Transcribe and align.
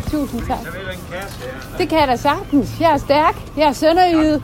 super. 0.00 0.10
Tusind 0.10 0.40
tak. 0.46 0.58
Så 0.58 0.70
vil 0.72 0.80
en 0.80 1.04
kasse 1.12 1.40
her. 1.40 1.78
Det 1.78 1.88
kan 1.88 1.98
jeg 1.98 2.08
da 2.08 2.16
sagtens. 2.16 2.80
Jeg 2.80 2.92
er 2.92 2.96
stærk. 2.96 3.36
Jeg 3.56 3.68
er 3.68 3.72
sønderjyde. 3.72 4.42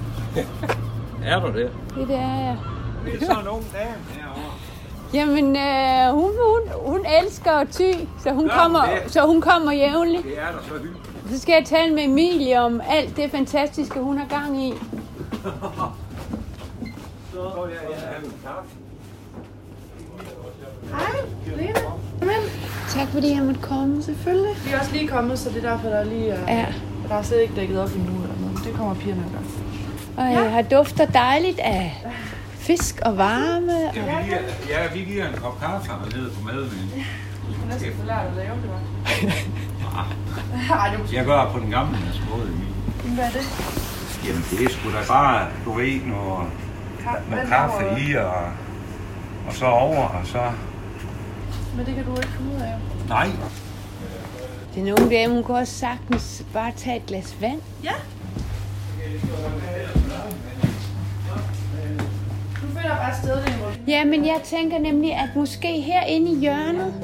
Er 1.25 1.41
du 1.41 1.47
det? 1.47 1.71
Det, 1.95 2.09
det 2.09 2.17
er 2.17 2.21
jeg. 2.21 2.57
Det 3.05 3.23
er 3.23 3.27
sådan 3.27 3.43
en 3.43 3.49
ung 3.49 3.65
dame 3.73 3.95
herovre. 4.09 4.53
Jamen, 5.15 5.57
øh, 5.57 6.15
hun, 6.15 6.31
hun, 6.47 6.91
hun 6.93 7.07
elsker 7.23 7.65
ty, 7.65 7.93
så 8.23 8.31
hun, 8.31 8.49
kommer, 8.49 8.81
det? 8.83 9.13
så 9.13 9.27
hun 9.27 9.41
kommer 9.41 9.73
jævnligt. 9.73 10.25
Det 10.25 10.39
er 10.39 10.47
da 10.47 10.59
så 10.69 10.75
hyggeligt. 10.75 10.99
Så 11.31 11.41
skal 11.41 11.53
jeg 11.53 11.65
tale 11.65 11.95
med 11.95 12.05
Emilie 12.05 12.61
om 12.61 12.81
alt 12.89 13.17
det 13.17 13.31
fantastiske, 13.31 14.01
hun 14.01 14.19
har 14.19 14.27
gang 14.27 14.63
i. 14.63 14.75
Så 17.33 17.69
jeg 17.71 17.79
kaffe. 18.45 18.71
Hej, 20.91 21.57
Lene. 21.57 21.75
Men, 22.21 22.58
Tak 22.89 23.09
fordi 23.09 23.35
jeg 23.35 23.43
måtte 23.43 23.61
komme. 23.61 24.03
selvfølgelig. 24.03 24.55
Vi 24.65 24.71
er 24.73 24.79
også 24.81 24.93
lige 24.93 25.09
kommet, 25.09 25.39
så 25.39 25.49
det 25.51 25.65
er 25.65 25.71
derfor, 25.71 25.89
der 25.89 26.05
lige 26.05 26.29
er... 26.31 26.55
Ja. 26.59 26.67
Der 27.09 27.15
er 27.15 27.23
slet 27.23 27.41
ikke 27.43 27.55
dækket 27.57 27.81
op 27.83 27.89
endnu 27.95 28.23
eller 28.23 28.37
noget. 28.41 28.59
Det 28.65 28.75
kommer 28.75 28.95
pigerne 28.95 29.23
at 29.27 29.33
gøre. 29.33 29.43
Og 30.17 30.33
jeg 30.33 30.53
har 30.53 30.63
dufter 30.63 31.07
dejligt 31.07 31.59
af 31.59 32.05
fisk 32.55 33.01
og 33.03 33.19
varme. 33.19 33.73
Ja, 33.73 33.91
vi 33.93 34.25
giver, 34.27 34.39
ja, 34.69 34.93
vi 34.95 35.01
giver 35.13 35.29
en 35.29 35.35
kop 35.35 35.61
kaffe 35.61 35.91
hernede 35.91 36.31
på 36.31 36.45
madvind. 36.47 36.91
Du 37.49 37.55
skal 37.55 37.69
næsten 37.69 38.01
få 38.01 38.07
lært 38.07 38.27
at 38.31 38.37
lave 38.37 38.57
det, 38.57 38.71
er 40.71 41.17
Jeg 41.17 41.25
gør 41.25 41.51
på 41.53 41.59
den 41.59 41.71
gamle 41.71 41.99
måde, 42.31 42.43
Emil. 42.43 43.15
Hvad 43.15 43.25
er 43.25 43.31
det? 43.31 43.45
Jamen, 44.27 44.45
det 44.51 44.65
er 44.67 44.71
sgu 44.71 44.89
da 44.91 45.03
bare, 45.09 45.47
du 45.65 45.73
ved, 45.73 46.01
noget, 46.07 46.49
Ka- 47.07 47.31
noget 47.31 47.49
kaffe 47.49 47.85
i, 48.01 48.15
og, 48.15 48.33
og 49.49 49.53
så 49.55 49.67
over, 49.67 50.05
og 50.05 50.21
så... 50.27 50.39
Men 51.79 51.87
det 51.87 51.95
kan 51.95 52.05
du 52.05 52.17
ikke 52.17 52.29
finde 52.29 52.57
ud 52.57 52.61
af. 52.61 52.75
Nej, 53.09 53.29
Den 54.75 54.89
unge 54.93 55.17
dame, 55.17 55.35
hun 55.35 55.45
kan 55.45 55.55
også 55.55 55.73
sagtens 55.73 56.45
bare 56.53 56.73
tage 56.77 56.97
et 56.97 57.07
glas 57.07 57.37
vand. 57.41 57.61
Ja. 57.85 57.93
Du 62.63 62.67
finder 62.67 62.97
bare 62.97 63.15
stedet, 63.23 63.45
Ja, 63.89 64.05
men 64.05 64.27
jeg 64.27 64.41
tænker 64.45 64.79
nemlig, 64.79 65.15
at 65.15 65.29
måske 65.37 65.81
herinde 65.81 66.33
i 66.33 66.41
hjørnet, 66.41 66.95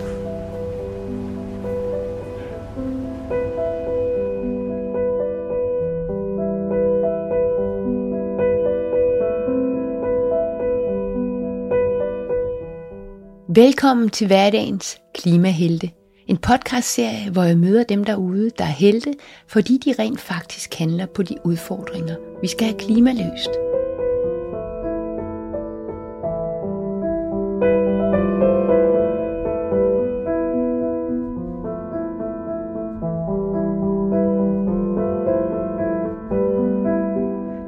Velkommen 13.56 14.10
til 14.10 14.26
hverdagens 14.26 14.98
Klimahelte. 15.14 15.90
En 16.26 16.36
podcastserie, 16.36 17.30
hvor 17.30 17.42
jeg 17.42 17.58
møder 17.58 17.84
dem 17.84 18.04
derude, 18.04 18.50
der 18.58 18.64
er 18.64 18.68
helte, 18.68 19.14
fordi 19.48 19.78
de 19.78 19.94
rent 19.98 20.20
faktisk 20.20 20.74
handler 20.74 21.06
på 21.06 21.22
de 21.22 21.36
udfordringer, 21.44 22.16
vi 22.40 22.48
skal 22.48 22.66
have 22.66 22.78
klimaløst. 22.78 23.50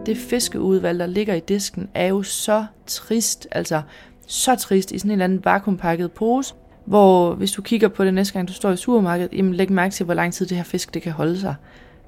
det 0.06 0.16
fiskeudvalg, 0.16 0.98
der 0.98 1.06
ligger 1.06 1.34
i 1.34 1.40
disken, 1.40 1.88
er 1.94 2.06
jo 2.06 2.22
så 2.22 2.66
trist, 2.86 3.46
altså 3.52 3.82
så 4.26 4.54
trist 4.54 4.92
i 4.92 4.98
sådan 4.98 5.10
en 5.10 5.12
eller 5.12 5.24
anden 5.24 5.44
vakuumpakket 5.44 6.12
pose, 6.12 6.54
hvor 6.84 7.34
hvis 7.34 7.52
du 7.52 7.62
kigger 7.62 7.88
på 7.88 8.04
det 8.04 8.14
næste 8.14 8.32
gang, 8.32 8.48
du 8.48 8.52
står 8.52 8.70
i 8.70 8.76
supermarkedet, 8.76 9.32
jamen 9.32 9.54
læg 9.54 9.72
mærke 9.72 9.92
til, 9.92 10.04
hvor 10.04 10.14
lang 10.14 10.32
tid 10.32 10.46
det 10.46 10.56
her 10.56 10.64
fisk, 10.64 10.94
det 10.94 11.02
kan 11.02 11.12
holde 11.12 11.40
sig. 11.40 11.54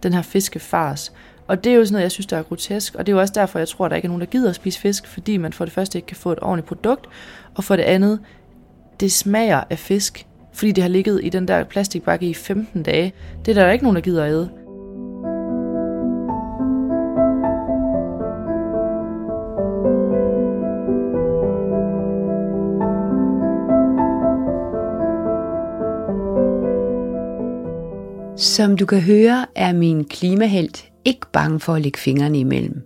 Den 0.03 0.13
her 0.13 0.23
fiskefars. 0.23 1.13
Og 1.47 1.65
det 1.65 1.73
er 1.73 1.77
jo 1.77 1.85
sådan 1.85 1.93
noget, 1.93 2.03
jeg 2.03 2.13
synes, 2.13 2.27
der 2.27 2.37
er 2.37 2.43
grotesk, 2.43 2.95
og 2.95 3.07
det 3.07 3.13
er 3.13 3.17
jo 3.17 3.21
også 3.21 3.35
derfor, 3.35 3.59
jeg 3.59 3.69
tror, 3.69 3.85
at 3.85 3.91
der 3.91 3.97
ikke 3.97 4.07
er 4.07 4.11
nogen, 4.11 4.21
der 4.21 4.27
gider 4.27 4.49
at 4.49 4.55
spise 4.55 4.81
fisk, 4.81 5.07
fordi 5.07 5.37
man 5.37 5.53
for 5.53 5.65
det 5.65 5.75
første 5.75 5.99
ikke 5.99 6.07
kan 6.07 6.17
få 6.17 6.33
et 6.33 6.39
ordentligt 6.43 6.69
produkt, 6.69 7.07
og 7.55 7.65
for 7.65 7.77
det 7.77 7.83
andet, 7.83 8.21
det 9.01 9.13
smager 9.13 9.63
af 9.71 9.79
fisk, 9.79 10.27
fordi 10.53 10.73
det 10.73 10.83
har 10.83 10.89
ligget 10.89 11.21
i 11.25 11.29
den 11.29 11.49
der 11.49 11.65
plastikbakke 11.65 12.27
i 12.27 12.35
15 12.35 12.83
dage. 12.83 13.13
Det 13.45 13.59
er 13.59 13.63
der 13.65 13.71
ikke 13.71 13.85
nogen, 13.85 13.97
der 13.97 14.03
gider 14.03 14.25
at 14.25 14.31
æde. 14.31 14.51
Som 28.39 28.77
du 28.77 28.87
kan 28.87 29.01
høre, 29.01 29.47
er 29.55 29.73
min 29.73 30.05
klimahelt 30.05 30.93
ikke 31.05 31.27
bange 31.33 31.61
for 31.61 31.75
at 31.75 31.83
lægge 31.83 31.99
fingrene 31.99 32.39
imellem. 32.39 32.83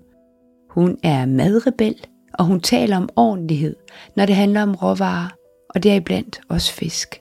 Hun 0.70 0.98
er 1.02 1.26
madrebel, 1.26 2.06
og 2.34 2.44
hun 2.44 2.60
taler 2.60 2.96
om 2.96 3.08
ordentlighed, 3.16 3.76
når 4.16 4.26
det 4.26 4.34
handler 4.34 4.62
om 4.62 4.74
råvarer, 4.74 5.28
og 5.74 5.82
deriblandt 5.82 6.40
også 6.48 6.72
fisk. 6.72 7.20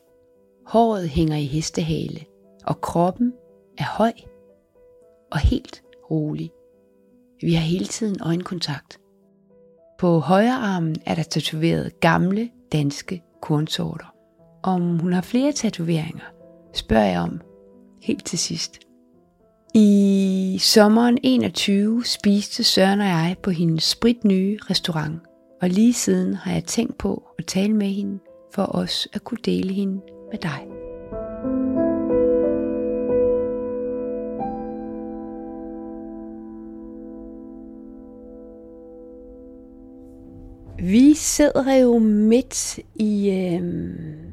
Håret 0.68 1.09
hænger 1.09 1.38
i 1.38 1.46
hestehale, 1.46 2.20
og 2.66 2.81
kroppen 2.81 3.34
er 3.78 3.97
høj 3.97 4.14
og 5.31 5.40
helt 5.40 5.84
rolig. 6.12 6.52
Vi 7.41 7.53
har 7.53 7.64
hele 7.64 7.86
tiden 7.86 8.18
øjenkontakt. 8.22 9.00
På 10.00 10.20
højre 10.20 10.56
armen 10.56 10.96
er 11.06 11.16
der 11.16 11.24
tatoveret 11.24 12.00
gamle 12.00 12.50
danske 12.72 13.22
kornsorter. 13.41 14.14
Om 14.64 15.00
hun 15.00 15.14
har 15.14 15.22
flere 15.22 15.52
tatoveringer, 15.52 16.25
spørger 16.74 17.06
jeg 17.06 17.20
om 17.20 17.41
helt 18.01 18.25
til 18.25 18.39
sidst. 18.39 18.79
I 19.73 20.57
sommeren 20.62 21.17
21 21.23 22.06
spiste 22.06 22.63
Søren 22.63 23.00
og 23.00 23.06
jeg 23.06 23.35
på 23.44 23.50
hendes 23.51 23.84
spritnye 23.84 24.57
restaurant, 24.69 25.22
og 25.62 25.69
lige 25.69 25.94
siden 25.94 26.34
har 26.34 26.53
jeg 26.53 26.63
tænkt 26.63 26.97
på 26.97 27.23
at 27.40 27.45
tale 27.45 27.73
med 27.73 27.88
hende, 27.88 28.19
for 28.53 28.75
os 28.75 29.07
at 29.13 29.23
kunne 29.23 29.40
dele 29.45 29.73
hende 29.73 30.01
med 30.31 30.40
dig. 30.40 30.67
Vi 40.84 41.13
sidder 41.13 41.75
jo 41.75 41.97
midt 42.00 42.79
i, 42.95 43.29
øh, 43.29 43.63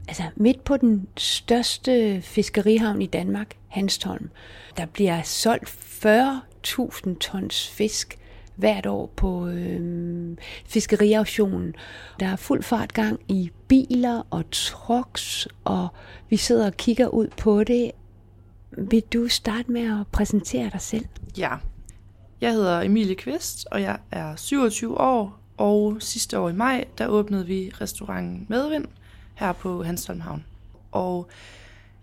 altså 0.09 0.23
midt 0.37 0.65
på 0.65 0.77
den 0.77 1.09
største 1.17 2.23
fiskerihavn 2.23 3.03
i 3.03 3.07
Danmark, 3.07 3.57
Hanstholm. 3.69 4.31
Der 4.77 4.87
bliver 4.87 5.23
solgt 5.23 5.69
40.000 5.69 7.19
tons 7.19 7.69
fisk 7.69 8.19
hvert 8.57 8.87
år 8.87 9.13
på 9.17 9.49
øh, 9.49 10.37
fiskeriauktionen. 10.67 11.75
Der 12.21 12.27
er 12.27 12.37
fuld 12.37 12.63
fart 12.63 12.93
gang 12.93 13.21
i 13.29 13.51
biler 13.69 14.23
og 14.31 14.45
trucks, 14.51 15.49
og 15.65 15.89
vi 16.31 16.37
sidder 16.37 16.67
og 16.67 16.77
kigger 16.77 17.09
ud 17.09 17.29
på 17.37 17.65
det. 17.65 17.91
Vil 18.71 19.03
du 19.13 19.29
starte 19.29 19.73
med 19.73 20.01
at 20.01 20.07
præsentere 20.07 20.71
dig 20.73 20.81
selv? 20.81 21.05
Ja. 21.39 21.51
Jeg 22.41 22.53
hedder 22.53 22.81
Emilie 22.81 23.15
Kvist, 23.15 23.67
og 23.71 23.83
jeg 23.83 23.99
er 24.11 24.37
27 24.37 25.01
år, 25.01 25.41
og 25.57 25.97
sidste 26.01 26.39
år 26.39 26.49
i 26.49 26.53
maj, 26.53 26.85
der 26.99 27.07
åbnede 27.07 27.47
vi 27.47 27.73
restauranten 27.81 28.47
Medvind 28.49 28.85
her 29.39 29.53
på 29.53 29.83
Hanstholm 29.83 30.21
Havn. 30.21 30.45
Og 30.93 31.29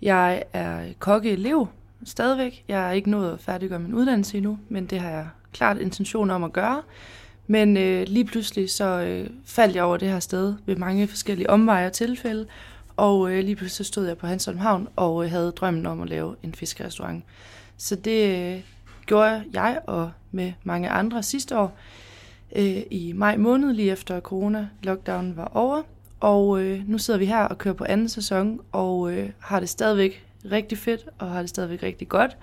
jeg 0.01 0.43
er 0.53 0.79
kokkeelev 0.99 1.67
stadigvæk. 2.03 2.63
Jeg 2.67 2.87
er 2.87 2.91
ikke 2.91 3.09
nået 3.09 3.33
at 3.33 3.39
færdiggøre 3.39 3.79
min 3.79 3.93
uddannelse 3.93 4.37
endnu, 4.37 4.59
men 4.69 4.85
det 4.85 4.99
har 4.99 5.09
jeg 5.09 5.27
klart 5.53 5.77
intention 5.77 6.29
om 6.29 6.43
at 6.43 6.53
gøre. 6.53 6.81
Men 7.47 7.77
øh, 7.77 8.07
lige 8.07 8.25
pludselig 8.25 8.69
så 8.69 8.85
øh, 8.85 9.29
faldt 9.45 9.75
jeg 9.75 9.83
over 9.83 9.97
det 9.97 10.09
her 10.09 10.19
sted 10.19 10.53
ved 10.65 10.75
mange 10.75 11.07
forskellige 11.07 11.49
omveje 11.49 11.85
og 11.85 11.93
tilfælde, 11.93 12.45
og 12.97 13.31
øh, 13.31 13.43
lige 13.43 13.55
pludselig 13.55 13.85
så 13.85 13.91
stod 13.91 14.07
jeg 14.07 14.17
på 14.17 14.27
Hansholm 14.27 14.57
Havn 14.57 14.87
og 14.95 15.25
øh, 15.25 15.31
havde 15.31 15.51
drømmen 15.51 15.85
om 15.85 16.01
at 16.01 16.09
lave 16.09 16.35
en 16.43 16.53
fiskerestaurant. 16.53 17.23
Så 17.77 17.95
det 17.95 18.53
øh, 18.53 18.61
gjorde 19.05 19.43
jeg 19.53 19.79
og 19.87 20.11
med 20.31 20.53
mange 20.63 20.89
andre 20.89 21.23
sidste 21.23 21.57
år 21.57 21.77
øh, 22.55 22.81
i 22.91 23.13
maj 23.15 23.37
måned, 23.37 23.73
lige 23.73 23.91
efter 23.91 24.19
corona-lockdownen 24.19 25.35
var 25.35 25.51
over. 25.53 25.81
Og 26.25 26.61
øh, 26.61 26.89
nu 26.89 26.97
sidder 26.97 27.19
vi 27.19 27.25
her 27.25 27.41
og 27.41 27.57
kører 27.57 27.73
på 27.75 27.85
anden 27.89 28.09
sæson, 28.09 28.59
og 28.71 29.13
øh, 29.13 29.29
har 29.39 29.59
det 29.59 29.69
stadigvæk 29.69 30.25
rigtig 30.51 30.77
fedt, 30.77 31.05
og 31.19 31.29
har 31.29 31.39
det 31.39 31.49
stadigvæk 31.49 31.83
rigtig 31.83 32.09
godt. 32.09 32.37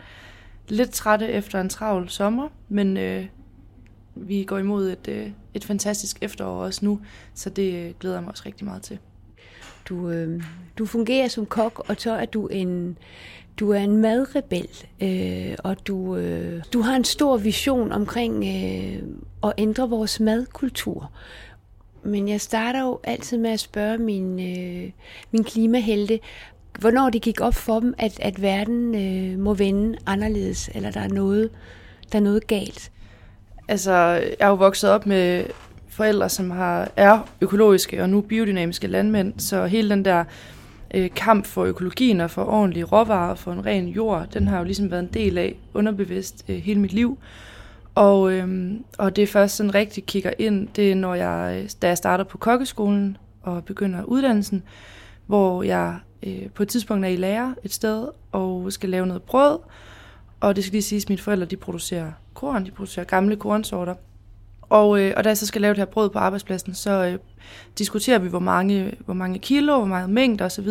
Lidt 0.68 0.90
trætte 0.90 1.28
efter 1.28 1.60
en 1.60 1.68
travl 1.68 2.08
sommer, 2.08 2.48
men 2.68 2.96
øh, 2.96 3.26
vi 4.14 4.44
går 4.44 4.58
imod 4.58 4.90
et, 4.90 5.08
øh, 5.08 5.30
et 5.54 5.64
fantastisk 5.64 6.18
efterår 6.20 6.64
også 6.64 6.84
nu, 6.84 7.00
så 7.34 7.50
det 7.50 7.74
øh, 7.74 7.94
glæder 8.00 8.16
jeg 8.16 8.22
mig 8.22 8.30
også 8.30 8.42
rigtig 8.46 8.64
meget 8.64 8.82
til. 8.82 8.98
Du, 9.88 10.10
øh, 10.10 10.42
du 10.78 10.86
fungerer 10.86 11.28
som 11.28 11.46
kok, 11.46 11.84
og 11.88 11.96
så 11.98 12.12
er 12.12 12.24
du 12.24 12.46
en, 12.46 12.98
du 13.60 13.70
er 13.70 13.78
en 13.78 13.96
madrebel, 13.96 14.68
øh, 15.02 15.54
og 15.64 15.86
du, 15.86 16.16
øh, 16.16 16.62
du 16.72 16.80
har 16.80 16.96
en 16.96 17.04
stor 17.04 17.36
vision 17.36 17.92
omkring 17.92 18.44
øh, 18.44 19.02
at 19.42 19.52
ændre 19.58 19.88
vores 19.88 20.20
madkultur. 20.20 21.12
Men 22.04 22.28
jeg 22.28 22.40
starter 22.40 22.82
jo 22.82 23.00
altid 23.04 23.38
med 23.38 23.50
at 23.50 23.60
spørge 23.60 23.98
min, 23.98 24.40
øh, 24.40 24.90
min 25.30 25.44
klimahelte, 25.44 26.20
hvornår 26.78 27.10
det 27.10 27.22
gik 27.22 27.40
op 27.40 27.54
for 27.54 27.80
dem, 27.80 27.94
at, 27.98 28.20
at 28.20 28.42
verden 28.42 28.94
øh, 28.94 29.38
må 29.38 29.54
vende 29.54 29.98
anderledes, 30.06 30.70
eller 30.74 30.90
der 30.90 31.00
er 31.00 31.08
noget, 31.08 31.50
der 32.12 32.18
er 32.18 32.22
noget 32.22 32.46
galt? 32.46 32.92
Altså, 33.68 33.92
jeg 33.92 34.34
er 34.40 34.48
jo 34.48 34.54
vokset 34.54 34.90
op 34.90 35.06
med 35.06 35.44
forældre, 35.88 36.28
som 36.28 36.50
har, 36.50 36.90
er 36.96 37.28
økologiske 37.40 38.02
og 38.02 38.10
nu 38.10 38.20
biodynamiske 38.20 38.86
landmænd, 38.86 39.34
så 39.38 39.66
hele 39.66 39.90
den 39.90 40.04
der 40.04 40.24
øh, 40.94 41.10
kamp 41.16 41.46
for 41.46 41.64
økologien 41.64 42.20
og 42.20 42.30
for 42.30 42.44
ordentlige 42.44 42.84
råvarer, 42.84 43.34
for 43.34 43.52
en 43.52 43.66
ren 43.66 43.88
jord, 43.88 44.26
den 44.34 44.48
har 44.48 44.58
jo 44.58 44.64
ligesom 44.64 44.90
været 44.90 45.02
en 45.02 45.10
del 45.14 45.38
af 45.38 45.56
underbevidst 45.74 46.44
øh, 46.48 46.56
hele 46.56 46.80
mit 46.80 46.92
liv. 46.92 47.18
Og, 47.94 48.32
øhm, 48.32 48.84
og 48.98 49.16
det 49.16 49.22
er 49.22 49.26
først 49.26 49.56
sådan 49.56 49.74
rigtig 49.74 50.06
kigger 50.06 50.30
ind, 50.38 50.68
det 50.76 50.90
er 50.90 50.94
når 50.94 51.14
jeg, 51.14 51.68
da 51.82 51.88
jeg 51.88 51.98
starter 51.98 52.24
på 52.24 52.38
kokkeskolen 52.38 53.16
og 53.42 53.64
begynder 53.64 54.02
uddannelsen, 54.04 54.62
hvor 55.26 55.62
jeg 55.62 55.98
øh, 56.22 56.50
på 56.54 56.62
et 56.62 56.68
tidspunkt 56.68 57.04
er 57.04 57.08
i 57.08 57.16
lærer 57.16 57.54
et 57.64 57.72
sted 57.72 58.08
og 58.32 58.72
skal 58.72 58.88
lave 58.88 59.06
noget 59.06 59.22
brød. 59.22 59.58
Og 60.40 60.56
det 60.56 60.64
skal 60.64 60.72
lige 60.72 60.82
siges, 60.82 61.04
at 61.04 61.08
mine 61.08 61.22
forældre 61.22 61.46
de 61.46 61.56
producerer 61.56 62.12
korn, 62.34 62.66
de 62.66 62.70
producerer 62.70 63.04
gamle 63.04 63.36
kornsorter. 63.36 63.94
Og, 64.62 65.00
øh, 65.00 65.14
og 65.16 65.24
da 65.24 65.28
jeg 65.28 65.38
så 65.38 65.46
skal 65.46 65.60
lave 65.60 65.70
det 65.74 65.78
her 65.78 65.84
brød 65.84 66.10
på 66.10 66.18
arbejdspladsen, 66.18 66.74
så 66.74 66.90
øh, 66.90 67.18
diskuterer 67.78 68.18
vi, 68.18 68.28
hvor 68.28 68.38
mange, 68.38 68.94
hvor 69.04 69.14
mange 69.14 69.38
kilo, 69.38 69.76
hvor 69.76 69.86
meget 69.86 70.10
mængde 70.10 70.44
osv. 70.44 70.68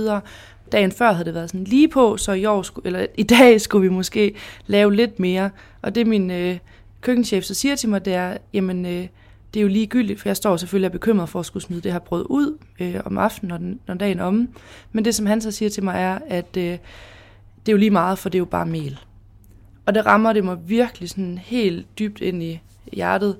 Dagen 0.72 0.92
før 0.92 1.12
havde 1.12 1.26
det 1.26 1.34
været 1.34 1.50
sådan 1.50 1.64
lige 1.64 1.88
på, 1.88 2.18
så 2.18 2.32
i, 2.32 2.46
år, 2.46 2.62
skulle, 2.62 2.86
eller 2.86 3.06
i 3.18 3.24
dag 3.24 3.62
skulle 3.62 3.90
vi 3.90 3.96
måske 3.96 4.36
lave 4.68 4.96
lidt 4.96 5.20
mere. 5.20 5.50
Og 5.82 5.96
det 5.96 6.08
min 6.08 6.32
øh, 6.32 6.58
køkkenchef 7.02 7.44
så 7.44 7.54
siger 7.54 7.76
til 7.76 7.90
mig, 7.90 8.06
det 8.06 8.14
er, 8.14 8.38
jamen 8.54 8.86
øh, 8.86 9.08
det 9.54 9.60
er 9.60 9.62
jo 9.62 9.68
ligegyldigt, 9.68 10.20
for 10.20 10.30
jeg 10.30 10.38
står 10.38 10.58
selvfølgelig 10.58 10.88
og 10.88 10.92
bekymret 10.92 11.30
for 11.30 11.40
at 11.40 11.46
skulle 11.46 11.64
smide 11.64 11.82
det 11.82 11.92
her 11.92 12.00
brød 12.00 12.26
ud 12.30 12.58
øh, 12.80 12.96
om 13.06 13.18
aftenen, 13.18 13.50
når, 13.50 13.58
den, 13.58 13.80
når 13.88 13.94
dagen 13.94 14.20
er 14.20 14.24
omme. 14.24 14.48
Men 14.92 15.06
det, 15.06 15.16
som 15.16 15.26
han 15.26 15.42
så 15.42 15.52
siger 15.52 15.70
til 15.70 15.84
mig, 15.84 15.96
er, 15.96 16.20
at 16.28 16.58
øh, 16.58 16.64
det 16.64 17.68
er 17.68 17.72
jo 17.72 17.78
lige 17.78 17.92
meget, 17.92 18.20
for 18.20 18.30
det 18.30 18.38
er 18.38 18.40
jo 18.40 18.46
bare 18.46 18.66
mel. 18.66 19.00
Og 19.86 19.96
det 19.96 20.06
rammer 20.06 20.34
det 20.34 20.44
mig 20.44 20.58
virkelig 20.70 21.10
sådan 21.10 21.38
helt 21.38 22.00
dybt 22.00 22.22
ind 22.22 22.44
i 22.44 22.62
hjertet, 22.94 23.38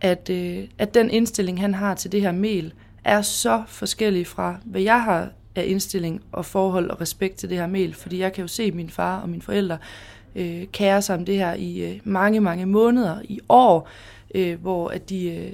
at, 0.00 0.30
øh, 0.30 0.64
at 0.78 0.94
den 0.94 1.10
indstilling, 1.10 1.60
han 1.60 1.74
har 1.74 1.94
til 1.94 2.12
det 2.12 2.20
her 2.20 2.32
mel, 2.32 2.72
er 3.04 3.22
så 3.22 3.62
forskellig 3.68 4.26
fra, 4.26 4.56
hvad 4.64 4.80
jeg 4.80 5.02
har 5.02 5.28
af 5.54 5.64
indstilling 5.66 6.22
og 6.32 6.46
forhold 6.46 6.90
og 6.90 7.00
respekt 7.00 7.36
til 7.36 7.50
det 7.50 7.58
her 7.58 7.66
mel. 7.66 7.94
Fordi 7.94 8.18
jeg 8.18 8.32
kan 8.32 8.42
jo 8.42 8.48
se 8.48 8.72
min 8.72 8.90
far 8.90 9.20
og 9.20 9.28
mine 9.28 9.42
forældre 9.42 9.78
øh, 10.34 10.66
kære 10.66 11.02
sig 11.02 11.16
om 11.16 11.24
det 11.24 11.36
her 11.36 11.54
i 11.54 11.92
øh, 11.92 12.00
mange, 12.04 12.40
mange 12.40 12.66
måneder, 12.66 13.16
i 13.24 13.40
år, 13.48 13.88
øh, 14.34 14.60
hvor 14.60 14.88
at 14.88 15.10
de 15.10 15.30
øh, 15.30 15.52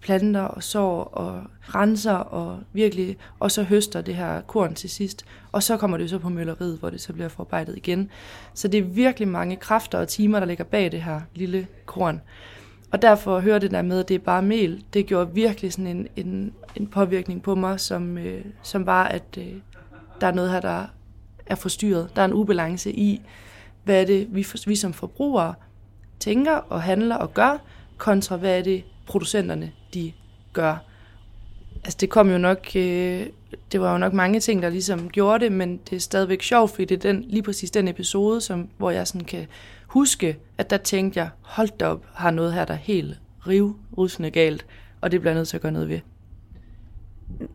planter 0.00 0.40
og 0.40 0.62
sår 0.62 1.02
og 1.04 1.42
renser 1.62 2.12
og 2.12 2.58
virkelig, 2.72 3.16
og 3.40 3.50
så 3.50 3.62
høster 3.62 4.00
det 4.00 4.14
her 4.14 4.40
korn 4.40 4.74
til 4.74 4.90
sidst. 4.90 5.24
Og 5.52 5.62
så 5.62 5.76
kommer 5.76 5.96
det 5.96 6.10
så 6.10 6.18
på 6.18 6.28
mølleriet, 6.28 6.78
hvor 6.78 6.90
det 6.90 7.00
så 7.00 7.12
bliver 7.12 7.28
forarbejdet 7.28 7.76
igen. 7.76 8.10
Så 8.54 8.68
det 8.68 8.78
er 8.78 8.82
virkelig 8.82 9.28
mange 9.28 9.56
kræfter 9.56 9.98
og 9.98 10.08
timer, 10.08 10.40
der 10.40 10.46
ligger 10.46 10.64
bag 10.64 10.92
det 10.92 11.02
her 11.02 11.20
lille 11.34 11.66
korn. 11.86 12.20
Og 12.92 13.02
derfor 13.02 13.36
at 13.36 13.42
høre 13.42 13.58
det 13.58 13.70
der 13.70 13.82
med, 13.82 14.00
at 14.00 14.08
det 14.08 14.14
er 14.14 14.18
bare 14.18 14.42
mel, 14.42 14.84
det 14.94 15.06
gjorde 15.06 15.34
virkelig 15.34 15.72
sådan 15.72 15.86
en, 15.86 16.08
en, 16.16 16.52
en 16.76 16.86
påvirkning 16.86 17.42
på 17.42 17.54
mig, 17.54 17.80
som, 17.80 18.18
øh, 18.18 18.44
som 18.62 18.86
var, 18.86 19.04
at 19.04 19.38
øh, 19.38 19.52
der 20.20 20.26
er 20.26 20.32
noget 20.32 20.50
her, 20.50 20.60
der 20.60 20.84
er 21.46 21.54
forstyrret. 21.54 22.08
Der 22.16 22.22
er 22.22 22.26
en 22.26 22.32
ubalance 22.32 22.92
i, 22.92 23.22
hvad 23.84 24.00
er 24.00 24.06
det, 24.06 24.28
vi, 24.30 24.46
vi 24.66 24.76
som 24.76 24.92
forbrugere 24.92 25.54
tænker 26.20 26.52
og 26.52 26.82
handler 26.82 27.16
og 27.16 27.34
gør, 27.34 27.62
kontra 27.98 28.36
hvad 28.36 28.58
er 28.58 28.62
det, 28.62 28.84
producenterne 29.06 29.72
de 29.94 30.12
gør. 30.52 30.76
Altså 31.84 31.98
det 32.00 32.10
kom 32.10 32.30
jo 32.30 32.38
nok, 32.38 32.76
øh, 32.76 33.26
det 33.72 33.80
var 33.80 33.92
jo 33.92 33.98
nok 33.98 34.12
mange 34.12 34.40
ting, 34.40 34.62
der 34.62 34.68
ligesom 34.68 35.10
gjorde 35.10 35.44
det, 35.44 35.52
men 35.52 35.80
det 35.90 35.96
er 35.96 36.00
stadigvæk 36.00 36.42
sjovt, 36.42 36.70
fordi 36.70 36.84
det 36.84 37.04
er 37.04 37.12
den, 37.12 37.24
lige 37.28 37.42
præcis 37.42 37.70
den 37.70 37.88
episode, 37.88 38.40
som, 38.40 38.68
hvor 38.78 38.90
jeg 38.90 39.06
sådan 39.06 39.26
kan 39.26 39.46
huske, 39.86 40.36
at 40.58 40.70
der 40.70 40.76
tænkte 40.76 41.20
jeg, 41.20 41.28
hold 41.40 41.68
da 41.68 41.86
op, 41.86 42.04
har 42.14 42.30
noget 42.30 42.52
her, 42.52 42.64
der 42.64 42.74
er 42.74 42.78
helt 42.78 43.18
rivrusende 43.46 44.30
galt, 44.30 44.66
og 45.00 45.12
det 45.12 45.20
bliver 45.20 45.32
jeg 45.32 45.38
nødt 45.38 45.48
til 45.48 45.56
at 45.56 45.60
gøre 45.60 45.72
noget 45.72 45.88
ved. 45.88 46.00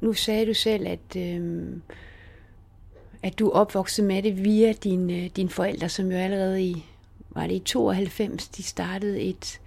Nu 0.01 0.13
sagde 0.13 0.45
du 0.45 0.53
selv, 0.53 0.87
at, 0.87 1.15
øh, 1.17 1.73
at 3.25 3.39
du 3.39 3.47
er 3.47 3.51
opvokset 3.51 4.05
med 4.05 4.23
det 4.23 4.43
via 4.43 4.73
dine, 4.73 5.13
din 5.13 5.23
øh, 5.23 5.29
dine 5.35 5.49
forældre, 5.49 5.89
som 5.89 6.11
jo 6.11 6.17
allerede 6.17 6.63
i, 6.63 6.85
var 7.29 7.47
det 7.47 7.55
i 7.55 7.59
92, 7.59 8.47
de 8.47 8.63
startede 8.63 9.21
et 9.21 9.59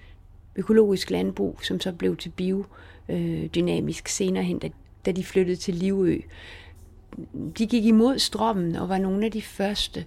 økologisk 0.56 1.10
landbrug, 1.10 1.58
som 1.62 1.80
så 1.80 1.92
blev 1.92 2.16
til 2.16 2.32
biodynamisk 2.36 4.08
senere 4.08 4.44
hen, 4.44 4.58
da, 4.58 4.68
da 5.06 5.12
de 5.12 5.24
flyttede 5.24 5.56
til 5.56 5.74
Livø. 5.74 6.18
De 7.58 7.66
gik 7.66 7.84
imod 7.84 8.18
strømmen 8.18 8.76
og 8.76 8.88
var 8.88 8.98
nogle 8.98 9.24
af 9.24 9.32
de 9.32 9.42
første. 9.42 10.04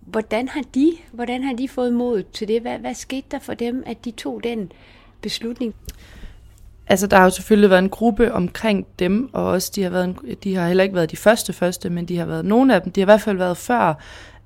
Hvordan 0.00 0.48
har 0.48 0.62
de, 0.74 0.92
hvordan 1.12 1.42
har 1.42 1.54
de 1.54 1.68
fået 1.68 1.92
mod 1.92 2.22
til 2.22 2.48
det? 2.48 2.60
Hvad, 2.60 2.78
hvad 2.78 2.94
skete 2.94 3.26
der 3.30 3.38
for 3.38 3.54
dem, 3.54 3.82
at 3.86 4.04
de 4.04 4.10
tog 4.10 4.44
den 4.44 4.72
beslutning? 5.20 5.74
Altså, 6.86 7.06
der 7.06 7.16
har 7.16 7.24
jo 7.24 7.30
selvfølgelig 7.30 7.70
været 7.70 7.82
en 7.82 7.88
gruppe 7.88 8.32
omkring 8.32 8.86
dem, 8.98 9.30
og 9.32 9.44
også 9.44 9.72
de 9.74 9.82
har, 9.82 9.90
været 9.90 10.04
en, 10.04 10.16
de 10.44 10.54
har 10.54 10.66
heller 10.66 10.84
ikke 10.84 10.94
været 10.94 11.10
de 11.10 11.16
første 11.16 11.52
første, 11.52 11.90
men 11.90 12.06
de 12.06 12.18
har 12.18 12.26
været 12.26 12.44
nogle 12.44 12.74
af 12.74 12.82
dem. 12.82 12.92
De 12.92 13.00
har 13.00 13.04
i 13.04 13.12
hvert 13.12 13.20
fald 13.20 13.36
været 13.36 13.56
før, 13.56 13.94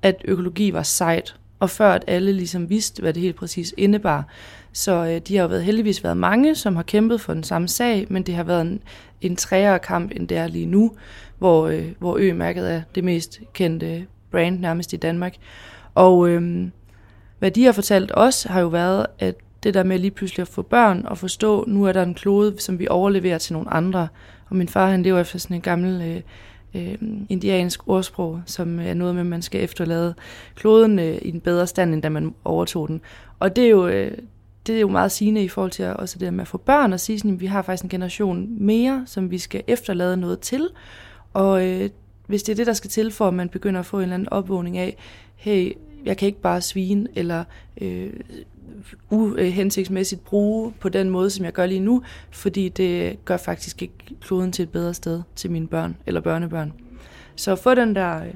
at 0.03 0.23
økologi 0.25 0.73
var 0.73 0.83
sejt, 0.83 1.37
og 1.61 1.71
før 1.71 1.93
at 1.93 2.05
alle 2.07 2.33
ligesom 2.33 2.71
vidste, 2.71 3.03
hvad 3.03 3.13
det 3.13 3.23
helt 3.23 3.37
præcis 3.37 3.75
indebar. 3.77 4.25
Så 4.73 4.93
øh, 4.93 5.21
de 5.29 5.37
har 5.37 5.43
jo 5.43 5.49
været, 5.49 5.65
heldigvis 5.65 6.05
været 6.05 6.17
mange, 6.17 6.55
som 6.55 6.77
har 6.77 6.83
kæmpet 6.83 7.21
for 7.21 7.35
den 7.35 7.45
samme 7.45 7.69
sag, 7.69 8.07
men 8.11 8.23
det 8.23 8.35
har 8.35 8.45
været 8.45 8.61
en, 8.61 8.83
en 9.21 9.37
træere 9.37 9.79
kamp, 9.79 10.13
end 10.17 10.29
det 10.29 10.37
er 10.37 10.47
lige 10.47 10.67
nu, 10.67 10.93
hvor, 11.39 11.67
øh, 11.67 11.87
hvor 11.99 12.17
Ø-mærket 12.21 12.73
er 12.73 12.83
det 12.95 13.05
mest 13.05 13.41
kendte 13.53 14.07
brand 14.31 14.61
nærmest 14.61 14.93
i 14.93 14.97
Danmark. 14.97 15.35
Og 15.95 16.29
øh, 16.29 16.69
hvad 17.39 17.51
de 17.51 17.65
har 17.65 17.73
fortalt 17.73 18.11
os, 18.15 18.43
har 18.43 18.61
jo 18.61 18.69
været, 18.69 19.07
at 19.19 19.35
det 19.63 19.75
der 19.75 19.83
med 19.83 19.99
lige 19.99 20.11
pludselig 20.11 20.43
at 20.43 20.49
få 20.49 20.63
børn 20.63 21.07
og 21.07 21.19
forstå, 21.19 21.65
nu 21.69 21.85
er 21.85 21.93
der 21.93 22.03
en 22.03 22.15
klode, 22.15 22.55
som 22.59 22.79
vi 22.79 22.87
overleverer 22.91 23.39
til 23.39 23.53
nogle 23.53 23.71
andre. 23.71 24.09
Og 24.49 24.57
min 24.57 24.69
far, 24.69 24.91
han 24.91 25.03
lever 25.03 25.21
efter 25.21 25.39
sådan 25.39 25.57
en 25.57 25.61
gammel 25.61 26.03
øh, 26.03 26.21
øh, 26.83 26.99
indiansk 27.29 27.89
ordsprog, 27.89 28.41
som 28.47 28.79
øh, 28.79 28.87
er 28.87 28.95
noget 28.95 29.15
med, 29.15 29.21
at 29.21 29.27
man 29.27 29.43
skal 29.43 29.65
efterlade 29.65 30.15
kloden 30.55 30.99
øh, 30.99 31.19
i 31.23 31.29
en 31.29 31.41
bedre 31.41 31.67
stand, 31.67 31.95
end 31.95 32.03
da 32.03 32.09
man 32.09 32.35
overtog 32.45 32.89
den. 32.89 33.01
Og 33.39 33.57
det 33.57 33.65
er 33.65 33.69
jo, 33.69 33.87
øh, 33.87 34.19
det 34.67 34.77
er 34.77 34.81
jo 34.81 34.89
meget 34.89 35.13
sigende 35.13 35.45
i 35.45 35.49
forhold 35.49 35.71
til 35.71 35.83
at, 35.83 35.97
også 35.97 36.19
det 36.19 36.35
med 36.35 36.41
at 36.41 36.49
få 36.49 36.59
børn 36.59 36.93
og 36.93 37.01
sige, 37.01 37.29
at 37.29 37.41
vi 37.41 37.47
har 37.47 37.63
faktisk 37.63 37.85
en 37.85 37.91
generation 37.91 38.47
mere, 38.51 39.03
som 39.07 39.31
vi 39.31 39.39
skal 39.39 39.63
efterlade 39.67 40.17
noget 40.17 40.41
til. 40.41 40.69
Og 41.33 41.67
øh, 41.67 41.91
hvis 42.27 42.43
det 42.43 42.53
er 42.53 42.57
det, 42.57 42.67
der 42.67 42.73
skal 42.73 42.91
til, 42.91 43.11
for 43.11 43.29
at 43.29 43.35
man 43.35 43.49
begynder 43.49 43.81
at 43.81 43.87
få 43.87 43.97
en 43.97 44.03
eller 44.03 44.15
anden 44.15 44.29
opvågning 44.29 44.79
af, 44.79 44.97
hey, 45.37 45.73
jeg 46.05 46.17
kan 46.17 46.27
ikke 46.27 46.41
bare 46.41 46.61
svine, 46.61 47.09
eller 47.15 47.45
øh, 47.81 48.13
uhensigtsmæssigt 49.11 50.25
bruge 50.25 50.73
på 50.81 50.89
den 50.89 51.11
måde, 51.11 51.31
som 51.31 51.45
jeg 51.45 51.53
gør 51.53 51.67
lige 51.67 51.81
nu, 51.81 52.03
fordi 52.31 52.69
det 52.69 53.25
gør 53.25 53.37
faktisk 53.37 53.83
ikke 53.83 53.95
kloden 54.21 54.53
til 54.53 54.63
et 54.63 54.71
bedre 54.71 54.95
sted 54.95 55.23
til 55.37 55.51
mine 55.51 55.69
børn 55.69 55.97
eller 56.07 56.21
børnebørn. 56.21 56.73
Så 57.37 57.53
at 57.53 57.59
få 57.59 57.75
den 57.75 57.95
der, 57.95 58.23
øh, 58.23 58.35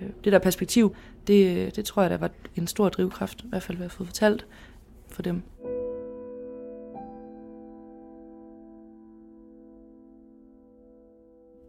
øh, 0.00 0.08
det 0.24 0.32
der 0.32 0.38
perspektiv, 0.38 0.94
det, 1.26 1.56
øh, 1.56 1.70
det 1.76 1.84
tror 1.84 2.02
jeg, 2.02 2.10
der 2.10 2.16
var 2.16 2.30
en 2.56 2.66
stor 2.66 2.88
drivkraft, 2.88 3.40
i 3.40 3.46
hvert 3.48 3.62
fald 3.62 3.76
hvad 3.76 3.84
jeg 3.84 3.90
har 3.90 3.96
fået 3.96 4.08
fortalt 4.08 4.46
for 5.10 5.22
dem. 5.22 5.42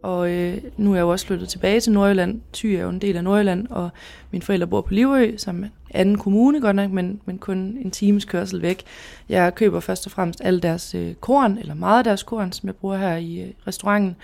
Og 0.02 0.30
øh, 0.30 0.58
nu 0.76 0.90
er 0.90 0.94
jeg 0.94 1.02
jo 1.02 1.08
også 1.08 1.26
flyttet 1.26 1.48
tilbage 1.48 1.80
til 1.80 1.92
Nordjylland. 1.92 2.40
Thy 2.52 2.66
er 2.66 2.82
jo 2.82 2.88
en 2.88 3.00
del 3.00 3.16
af 3.16 3.24
Nordjylland, 3.24 3.66
og 3.70 3.90
mine 4.30 4.42
forældre 4.42 4.66
bor 4.66 4.80
på 4.80 4.94
Livø, 4.94 5.36
som 5.36 5.64
er 5.64 5.68
anden 5.90 6.18
kommune 6.18 6.60
godt 6.60 6.76
nok, 6.76 6.90
men, 6.90 7.20
men 7.24 7.38
kun 7.38 7.58
en 7.58 7.90
times 7.90 8.24
kørsel 8.24 8.62
væk. 8.62 8.82
Jeg 9.28 9.54
køber 9.54 9.80
først 9.80 10.06
og 10.06 10.12
fremmest 10.12 10.40
alle 10.44 10.60
deres 10.60 10.94
øh, 10.94 11.14
korn, 11.14 11.58
eller 11.58 11.74
meget 11.74 11.98
af 11.98 12.04
deres 12.04 12.22
korn, 12.22 12.52
som 12.52 12.66
jeg 12.66 12.74
bruger 12.74 12.96
her 12.96 13.16
i 13.16 13.40
øh, 13.40 13.48
restauranten. 13.66 14.16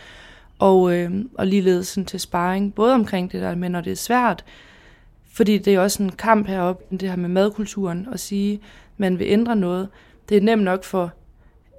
Og, 0.58 0.94
øh, 0.94 1.10
og 1.34 1.46
ligeledes 1.46 1.86
sådan 1.86 2.04
til 2.04 2.20
sparring, 2.20 2.74
både 2.74 2.94
omkring 2.94 3.32
det 3.32 3.42
der, 3.42 3.54
men 3.54 3.72
når 3.72 3.80
det 3.80 3.92
er 3.92 3.96
svært, 3.96 4.44
fordi 5.32 5.58
det 5.58 5.74
er 5.74 5.80
også 5.80 6.02
en 6.02 6.12
kamp 6.12 6.46
heroppe, 6.46 6.96
det 6.96 7.08
her 7.08 7.16
med 7.16 7.28
madkulturen, 7.28 8.08
at 8.12 8.20
sige, 8.20 8.52
at 8.54 8.60
man 8.96 9.18
vil 9.18 9.26
ændre 9.30 9.56
noget. 9.56 9.88
Det 10.28 10.36
er 10.36 10.40
nemt 10.40 10.62
nok 10.62 10.84
for 10.84 11.12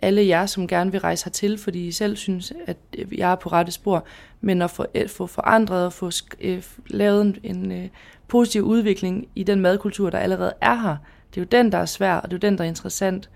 alle 0.01 0.27
jer, 0.27 0.46
som 0.46 0.68
gerne 0.68 0.91
vil 0.91 1.00
rejse 1.00 1.25
hertil, 1.25 1.58
fordi 1.58 1.88
I 1.88 1.91
selv 1.91 2.15
synes, 2.15 2.53
at 2.65 2.77
øh, 2.98 3.20
jeg 3.20 3.32
er 3.32 3.36
på 3.36 3.50
rette 3.50 3.72
spor, 3.72 4.06
men 4.41 4.62
at 4.62 4.72
få, 4.72 4.86
øh, 4.96 5.10
få 5.10 5.27
forandret 5.27 5.86
og 5.86 5.94
få 5.94 6.12
øh, 6.41 6.63
lavet 6.88 7.22
en, 7.22 7.38
en 7.44 7.72
øh, 7.72 7.88
positiv 8.27 8.63
udvikling 8.63 9.27
i 9.36 9.44
den 9.44 9.60
madkultur, 9.60 10.10
der 10.10 10.18
allerede 10.18 10.53
er 10.62 10.75
her, 10.75 10.98
det 11.36 11.38
er 11.38 11.41
jo 11.41 11.48
den, 11.51 11.72
der 11.72 11.77
er 11.77 11.86
svær, 11.86 12.15
og 12.15 12.32
det 12.32 12.34
er 12.34 12.48
jo 12.48 12.50
den, 12.50 12.58
der 12.58 12.63
er 12.63 12.68
interessant, 12.68 13.29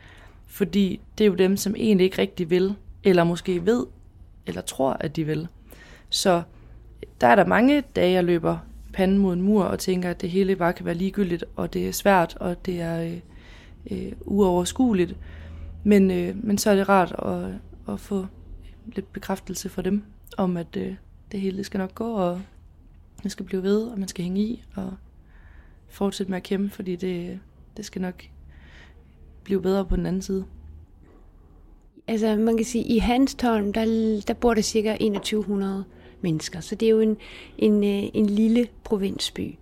fordi 0.48 1.00
det 1.18 1.24
er 1.24 1.28
jo 1.28 1.36
dem, 1.36 1.58
som 1.58 1.76
egentlig 1.76 2.06
ikke 2.06 2.22
rigtig 2.22 2.50
vil, 2.50 2.76
eller 3.04 3.24
måske 3.24 3.66
ved, 3.66 3.86
eller 4.48 4.62
tror, 4.62 4.98
at 5.00 5.16
de 5.16 5.24
vil. 5.24 5.48
Så 6.10 6.42
der 7.22 7.28
er 7.28 7.36
der 7.36 7.46
mange 7.46 7.84
dage, 7.96 8.12
jeg 8.12 8.24
løber 8.24 8.58
panden 8.94 9.18
mod 9.18 9.34
en 9.34 9.42
mur 9.42 9.64
og 9.64 9.80
tænker, 9.80 10.10
at 10.10 10.22
det 10.22 10.30
hele 10.30 10.56
bare 10.56 10.74
kan 10.74 10.86
være 10.86 10.96
ligegyldigt, 10.96 11.46
og 11.56 11.74
det 11.74 11.88
er 11.88 11.92
svært, 11.92 12.38
og 12.40 12.66
det 12.66 12.82
er 12.82 13.02
øh, 13.02 13.20
øh, 13.92 14.12
uoverskueligt. 14.22 15.16
Men, 15.84 16.12
øh, 16.12 16.46
men 16.46 16.58
så 16.58 16.70
er 16.70 16.76
det 16.76 16.90
rart 16.90 17.12
at, 17.12 17.60
at 17.94 18.00
få 18.00 18.28
lidt 18.86 19.14
bekræftelse 19.14 19.70
fra 19.70 19.82
dem, 19.82 20.04
om 20.38 20.58
at 20.58 20.78
øh, 20.78 20.96
det 21.32 21.42
hele 21.42 21.64
skal 21.64 21.78
nok 21.78 21.96
gå, 21.96 22.14
og 22.14 22.42
Man 23.24 23.30
skal 23.30 23.46
blive 23.46 23.64
ved, 23.64 23.84
og 23.84 24.00
man 24.00 24.08
skal 24.08 24.24
hænge 24.24 24.42
i, 24.42 24.64
og 24.76 24.94
fortsætte 25.88 26.30
med 26.32 26.38
at 26.38 26.44
kæmpe, 26.44 26.70
fordi 26.70 26.96
det, 26.96 27.40
det 27.78 27.86
skal 27.86 28.02
nok 28.02 28.24
blive 29.44 29.62
bedre 29.62 29.86
på 29.86 29.96
den 29.96 30.06
anden 30.06 30.22
side. 30.22 30.46
Altså 32.08 32.36
man 32.36 32.58
kan 32.58 32.66
sige, 32.66 32.84
at 32.84 32.92
i 32.92 32.98
Hanstholm, 32.98 33.74
der, 33.74 33.86
der 34.28 34.34
bor 34.34 34.54
der 34.54 34.62
cirka 34.62 34.98
2100 34.98 35.84
mennesker, 36.22 36.60
så 36.60 36.76
det 36.76 36.86
er 36.86 36.90
jo 36.90 37.00
en, 37.00 37.18
en, 37.58 37.84
øh, 37.84 38.10
en 38.14 38.26
lille 38.26 38.68
provinsby. 38.84 39.56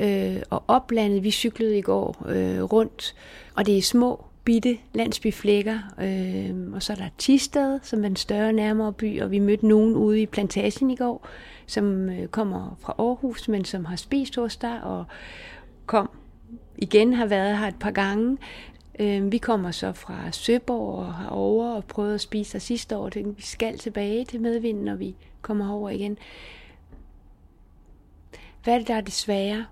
Øh, 0.00 0.42
og 0.50 0.62
oplandet, 0.68 1.24
vi 1.24 1.30
cyklede 1.30 1.78
i 1.78 1.82
går 1.82 2.26
øh, 2.28 2.62
rundt, 2.62 3.14
og 3.54 3.66
det 3.66 3.78
er 3.78 3.82
små, 3.82 4.25
bitte 4.46 4.78
landsbyflækker, 4.94 5.78
øh, 6.00 6.74
og 6.74 6.82
så 6.82 6.92
er 6.92 6.96
der 6.96 7.08
Tisted, 7.18 7.80
som 7.82 8.04
er 8.04 8.06
en 8.06 8.16
større 8.16 8.52
nærmere 8.52 8.92
by, 8.92 9.22
og 9.22 9.30
vi 9.30 9.38
mødte 9.38 9.66
nogen 9.66 9.94
ude 9.96 10.22
i 10.22 10.26
plantagen 10.26 10.90
i 10.90 10.96
går, 10.96 11.28
som 11.66 12.10
øh, 12.10 12.28
kommer 12.28 12.76
fra 12.80 12.94
Aarhus, 12.98 13.48
men 13.48 13.64
som 13.64 13.84
har 13.84 13.96
spist 13.96 14.36
hos 14.36 14.56
dig, 14.56 14.82
og 14.82 15.04
kom 15.86 16.10
igen, 16.76 17.12
har 17.12 17.26
været 17.26 17.58
her 17.58 17.66
et 17.68 17.78
par 17.78 17.90
gange. 17.90 18.38
Øh, 18.98 19.32
vi 19.32 19.38
kommer 19.38 19.70
så 19.70 19.92
fra 19.92 20.32
Søborg 20.32 20.98
og 20.98 21.18
herover 21.18 21.74
og 21.74 21.84
prøvede 21.84 22.14
at 22.14 22.20
spise 22.20 22.52
her 22.52 22.60
sidste 22.60 22.96
år. 22.96 23.10
Vi 23.14 23.42
skal 23.42 23.78
tilbage 23.78 24.24
til 24.24 24.40
medvinden, 24.40 24.84
når 24.84 24.94
vi 24.94 25.16
kommer 25.42 25.72
over 25.72 25.90
igen. 25.90 26.18
Hvad 28.64 28.74
er 28.74 28.78
det, 28.78 28.88
der 28.88 28.94
er 28.94 29.00
det 29.00 29.12
svære 29.12 29.66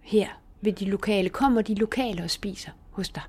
her 0.00 0.28
ved 0.60 0.72
de 0.72 0.84
lokale? 0.84 1.28
Kommer 1.28 1.62
de 1.62 1.74
lokale 1.74 2.22
og 2.22 2.30
spiser 2.30 2.70
hos 2.90 3.08
dig? 3.08 3.22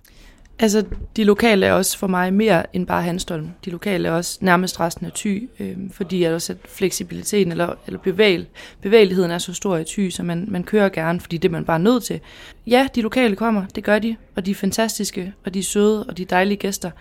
Altså, 0.64 0.86
de 1.16 1.24
lokale 1.24 1.66
er 1.66 1.74
også 1.74 1.98
for 1.98 2.08
mig 2.08 2.34
mere 2.34 2.76
end 2.76 2.88
bare 2.88 3.04
Hanstholm. 3.04 3.50
De 3.66 3.70
lokale 3.70 4.08
er 4.08 4.12
også 4.12 4.38
nærmest 4.42 4.80
resten 4.80 5.06
af 5.06 5.12
Thy, 5.16 5.50
øh, 5.60 5.78
fordi 5.92 6.24
at 6.24 6.34
også 6.34 6.54
at 6.54 6.58
fleksibiliteten 6.70 7.52
eller, 7.52 7.74
eller 7.88 8.00
bevægel, 8.00 8.48
bevægeligheden 8.82 9.32
er 9.32 9.38
så 9.38 9.54
stor 9.54 9.78
i 9.78 9.84
Thy, 9.84 10.10
så 10.10 10.24
man, 10.24 10.46
man 10.48 10.64
kører 10.64 10.90
gerne, 10.90 11.20
fordi 11.20 11.38
det 11.38 11.48
er 11.48 11.52
man 11.52 11.66
bare 11.66 11.80
nødt 11.80 12.04
til. 12.04 12.20
Ja, 12.68 12.88
de 12.96 13.02
lokale 13.02 13.36
kommer, 13.36 13.66
det 13.76 13.84
gør 13.84 14.00
de, 14.00 14.16
og 14.36 14.46
de 14.46 14.52
er 14.52 14.56
fantastiske, 14.56 15.34
og 15.46 15.54
de 15.54 15.60
er 15.60 15.64
søde, 15.64 16.04
og 16.04 16.18
de 16.18 16.22
er 16.22 16.28
dejlige 16.28 16.58
gæster. 16.58 16.92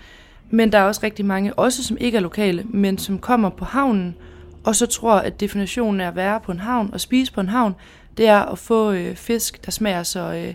Men 0.51 0.73
der 0.73 0.79
er 0.79 0.85
også 0.85 1.01
rigtig 1.03 1.25
mange, 1.25 1.55
også 1.55 1.85
som 1.85 1.97
ikke 2.01 2.17
er 2.17 2.23
lokale, 2.23 2.63
men 2.65 2.99
som 2.99 3.19
kommer 3.19 3.49
på 3.51 3.65
havnen, 3.65 4.17
og 4.65 4.77
så 4.77 4.87
tror, 4.87 5.15
at 5.15 5.41
definitionen 5.41 6.01
af 6.01 6.09
at 6.09 6.17
være 6.17 6.41
på 6.41 6.53
en 6.53 6.61
havn 6.61 6.91
og 6.93 7.01
spise 7.01 7.33
på 7.33 7.41
en 7.41 7.49
havn, 7.49 7.75
det 8.17 8.27
er 8.27 8.41
at 8.41 8.59
få 8.59 8.93
øh, 8.93 9.17
fisk, 9.17 9.65
der 9.65 9.71
smager 9.71 10.03
så, 10.03 10.21
øh, 10.35 10.55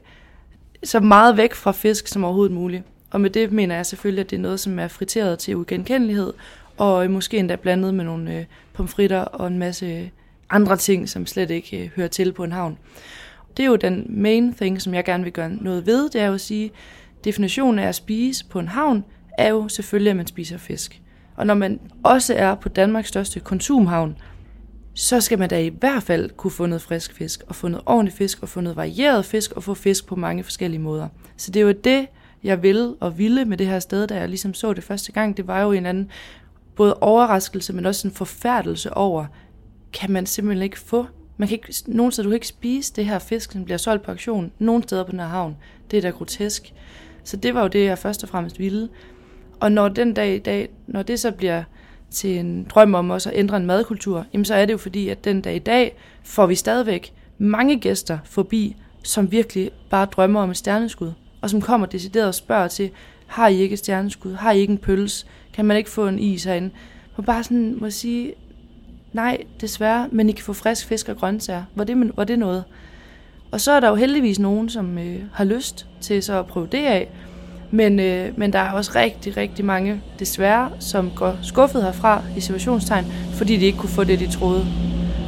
så 0.84 1.00
meget 1.00 1.38
væk 1.38 1.54
fra 1.54 1.72
fisk 1.72 2.08
som 2.08 2.24
overhovedet 2.24 2.56
muligt. 2.56 2.84
Og 3.10 3.22
med 3.22 3.30
det 3.30 3.52
mener 3.52 3.76
jeg 3.76 3.86
selvfølgelig, 3.86 4.24
at 4.24 4.30
det 4.30 4.36
er 4.36 4.42
noget, 4.42 4.60
som 4.60 4.80
er 4.80 4.88
friteret 4.88 5.40
til 5.40 5.56
ugenkendelighed, 5.56 6.34
og 6.78 7.12
måske 7.12 7.38
endda 7.38 7.56
blandet 7.56 7.94
med 7.94 8.06
nogle 8.06 8.38
øh, 8.38 8.46
pomfritter 8.74 9.20
og 9.20 9.48
en 9.48 9.58
masse 9.58 9.86
øh, 9.86 10.08
andre 10.50 10.78
ting, 10.78 11.10
som 11.10 11.26
slet 11.26 11.52
ikke 11.52 11.84
øh, 11.84 11.90
hører 11.96 12.08
til 12.08 12.34
på 12.34 12.44
en 12.44 12.52
havn. 12.52 12.78
Det 13.58 13.64
er 13.64 13.68
jo 13.68 13.76
den 13.76 14.06
main 14.10 14.54
thing, 14.54 14.82
som 14.82 14.94
jeg 14.94 15.06
gerne 15.06 15.24
vil 15.24 15.34
gøre 15.34 15.50
noget 15.50 15.86
ved, 15.86 16.10
det 16.10 16.22
er 16.22 16.28
jo 16.28 16.34
at 16.34 16.42
sige, 16.42 16.72
definitionen 17.24 17.80
af 17.80 17.88
at 17.88 17.96
spise 17.96 18.46
på 18.46 18.60
en 18.60 18.68
havn, 18.68 19.04
er 19.38 19.50
jo 19.50 19.68
selvfølgelig, 19.68 20.10
at 20.10 20.16
man 20.18 20.28
spiser 20.28 20.58
fisk. 20.58 21.02
Og 21.36 21.48
når 21.48 21.54
man 21.54 21.80
også 22.04 22.34
er 22.34 22.56
på 22.56 22.70
Danmarks 22.70 23.08
største 23.08 23.40
konsumhavn, 23.40 24.18
så 24.94 25.22
skal 25.22 25.40
man 25.40 25.50
da 25.50 25.60
i 25.62 25.70
hvert 25.80 26.04
fald 26.04 26.30
kunne 26.30 26.52
få 26.52 26.66
noget 26.66 26.82
frisk 26.82 27.14
fisk, 27.14 27.44
og 27.48 27.56
få 27.56 27.68
noget 27.68 27.84
ordentlig 27.86 28.14
fisk, 28.14 28.42
og 28.42 28.50
få 28.50 28.62
noget 28.62 28.76
varieret 28.78 29.26
fisk, 29.26 29.52
og 29.52 29.64
få 29.64 29.74
fisk 29.74 30.08
på 30.08 30.16
mange 30.16 30.44
forskellige 30.44 30.82
måder. 30.82 31.08
Så 31.38 31.52
det 31.52 31.60
er 31.60 31.64
jo 31.64 31.72
det, 31.72 32.08
jeg 32.44 32.63
ville 32.63 32.96
og 33.00 33.17
ville 33.17 33.46
med 33.46 33.58
det 33.58 33.67
her 33.67 33.79
sted, 33.79 34.08
da 34.08 34.15
jeg 34.15 34.29
ligesom 34.29 34.53
så 34.53 34.74
det 34.74 34.84
første 34.84 35.12
gang. 35.12 35.38
Det 35.38 35.48
var 35.48 35.62
jo 35.62 35.72
en 35.72 35.86
anden 35.86 36.12
både 36.75 36.94
overraskelse, 36.94 37.74
men 37.74 37.86
også 37.86 38.08
en 38.08 38.13
forfærdelse 38.13 38.94
over, 38.94 39.25
kan 39.94 40.12
man 40.12 40.25
simpelthen 40.25 40.63
ikke 40.63 40.79
få. 40.79 41.06
Man 41.38 41.48
kan 41.48 41.56
ikke, 41.56 41.74
nogen 41.88 42.12
steder, 42.12 42.24
du 42.24 42.29
kan 42.29 42.36
ikke 42.36 42.48
spise 42.48 42.94
det 42.96 43.06
her 43.06 43.20
fisk, 43.20 43.51
som 43.51 43.65
bliver 43.65 43.77
solgt 43.77 44.03
på 44.03 44.12
auktion. 44.12 44.51
Nogen 44.60 44.84
steder 44.84 45.03
på 45.03 45.12
den 45.12 45.20
her 45.20 45.27
havn. 45.27 45.58
Det 45.91 45.98
er 45.98 46.01
da 46.01 46.10
grotesk. 46.10 46.74
Så 47.24 47.38
det 47.38 47.53
var 47.53 47.62
jo 47.62 47.67
det, 47.67 47.86
jeg 47.86 47.98
først 47.98 48.24
og 48.24 48.29
fremmest 48.29 48.60
ville. 48.60 48.89
Og 49.60 49.72
når 49.72 49.88
den 49.89 50.13
dag 50.13 50.36
i 50.36 50.39
dag, 50.39 50.70
når 50.88 51.03
det 51.03 51.20
så 51.20 51.32
bliver 51.32 51.63
til 52.10 52.39
en 52.39 52.63
drøm 52.63 52.96
om 52.96 53.10
også 53.10 53.29
at 53.29 53.38
ændre 53.38 53.58
en 53.58 53.65
madkultur, 53.65 54.25
jamen 54.34 54.46
så 54.46 54.56
er 54.56 54.65
det 54.65 54.74
jo 54.74 54.77
fordi, 54.77 55.10
at 55.10 55.24
den 55.24 55.41
dag 55.41 55.56
i 55.56 55.60
dag 55.60 55.98
får 56.24 56.46
vi 56.46 56.56
stadigvæk 56.56 57.13
mange 57.38 57.79
gæster 57.79 58.17
forbi, 58.25 58.75
som 59.03 59.32
virkelig 59.32 59.72
bare 59.89 60.06
drømmer 60.06 60.41
om 60.41 60.50
et 60.50 60.58
stjerneskud, 60.58 61.12
og 61.41 61.50
som 61.50 61.62
kommer 61.62 61.88
decideret 61.88 62.27
og 62.27 62.36
spørger 62.36 62.67
til, 62.67 62.89
har 63.27 63.48
I 63.48 63.58
ikke 63.58 63.74
et 63.74 63.79
stjerneskud? 63.79 64.34
Har 64.34 64.51
I 64.51 64.60
ikke 64.60 64.72
en 64.72 64.77
pølse? 64.77 65.25
Kan 65.53 65.65
man 65.65 65.77
ikke 65.77 65.89
få 65.89 66.08
en 66.08 66.20
is 66.20 66.44
herinde? 66.44 66.70
Man 67.17 67.25
bare 67.25 67.44
sådan 67.44 67.77
må 67.77 67.89
sige, 67.89 68.34
nej, 69.13 69.38
desværre, 69.62 70.08
men 70.12 70.29
I 70.29 70.32
kan 70.32 70.44
få 70.44 70.53
frisk 70.53 70.88
fisk 70.88 71.10
og 71.10 71.17
grøntsager. 71.17 71.63
Var 71.75 71.84
det, 71.84 72.12
var 72.17 72.24
det 72.24 72.39
noget? 72.39 72.63
Og 73.51 73.62
så 73.62 73.72
er 73.72 73.79
der 73.79 73.89
jo 73.89 73.96
heldigvis 73.96 74.39
nogen, 74.39 74.70
som 74.70 74.98
øh, 74.98 75.20
har 75.34 75.44
lyst 75.44 75.88
til 76.01 76.24
så 76.24 76.39
at 76.39 76.46
prøve 76.46 76.67
det 76.72 76.86
af, 76.86 77.10
men, 77.72 78.00
øh, 78.00 78.39
men 78.39 78.53
der 78.53 78.60
er 78.60 78.72
også 78.72 78.91
rigtig, 78.96 79.38
rigtig 79.38 79.65
mange, 79.65 80.01
desværre, 80.20 80.72
som 80.79 81.12
går 81.15 81.36
skuffet 81.41 81.84
herfra 81.84 82.24
i 82.38 82.39
situationstegn, 82.39 83.06
fordi 83.34 83.58
de 83.58 83.65
ikke 83.65 83.77
kunne 83.77 83.89
få 83.89 84.03
det, 84.03 84.20
de 84.20 84.32
troede. 84.32 84.65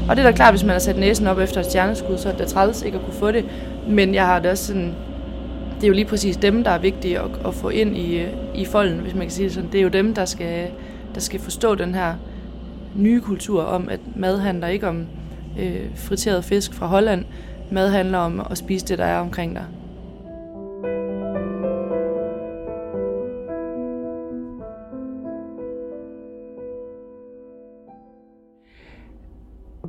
Og 0.09 0.15
det 0.15 0.25
er 0.25 0.29
da 0.29 0.35
klart, 0.35 0.53
hvis 0.53 0.63
man 0.63 0.71
har 0.71 0.79
sat 0.79 0.97
næsen 0.97 1.27
op 1.27 1.39
efter 1.39 1.59
et 1.59 1.65
stjerneskud, 1.65 2.17
så 2.17 2.29
er 2.29 2.33
det 2.33 2.47
træls 2.47 2.81
ikke 2.81 2.97
at 2.97 3.05
kunne 3.05 3.13
få 3.13 3.31
det. 3.31 3.45
Men 3.87 4.15
jeg 4.15 4.25
har 4.25 4.39
det 4.39 4.51
også 4.51 4.65
sådan, 4.65 4.95
det 5.79 5.83
er 5.83 5.88
jo 5.88 5.93
lige 5.93 6.05
præcis 6.05 6.38
dem, 6.38 6.63
der 6.63 6.71
er 6.71 6.79
vigtige 6.79 7.19
at, 7.19 7.29
at 7.45 7.53
få 7.53 7.69
ind 7.69 7.98
i, 7.98 8.25
i 8.55 8.65
folden, 8.65 9.00
hvis 9.00 9.13
man 9.13 9.21
kan 9.21 9.31
sige 9.31 9.45
det 9.45 9.53
sådan. 9.53 9.71
Det 9.71 9.77
er 9.77 9.83
jo 9.83 9.89
dem, 9.89 10.13
der 10.13 10.25
skal, 10.25 10.71
der 11.15 11.19
skal 11.19 11.39
forstå 11.39 11.75
den 11.75 11.95
her 11.95 12.15
nye 12.95 13.21
kultur 13.21 13.63
om, 13.63 13.89
at 13.89 14.00
mad 14.15 14.38
handler 14.38 14.67
ikke 14.67 14.88
om 14.88 15.05
øh, 15.59 15.95
friteret 15.95 16.45
fisk 16.45 16.74
fra 16.74 16.88
Holland. 16.88 17.25
Mad 17.71 17.89
handler 17.89 18.17
om 18.17 18.48
at 18.51 18.57
spise 18.57 18.86
det, 18.86 18.98
der 18.98 19.05
er 19.05 19.19
omkring 19.19 19.55
dig. 19.55 19.65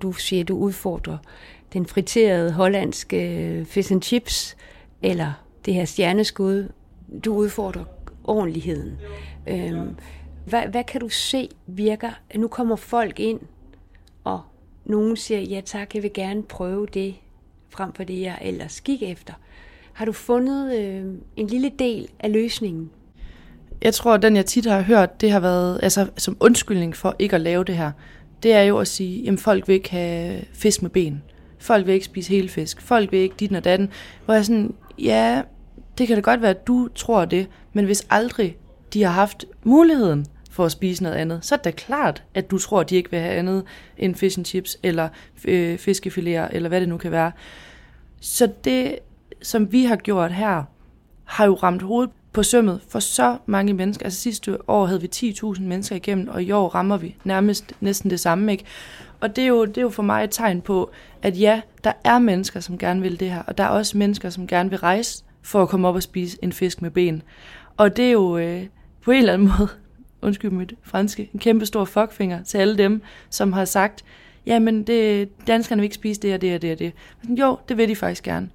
du 0.03 0.13
siger, 0.13 0.45
du 0.45 0.57
udfordrer 0.57 1.19
den 1.73 1.87
friterede 1.87 2.53
hollandske 2.53 3.37
øh, 3.39 3.67
fish 3.67 3.93
and 3.93 4.03
chips, 4.03 4.57
eller 5.03 5.50
det 5.67 5.75
her 5.75 5.85
stjerneskud. 5.85 6.69
Du 7.25 7.35
udfordrer 7.35 7.85
ordentligheden. 8.25 8.99
Øhm, 9.49 9.97
hvad, 10.47 10.63
hvad 10.67 10.85
kan 10.85 11.01
du 11.01 11.09
se 11.09 11.49
virker? 11.67 12.11
Nu 12.35 12.49
kommer 12.49 12.77
folk 12.77 13.21
ind, 13.21 13.41
og 14.25 14.41
nogen 14.85 15.17
siger, 15.17 15.41
ja 15.41 15.61
tak, 15.65 15.95
jeg 15.95 16.03
vil 16.03 16.13
gerne 16.13 16.43
prøve 16.43 16.87
det, 16.87 17.15
frem 17.71 17.93
for 17.93 18.05
det, 18.05 18.21
jeg 18.21 18.39
ellers 18.43 18.81
gik 18.81 19.03
efter. 19.03 19.33
Har 19.93 20.05
du 20.05 20.13
fundet 20.13 20.79
øh, 20.79 21.05
en 21.37 21.47
lille 21.47 21.71
del 21.79 22.09
af 22.19 22.33
løsningen? 22.33 22.91
Jeg 23.83 23.95
tror, 23.95 24.15
at 24.15 24.23
den 24.23 24.37
jeg 24.37 24.47
tit 24.47 24.67
har 24.67 24.81
hørt, 24.81 25.21
det 25.21 25.31
har 25.31 25.41
været 25.41 25.81
altså, 25.83 26.07
som 26.17 26.37
undskyldning 26.41 26.97
for 26.97 27.17
ikke 27.19 27.35
at 27.35 27.41
lave 27.41 27.65
det 27.65 27.77
her 27.77 27.93
det 28.43 28.53
er 28.53 28.63
jo 28.63 28.79
at 28.79 28.89
sige, 28.89 29.31
at 29.33 29.41
folk 29.41 29.69
vil 29.69 29.75
ikke 29.75 29.91
have 29.91 30.45
fisk 30.53 30.83
med 30.83 30.91
ben. 30.91 31.23
Folk 31.59 31.87
vil 31.87 31.95
ikke 31.95 32.07
spise 32.07 32.31
hele 32.31 32.49
fisk. 32.49 32.81
Folk 32.81 33.13
vil 33.13 33.21
ikke 33.21 33.35
dit 33.41 33.53
og 33.53 33.65
datten. 33.65 33.89
Hvor 34.25 34.35
jeg 34.35 34.45
sådan, 34.45 34.75
ja, 35.05 35.43
det 35.99 36.07
kan 36.07 36.17
da 36.17 36.21
godt 36.21 36.43
være, 36.43 36.51
at 36.51 36.67
du 36.67 36.89
tror 36.95 37.25
det, 37.25 37.49
men 37.73 37.85
hvis 37.85 38.07
aldrig 38.11 38.57
de 38.93 39.03
har 39.03 39.11
haft 39.11 39.45
muligheden 39.65 40.27
for 40.51 40.65
at 40.65 40.73
spise 40.73 41.03
noget 41.03 41.17
andet, 41.17 41.45
så 41.45 41.55
er 41.55 41.57
det 41.57 41.65
da 41.65 41.71
klart, 41.71 42.23
at 42.35 42.51
du 42.51 42.59
tror, 42.59 42.81
at 42.81 42.91
de 42.91 42.97
ikke 42.97 43.11
vil 43.11 43.21
have 43.21 43.35
andet 43.35 43.65
end 43.99 44.15
fish 44.15 44.39
and 44.39 44.47
chips, 44.47 44.79
eller 44.83 45.09
øh, 45.45 45.79
fiskefiléer, 45.79 46.49
eller 46.53 46.69
hvad 46.69 46.81
det 46.81 46.89
nu 46.89 46.97
kan 46.97 47.11
være. 47.11 47.33
Så 48.21 48.53
det, 48.65 48.99
som 49.43 49.73
vi 49.73 49.85
har 49.85 49.97
gjort 49.97 50.33
her, 50.33 50.65
har 51.25 51.47
jo 51.47 51.55
ramt 51.55 51.83
hovedet 51.83 52.11
på 52.33 52.43
sømmet 52.43 52.81
for 52.89 53.01
så 53.01 53.37
mange 53.47 53.73
mennesker. 53.73 54.05
Altså 54.05 54.21
sidste 54.21 54.71
år 54.71 54.87
havde 54.87 55.01
vi 55.01 55.09
10.000 55.15 55.63
mennesker 55.63 55.97
igennem, 55.97 56.29
og 56.29 56.43
i 56.43 56.51
år 56.51 56.69
rammer 56.69 56.97
vi 56.97 57.17
nærmest 57.25 57.73
næsten 57.81 58.11
det 58.11 58.21
samme. 58.21 58.53
Ikke? 58.53 58.65
Og 59.21 59.37
det 59.37 59.45
er, 59.45 59.49
jo, 59.49 59.65
det 59.65 59.79
er 59.79 59.83
jo 59.83 59.91
for 59.91 60.03
mig 60.03 60.25
et 60.25 60.31
tegn 60.31 60.61
på, 60.61 60.91
at 61.23 61.41
ja, 61.41 61.61
der 61.85 61.93
er 62.05 62.19
mennesker, 62.19 62.61
som 62.61 62.79
gerne 62.79 63.01
vil 63.03 63.21
det 63.21 63.31
her, 63.31 63.43
og 63.43 63.59
der 63.59 63.65
er 63.65 63.69
også 63.69 63.99
mennesker, 63.99 64.31
som 64.31 64.47
gerne 64.47 64.71
vil 64.71 64.79
rejse 64.79 65.25
for 65.43 65.63
at 65.63 65.69
komme 65.69 65.89
op 65.89 65.95
og 65.95 66.03
spise 66.03 66.39
en 66.43 66.53
fisk 66.53 66.83
med 66.83 66.91
ben. 66.91 67.23
Og 67.77 67.97
det 67.97 68.05
er 68.07 68.13
jo 68.13 68.39
øh, 68.39 68.67
på 69.03 69.11
en 69.11 69.19
eller 69.19 69.33
anden 69.33 69.53
måde, 69.59 69.69
undskyld 70.23 70.51
mit 70.51 70.75
franske, 70.83 71.31
en 71.35 71.41
kæmpe 71.41 71.67
stor 71.67 71.85
fuckfinger 71.85 72.43
til 72.43 72.59
alle 72.59 72.79
dem, 72.79 73.03
som 73.31 73.53
har 73.53 73.65
sagt, 73.65 74.05
jamen 74.47 74.83
det, 74.83 75.29
danskerne 75.47 75.81
vil 75.81 75.85
ikke 75.85 75.95
spise 75.95 76.21
det 76.21 76.35
og 76.35 76.41
det 76.41 76.55
og 76.55 76.63
det 76.63 76.73
og 76.73 76.79
det. 76.79 76.93
Men 77.23 77.39
jo, 77.39 77.59
det 77.69 77.77
vil 77.77 77.89
de 77.89 77.97
faktisk 77.97 78.23
gerne. 78.23 78.49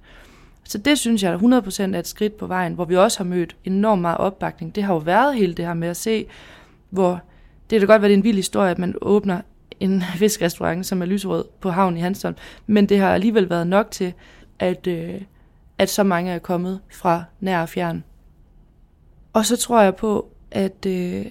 Så 0.64 0.78
det 0.78 0.98
synes 0.98 1.22
jeg 1.22 1.34
100% 1.34 1.82
er 1.82 1.98
et 1.98 2.06
skridt 2.06 2.36
på 2.36 2.46
vejen, 2.46 2.74
hvor 2.74 2.84
vi 2.84 2.96
også 2.96 3.18
har 3.18 3.24
mødt 3.24 3.56
enormt 3.64 4.02
meget 4.02 4.18
opbakning. 4.18 4.74
Det 4.74 4.82
har 4.82 4.94
jo 4.94 4.98
været 4.98 5.34
hele 5.34 5.54
det 5.54 5.66
her 5.66 5.74
med 5.74 5.88
at 5.88 5.96
se, 5.96 6.26
hvor 6.90 7.20
det 7.70 7.80
kan 7.80 7.86
godt 7.86 8.02
være, 8.02 8.08
det 8.08 8.14
er 8.14 8.18
en 8.18 8.24
vild 8.24 8.36
historie, 8.36 8.70
at 8.70 8.78
man 8.78 8.94
åbner 9.00 9.40
en 9.80 10.02
fiskrestaurant, 10.14 10.86
som 10.86 11.02
er 11.02 11.06
lyserød 11.06 11.44
på 11.60 11.70
havnen 11.70 11.96
i 11.96 12.00
Hanstholm, 12.00 12.36
men 12.66 12.88
det 12.88 12.98
har 12.98 13.14
alligevel 13.14 13.50
været 13.50 13.66
nok 13.66 13.90
til, 13.90 14.12
at, 14.58 14.86
øh, 14.86 15.20
at 15.78 15.90
så 15.90 16.02
mange 16.02 16.32
er 16.32 16.38
kommet 16.38 16.80
fra 16.90 17.24
nær 17.40 17.62
og 17.62 17.68
fjern. 17.68 18.04
Og 19.32 19.46
så 19.46 19.56
tror 19.56 19.82
jeg 19.82 19.96
på, 19.96 20.28
at 20.50 20.86
øh, 20.86 21.26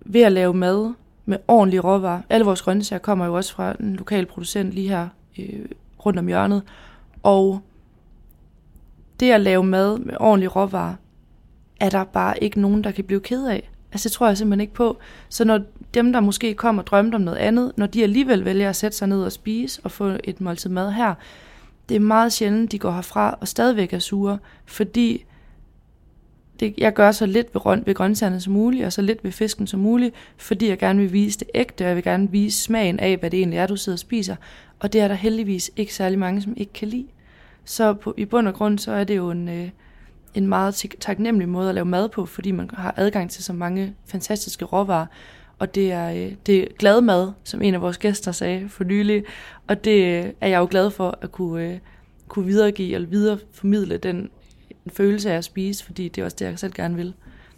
ved 0.00 0.20
at 0.20 0.32
lave 0.32 0.54
mad 0.54 0.92
med 1.24 1.38
ordentlige 1.48 1.80
råvarer, 1.80 2.20
alle 2.28 2.44
vores 2.44 2.62
grøntsager 2.62 3.00
kommer 3.00 3.26
jo 3.26 3.34
også 3.34 3.52
fra 3.52 3.76
en 3.80 3.96
lokal 3.96 4.26
producent 4.26 4.72
lige 4.72 4.88
her 4.88 5.08
øh, 5.38 5.66
rundt 6.06 6.18
om 6.18 6.26
hjørnet. 6.26 6.62
Og 7.22 7.60
det 9.20 9.30
at 9.30 9.40
lave 9.40 9.64
mad 9.64 9.98
med 9.98 10.14
ordentlige 10.20 10.48
råvarer, 10.48 10.94
er 11.80 11.90
der 11.90 12.04
bare 12.04 12.42
ikke 12.42 12.60
nogen, 12.60 12.84
der 12.84 12.90
kan 12.90 13.04
blive 13.04 13.20
ked 13.20 13.46
af. 13.46 13.70
Altså 13.92 14.08
det 14.08 14.12
tror 14.12 14.26
jeg 14.26 14.38
simpelthen 14.38 14.60
ikke 14.60 14.74
på. 14.74 14.98
Så 15.28 15.44
når 15.44 15.60
dem, 15.94 16.12
der 16.12 16.20
måske 16.20 16.54
kommer 16.54 16.82
og 16.82 16.86
drømte 16.86 17.14
om 17.16 17.20
noget 17.20 17.38
andet, 17.38 17.72
når 17.76 17.86
de 17.86 18.02
alligevel 18.02 18.44
vælger 18.44 18.68
at 18.68 18.76
sætte 18.76 18.96
sig 18.96 19.08
ned 19.08 19.22
og 19.22 19.32
spise 19.32 19.80
og 19.84 19.90
få 19.90 20.16
et 20.24 20.40
måltid 20.40 20.70
mad 20.70 20.92
her, 20.92 21.14
det 21.88 21.94
er 21.94 22.00
meget 22.00 22.32
sjældent, 22.32 22.72
de 22.72 22.78
går 22.78 22.90
herfra 22.90 23.38
og 23.40 23.48
stadigvæk 23.48 23.92
er 23.92 23.98
sure, 23.98 24.38
fordi 24.66 25.24
det, 26.60 26.74
jeg 26.78 26.94
gør 26.94 27.12
så 27.12 27.26
lidt 27.26 27.54
ved, 27.54 27.84
ved 27.84 27.94
grøntsagerne 27.94 28.40
som 28.40 28.52
muligt, 28.52 28.84
og 28.84 28.92
så 28.92 29.02
lidt 29.02 29.24
ved 29.24 29.32
fisken 29.32 29.66
som 29.66 29.80
muligt, 29.80 30.14
fordi 30.36 30.68
jeg 30.68 30.78
gerne 30.78 30.98
vil 30.98 31.12
vise 31.12 31.38
det 31.38 31.48
ægte, 31.54 31.82
og 31.82 31.88
jeg 31.88 31.96
vil 31.96 32.04
gerne 32.04 32.30
vise 32.30 32.62
smagen 32.62 33.00
af, 33.00 33.16
hvad 33.16 33.30
det 33.30 33.38
egentlig 33.38 33.58
er, 33.58 33.66
du 33.66 33.76
sidder 33.76 33.96
og 33.96 34.00
spiser. 34.00 34.36
Og 34.78 34.92
det 34.92 35.00
er 35.00 35.08
der 35.08 35.14
heldigvis 35.14 35.70
ikke 35.76 35.94
særlig 35.94 36.18
mange, 36.18 36.42
som 36.42 36.54
ikke 36.56 36.72
kan 36.72 36.88
lide. 36.88 37.06
Så 37.64 37.94
på, 37.94 38.14
i 38.16 38.24
bund 38.24 38.48
og 38.48 38.54
grund, 38.54 38.78
så 38.78 38.92
er 38.92 39.04
det 39.04 39.16
jo 39.16 39.30
en, 39.30 39.48
øh, 39.48 39.68
en 40.34 40.46
meget 40.46 40.84
taknemmelig 41.00 41.48
måde 41.48 41.68
at 41.68 41.74
lave 41.74 41.84
mad 41.84 42.08
på, 42.08 42.26
fordi 42.26 42.50
man 42.50 42.70
har 42.74 42.94
adgang 42.96 43.30
til 43.30 43.44
så 43.44 43.52
mange 43.52 43.94
fantastiske 44.06 44.64
råvarer. 44.64 45.06
Og 45.58 45.74
det 45.74 45.92
er, 45.92 46.10
øh, 46.10 46.32
det 46.46 46.58
er 46.58 46.66
glad 46.78 47.00
mad, 47.00 47.32
som 47.44 47.62
en 47.62 47.74
af 47.74 47.80
vores 47.80 47.98
gæster 47.98 48.32
sagde 48.32 48.68
for 48.68 48.84
nylig. 48.84 49.24
Og 49.66 49.84
det 49.84 50.24
øh, 50.24 50.32
er 50.40 50.48
jeg 50.48 50.58
jo 50.58 50.68
glad 50.70 50.90
for 50.90 51.18
at 51.20 51.32
kunne, 51.32 51.64
øh, 51.64 51.78
kunne 52.28 52.46
videregive 52.46 52.94
eller 52.94 53.08
videreformidle 53.08 53.96
den 53.96 54.30
følelse 54.92 55.32
af 55.32 55.36
at 55.36 55.44
spise, 55.44 55.84
fordi 55.84 56.08
det 56.08 56.20
er 56.20 56.24
også 56.24 56.36
det, 56.40 56.44
jeg 56.44 56.58
selv 56.58 56.72
gerne 56.72 56.96
vil. 56.96 57.14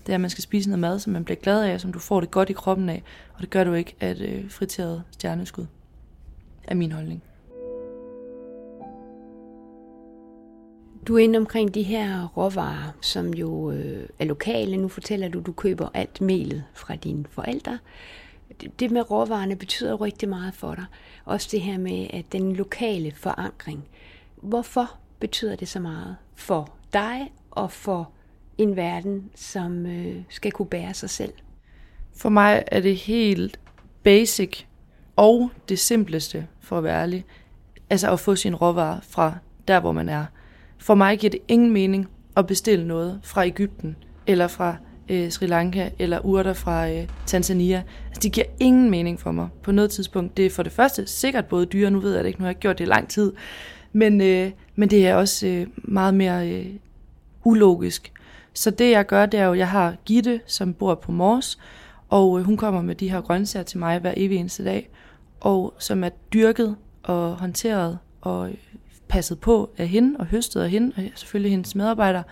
Det 0.07 0.13
er, 0.13 0.15
at 0.15 0.21
man 0.21 0.31
skal 0.31 0.43
spise 0.43 0.69
noget 0.69 0.81
mad, 0.81 0.99
som 0.99 1.13
man 1.13 1.25
bliver 1.25 1.39
glad 1.39 1.65
af, 1.65 1.81
som 1.81 1.93
du 1.93 1.99
får 1.99 2.21
det 2.21 2.31
godt 2.31 2.51
i 2.51 2.53
kroppen 2.53 2.89
af. 2.89 3.03
Og 3.35 3.41
det 3.41 3.51
gør 3.51 3.65
du 3.65 3.73
ikke 3.73 3.95
af 4.01 4.11
et 4.11 4.47
friteret 4.49 5.03
stjerneskud, 5.11 5.67
er 6.65 6.75
min 6.75 6.93
holdning. 6.93 7.23
Du 11.07 11.17
er 11.17 11.19
inde 11.19 11.37
omkring 11.37 11.75
de 11.75 11.83
her 11.83 12.27
råvarer, 12.37 12.93
som 13.01 13.35
jo 13.35 13.71
øh, 13.71 14.09
er 14.19 14.25
lokale. 14.25 14.77
Nu 14.77 14.89
fortæller 14.89 15.29
du, 15.29 15.41
at 15.41 15.47
du 15.47 15.53
køber 15.53 15.89
alt 15.95 16.21
melet 16.21 16.65
fra 16.75 16.97
dine 16.97 17.25
forældre. 17.31 17.79
Det 18.79 18.91
med 18.91 19.11
råvarerne 19.11 19.57
betyder 19.57 20.01
rigtig 20.01 20.29
meget 20.29 20.55
for 20.55 20.75
dig. 20.75 20.85
Også 21.25 21.49
det 21.51 21.61
her 21.61 21.79
med 21.79 22.07
at 22.11 22.33
den 22.33 22.57
lokale 22.57 23.13
forankring. 23.17 23.85
Hvorfor 24.37 24.99
betyder 25.19 25.57
det 25.57 25.69
så 25.69 25.81
meget 25.81 26.17
for 26.35 26.75
dig 26.93 27.33
og 27.51 27.73
for 27.73 28.11
en 28.59 28.77
verden, 28.77 29.31
som 29.35 29.87
øh, 29.87 30.17
skal 30.29 30.53
kunne 30.53 30.69
bære 30.69 30.95
sig 30.95 31.11
selv? 31.11 31.33
For 32.17 32.29
mig 32.29 32.65
er 32.67 32.81
det 32.81 32.97
helt 32.97 33.61
basic 34.03 34.65
og 35.17 35.51
det 35.69 35.79
simpleste, 35.79 36.47
for 36.61 36.79
at 36.79 36.85
være 36.85 37.03
ærlig. 37.03 37.25
Altså 37.91 38.13
at 38.13 38.21
få 38.21 38.37
sin 38.37 38.55
råvarer 38.55 39.01
fra 39.01 39.35
der, 39.69 39.81
hvor 39.81 39.93
man 39.93 40.09
er. 40.09 40.25
For 40.83 40.95
mig 40.95 41.19
giver 41.19 41.31
det 41.31 41.41
ingen 41.49 41.71
mening 41.71 42.09
at 42.37 42.47
bestille 42.47 42.87
noget 42.87 43.21
fra 43.23 43.47
Ægypten, 43.47 43.97
eller 44.27 44.49
fra 44.49 44.77
øh, 45.09 45.31
Sri 45.31 45.47
Lanka, 45.47 45.91
eller 45.99 46.19
urter 46.19 46.53
fra 46.53 46.91
øh, 46.91 47.09
Tanzania. 47.27 47.83
Altså, 48.07 48.21
det 48.23 48.33
giver 48.33 48.47
ingen 48.61 48.91
mening 48.91 49.21
for 49.21 49.33
mig 49.33 49.49
på 49.63 49.73
noget 49.73 49.91
tidspunkt. 49.91 50.37
Det 50.37 50.47
er 50.47 50.51
for 50.51 50.63
det 50.63 50.73
første 50.73 51.07
sikkert 51.07 51.47
både 51.47 51.67
dyre, 51.67 51.91
nu 51.91 52.01
ved 52.01 52.15
jeg 52.15 52.25
det 52.25 52.29
ikke, 52.29 52.41
nu 52.41 52.45
har 52.45 52.51
jeg 52.51 52.59
gjort 52.59 52.79
det 52.79 52.85
i 52.85 52.89
lang 52.89 53.09
tid, 53.09 53.33
men, 53.93 54.21
øh, 54.21 54.51
men 54.75 54.91
det 54.91 55.07
er 55.07 55.15
også 55.15 55.47
øh, 55.47 55.67
meget 55.77 56.15
mere 56.15 56.51
øh, 56.51 56.67
ulogisk. 57.45 58.13
Så 58.55 58.71
det 58.71 58.91
jeg 58.91 59.07
gør, 59.07 59.27
det 59.27 59.41
er 59.41 59.45
jo, 59.45 59.55
jeg 59.55 59.69
har 59.69 59.97
Gitte, 60.05 60.41
som 60.47 60.75
bor 60.75 60.95
på 60.95 61.13
Mors, 61.13 61.59
og 62.09 62.39
øh, 62.39 62.45
hun 62.45 62.57
kommer 62.57 62.83
med 62.83 62.95
de 62.95 63.11
her 63.11 63.21
grøntsager 63.21 63.65
til 63.65 63.79
mig 63.79 63.99
hver 63.99 64.15
evig 64.17 64.39
eneste 64.39 64.65
dag, 64.65 64.91
og 65.41 65.75
som 65.79 66.05
er 66.05 66.11
dyrket 66.33 66.77
og 67.03 67.37
håndteret 67.37 67.99
og 68.21 68.49
øh, 68.49 68.55
passet 69.13 69.41
på 69.41 69.71
af 69.79 69.89
hende 69.89 70.17
og 70.19 70.27
høstet 70.27 70.61
af 70.61 70.71
hende, 70.71 70.93
og 70.97 71.03
selvfølgelig 71.15 71.51
hendes 71.51 71.75
medarbejdere. 71.75 72.23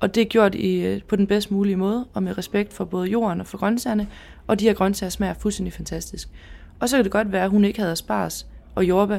Og 0.00 0.14
det 0.14 0.20
er 0.20 0.24
gjort 0.24 0.54
i, 0.54 0.76
øh, 0.76 1.02
på 1.02 1.16
den 1.16 1.26
bedst 1.26 1.50
mulige 1.50 1.76
måde, 1.76 2.06
og 2.14 2.22
med 2.22 2.38
respekt 2.38 2.72
for 2.72 2.84
både 2.84 3.08
jorden 3.08 3.40
og 3.40 3.46
for 3.46 3.58
grøntsagerne, 3.58 4.06
og 4.46 4.60
de 4.60 4.64
her 4.64 4.74
grøntsager 4.74 5.10
smager 5.10 5.34
fuldstændig 5.34 5.72
fantastisk. 5.72 6.28
Og 6.80 6.88
så 6.88 6.96
kan 6.96 7.04
det 7.04 7.12
godt 7.12 7.32
være, 7.32 7.44
at 7.44 7.50
hun 7.50 7.64
ikke 7.64 7.78
havde 7.78 7.92
aspars 7.92 8.46
og 8.74 8.84
jordbær 8.84 9.18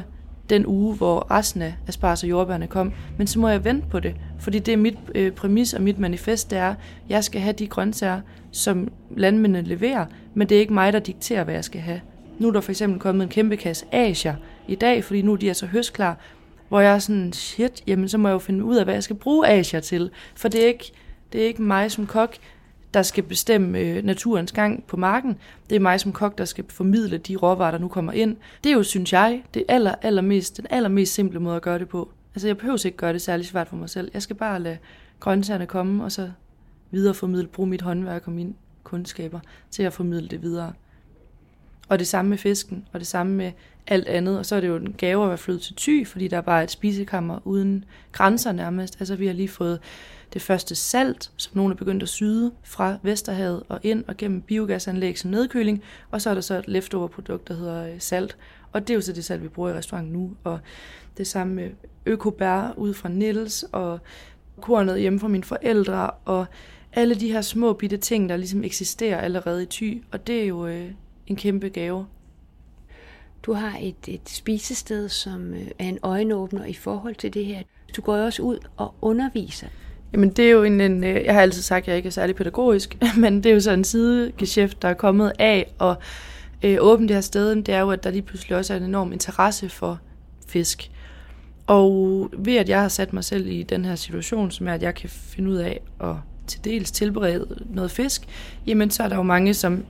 den 0.50 0.66
uge, 0.66 0.94
hvor 0.94 1.30
resten 1.30 1.62
af 1.62 1.74
aspars 1.86 2.22
og 2.22 2.28
jordbærne 2.28 2.66
kom. 2.66 2.92
Men 3.18 3.26
så 3.26 3.38
må 3.38 3.48
jeg 3.48 3.64
vente 3.64 3.86
på 3.90 4.00
det, 4.00 4.14
fordi 4.38 4.58
det 4.58 4.72
er 4.72 4.76
mit 4.76 4.98
øh, 5.14 5.32
præmis 5.32 5.74
og 5.74 5.82
mit 5.82 5.98
manifest, 5.98 6.50
det 6.50 6.58
er, 6.58 6.70
at 6.70 6.76
jeg 7.08 7.24
skal 7.24 7.40
have 7.40 7.52
de 7.52 7.66
grøntsager, 7.66 8.20
som 8.52 8.88
landmændene 9.16 9.68
leverer, 9.68 10.06
men 10.34 10.48
det 10.48 10.56
er 10.56 10.60
ikke 10.60 10.72
mig, 10.72 10.92
der 10.92 10.98
dikterer, 10.98 11.44
hvad 11.44 11.54
jeg 11.54 11.64
skal 11.64 11.80
have. 11.80 12.00
Nu 12.38 12.48
er 12.48 12.52
der 12.52 12.60
for 12.60 12.72
eksempel 12.72 13.00
kommet 13.00 13.22
en 13.22 13.28
kæmpe 13.28 13.56
kasse 13.56 13.86
asier 13.92 14.34
i 14.68 14.74
dag, 14.74 15.04
fordi 15.04 15.22
nu 15.22 15.34
de 15.34 15.48
er 15.48 15.52
så 15.52 15.66
høstklar, 15.66 16.18
hvor 16.68 16.80
jeg 16.80 16.94
er 16.94 16.98
sådan, 16.98 17.32
shit, 17.32 17.82
jamen 17.86 18.08
så 18.08 18.18
må 18.18 18.28
jeg 18.28 18.32
jo 18.32 18.38
finde 18.38 18.64
ud 18.64 18.76
af, 18.76 18.84
hvad 18.84 18.94
jeg 18.94 19.02
skal 19.02 19.16
bruge 19.16 19.48
Asia 19.48 19.80
til. 19.80 20.10
For 20.34 20.48
det 20.48 20.62
er 20.62 20.66
ikke, 20.66 20.92
det 21.32 21.42
er 21.42 21.46
ikke 21.46 21.62
mig 21.62 21.90
som 21.90 22.06
kok, 22.06 22.36
der 22.94 23.02
skal 23.02 23.24
bestemme 23.24 23.78
øh, 23.78 24.04
naturens 24.04 24.52
gang 24.52 24.84
på 24.84 24.96
marken. 24.96 25.36
Det 25.70 25.76
er 25.76 25.80
mig 25.80 26.00
som 26.00 26.12
kok, 26.12 26.38
der 26.38 26.44
skal 26.44 26.64
formidle 26.68 27.18
de 27.18 27.36
råvarer, 27.36 27.70
der 27.70 27.78
nu 27.78 27.88
kommer 27.88 28.12
ind. 28.12 28.36
Det 28.64 28.70
er 28.70 28.74
jo, 28.74 28.82
synes 28.82 29.12
jeg, 29.12 29.42
det 29.54 29.64
aller, 29.68 29.94
allermest, 30.02 30.56
den 30.56 30.66
allermest 30.70 31.14
simple 31.14 31.40
måde 31.40 31.56
at 31.56 31.62
gøre 31.62 31.78
det 31.78 31.88
på. 31.88 32.10
Altså 32.34 32.46
jeg 32.46 32.56
behøver 32.56 32.86
ikke 32.86 32.98
gøre 32.98 33.12
det 33.12 33.22
særlig 33.22 33.46
svært 33.46 33.68
for 33.68 33.76
mig 33.76 33.90
selv. 33.90 34.10
Jeg 34.14 34.22
skal 34.22 34.36
bare 34.36 34.60
lade 34.60 34.78
grøntsagerne 35.20 35.66
komme, 35.66 36.04
og 36.04 36.12
så 36.12 36.30
videreformidle, 36.90 37.46
bruge 37.46 37.68
mit 37.68 37.82
håndværk 37.82 38.26
og 38.26 38.32
mine 38.32 38.54
kundskaber 38.84 39.40
til 39.70 39.82
at 39.82 39.92
formidle 39.92 40.28
det 40.28 40.42
videre. 40.42 40.72
Og 41.88 41.98
det 41.98 42.06
samme 42.06 42.28
med 42.28 42.38
fisken, 42.38 42.84
og 42.92 43.00
det 43.00 43.06
samme 43.06 43.32
med 43.32 43.52
alt 43.86 44.08
andet. 44.08 44.38
Og 44.38 44.46
så 44.46 44.56
er 44.56 44.60
det 44.60 44.68
jo 44.68 44.76
en 44.76 44.94
gave 44.98 45.22
at 45.22 45.28
være 45.28 45.38
flyttet 45.38 45.62
til 45.62 45.74
Thy, 45.76 46.06
fordi 46.06 46.28
der 46.28 46.36
er 46.36 46.40
bare 46.40 46.64
et 46.64 46.70
spisekammer 46.70 47.38
uden 47.44 47.84
grænser 48.12 48.52
nærmest. 48.52 48.96
Altså 49.00 49.16
vi 49.16 49.26
har 49.26 49.34
lige 49.34 49.48
fået 49.48 49.80
det 50.32 50.42
første 50.42 50.74
salt, 50.74 51.30
som 51.36 51.56
nogen 51.56 51.72
er 51.72 51.76
begyndt 51.76 52.02
at 52.02 52.08
syde 52.08 52.52
fra 52.62 52.98
Vesterhavet 53.02 53.62
og 53.68 53.80
ind 53.82 54.04
og 54.08 54.16
gennem 54.16 54.40
biogasanlæg 54.42 55.18
som 55.18 55.30
nedkøling. 55.30 55.82
Og 56.10 56.22
så 56.22 56.30
er 56.30 56.34
der 56.34 56.40
så 56.40 56.54
et 56.58 56.68
leftover-produkt, 56.68 57.48
der 57.48 57.54
hedder 57.54 57.86
øh, 57.86 57.94
salt. 57.98 58.36
Og 58.72 58.80
det 58.80 58.90
er 58.90 58.94
jo 58.94 59.00
så 59.00 59.12
det 59.12 59.24
salt, 59.24 59.42
vi 59.42 59.48
bruger 59.48 59.70
i 59.70 59.74
restauranten 59.74 60.12
nu. 60.12 60.36
Og 60.44 60.60
det 61.16 61.26
samme 61.26 61.54
med 61.54 61.70
økobær 62.06 62.74
ud 62.76 62.94
fra 62.94 63.08
Nils 63.08 63.64
og 63.72 63.98
kornet 64.60 65.00
hjemme 65.00 65.20
fra 65.20 65.28
mine 65.28 65.44
forældre 65.44 66.10
og 66.10 66.46
alle 66.92 67.14
de 67.14 67.32
her 67.32 67.40
små 67.40 67.72
bitte 67.72 67.96
ting, 67.96 68.28
der 68.28 68.36
ligesom 68.36 68.64
eksisterer 68.64 69.20
allerede 69.20 69.62
i 69.62 69.66
Thy. 69.66 70.02
Og 70.12 70.26
det 70.26 70.42
er 70.42 70.46
jo 70.46 70.66
øh, 70.66 70.90
en 71.26 71.36
kæmpe 71.36 71.68
gave. 71.68 72.06
Du 73.46 73.52
har 73.52 73.78
et, 73.80 74.08
et 74.08 74.28
spisested, 74.28 75.08
som 75.08 75.54
øh, 75.54 75.66
er 75.78 75.84
en 75.84 75.98
øjenåbner 76.02 76.64
i 76.64 76.72
forhold 76.72 77.14
til 77.14 77.34
det 77.34 77.46
her. 77.46 77.62
Du 77.96 78.02
går 78.02 78.16
også 78.16 78.42
ud 78.42 78.58
og 78.76 78.94
underviser. 79.02 79.66
Jamen 80.12 80.30
det 80.30 80.44
er 80.44 80.50
jo 80.50 80.62
en, 80.62 80.80
en 80.80 81.04
øh, 81.04 81.24
jeg 81.24 81.34
har 81.34 81.40
altid 81.40 81.62
sagt, 81.62 81.82
at 81.82 81.88
jeg 81.88 81.96
ikke 81.96 82.06
er 82.06 82.10
særlig 82.10 82.36
pædagogisk, 82.36 82.96
men 83.22 83.36
det 83.36 83.46
er 83.46 83.54
jo 83.54 83.60
så 83.60 83.70
en 83.70 83.84
sidegeschæft, 83.84 84.82
der 84.82 84.88
er 84.88 84.94
kommet 84.94 85.32
af 85.38 85.72
at 85.80 85.96
øh, 86.62 86.76
åbne 86.80 87.08
det 87.08 87.16
her 87.16 87.20
sted. 87.20 87.56
Det 87.56 87.68
er 87.68 87.80
jo, 87.80 87.90
at 87.90 88.04
der 88.04 88.10
lige 88.10 88.22
pludselig 88.22 88.56
også 88.56 88.74
er 88.74 88.76
en 88.76 88.84
enorm 88.84 89.12
interesse 89.12 89.68
for 89.68 90.00
fisk. 90.48 90.90
Og 91.66 92.30
ved 92.38 92.56
at 92.56 92.68
jeg 92.68 92.80
har 92.80 92.88
sat 92.88 93.12
mig 93.12 93.24
selv 93.24 93.46
i 93.46 93.62
den 93.62 93.84
her 93.84 93.94
situation, 93.94 94.50
som 94.50 94.68
er, 94.68 94.74
at 94.74 94.82
jeg 94.82 94.94
kan 94.94 95.08
finde 95.10 95.50
ud 95.50 95.56
af 95.56 95.80
at 96.00 96.14
til 96.46 96.64
dels 96.64 96.90
tilberede 96.90 97.64
noget 97.70 97.90
fisk, 97.90 98.22
jamen 98.66 98.90
så 98.90 99.02
er 99.02 99.08
der 99.08 99.16
jo 99.16 99.22
mange, 99.22 99.54
som 99.54 99.84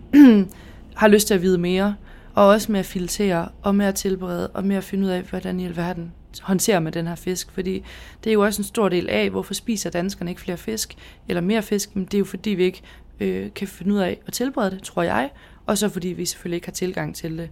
har 0.94 1.08
lyst 1.08 1.26
til 1.26 1.34
at 1.34 1.42
vide 1.42 1.58
mere, 1.58 1.94
og 2.36 2.46
også 2.46 2.72
med 2.72 2.80
at 2.80 2.86
filtrere, 2.86 3.48
og 3.62 3.74
med 3.74 3.86
at 3.86 3.94
tilberede, 3.94 4.48
og 4.48 4.64
med 4.64 4.76
at 4.76 4.84
finde 4.84 5.04
ud 5.04 5.10
af, 5.10 5.22
hvordan 5.22 5.60
i 5.60 5.64
alverden 5.64 6.12
håndterer 6.42 6.80
man 6.80 6.92
den 6.92 7.06
her 7.06 7.14
fisk. 7.14 7.50
Fordi 7.50 7.84
det 8.24 8.30
er 8.30 8.34
jo 8.34 8.40
også 8.44 8.62
en 8.62 8.66
stor 8.66 8.88
del 8.88 9.08
af, 9.08 9.30
hvorfor 9.30 9.54
spiser 9.54 9.90
danskerne 9.90 10.30
ikke 10.30 10.40
flere 10.40 10.56
fisk, 10.56 10.94
eller 11.28 11.40
mere 11.40 11.62
fisk, 11.62 11.96
men 11.96 12.04
det 12.04 12.14
er 12.14 12.18
jo 12.18 12.24
fordi, 12.24 12.50
vi 12.50 12.64
ikke 12.64 12.82
øh, 13.20 13.48
kan 13.54 13.68
finde 13.68 13.94
ud 13.94 13.98
af 13.98 14.20
at 14.26 14.32
tilberede 14.32 14.70
det, 14.70 14.82
tror 14.82 15.02
jeg, 15.02 15.30
og 15.66 15.78
så 15.78 15.88
fordi 15.88 16.08
vi 16.08 16.24
selvfølgelig 16.24 16.56
ikke 16.56 16.66
har 16.66 16.72
tilgang 16.72 17.14
til 17.14 17.38
det, 17.38 17.50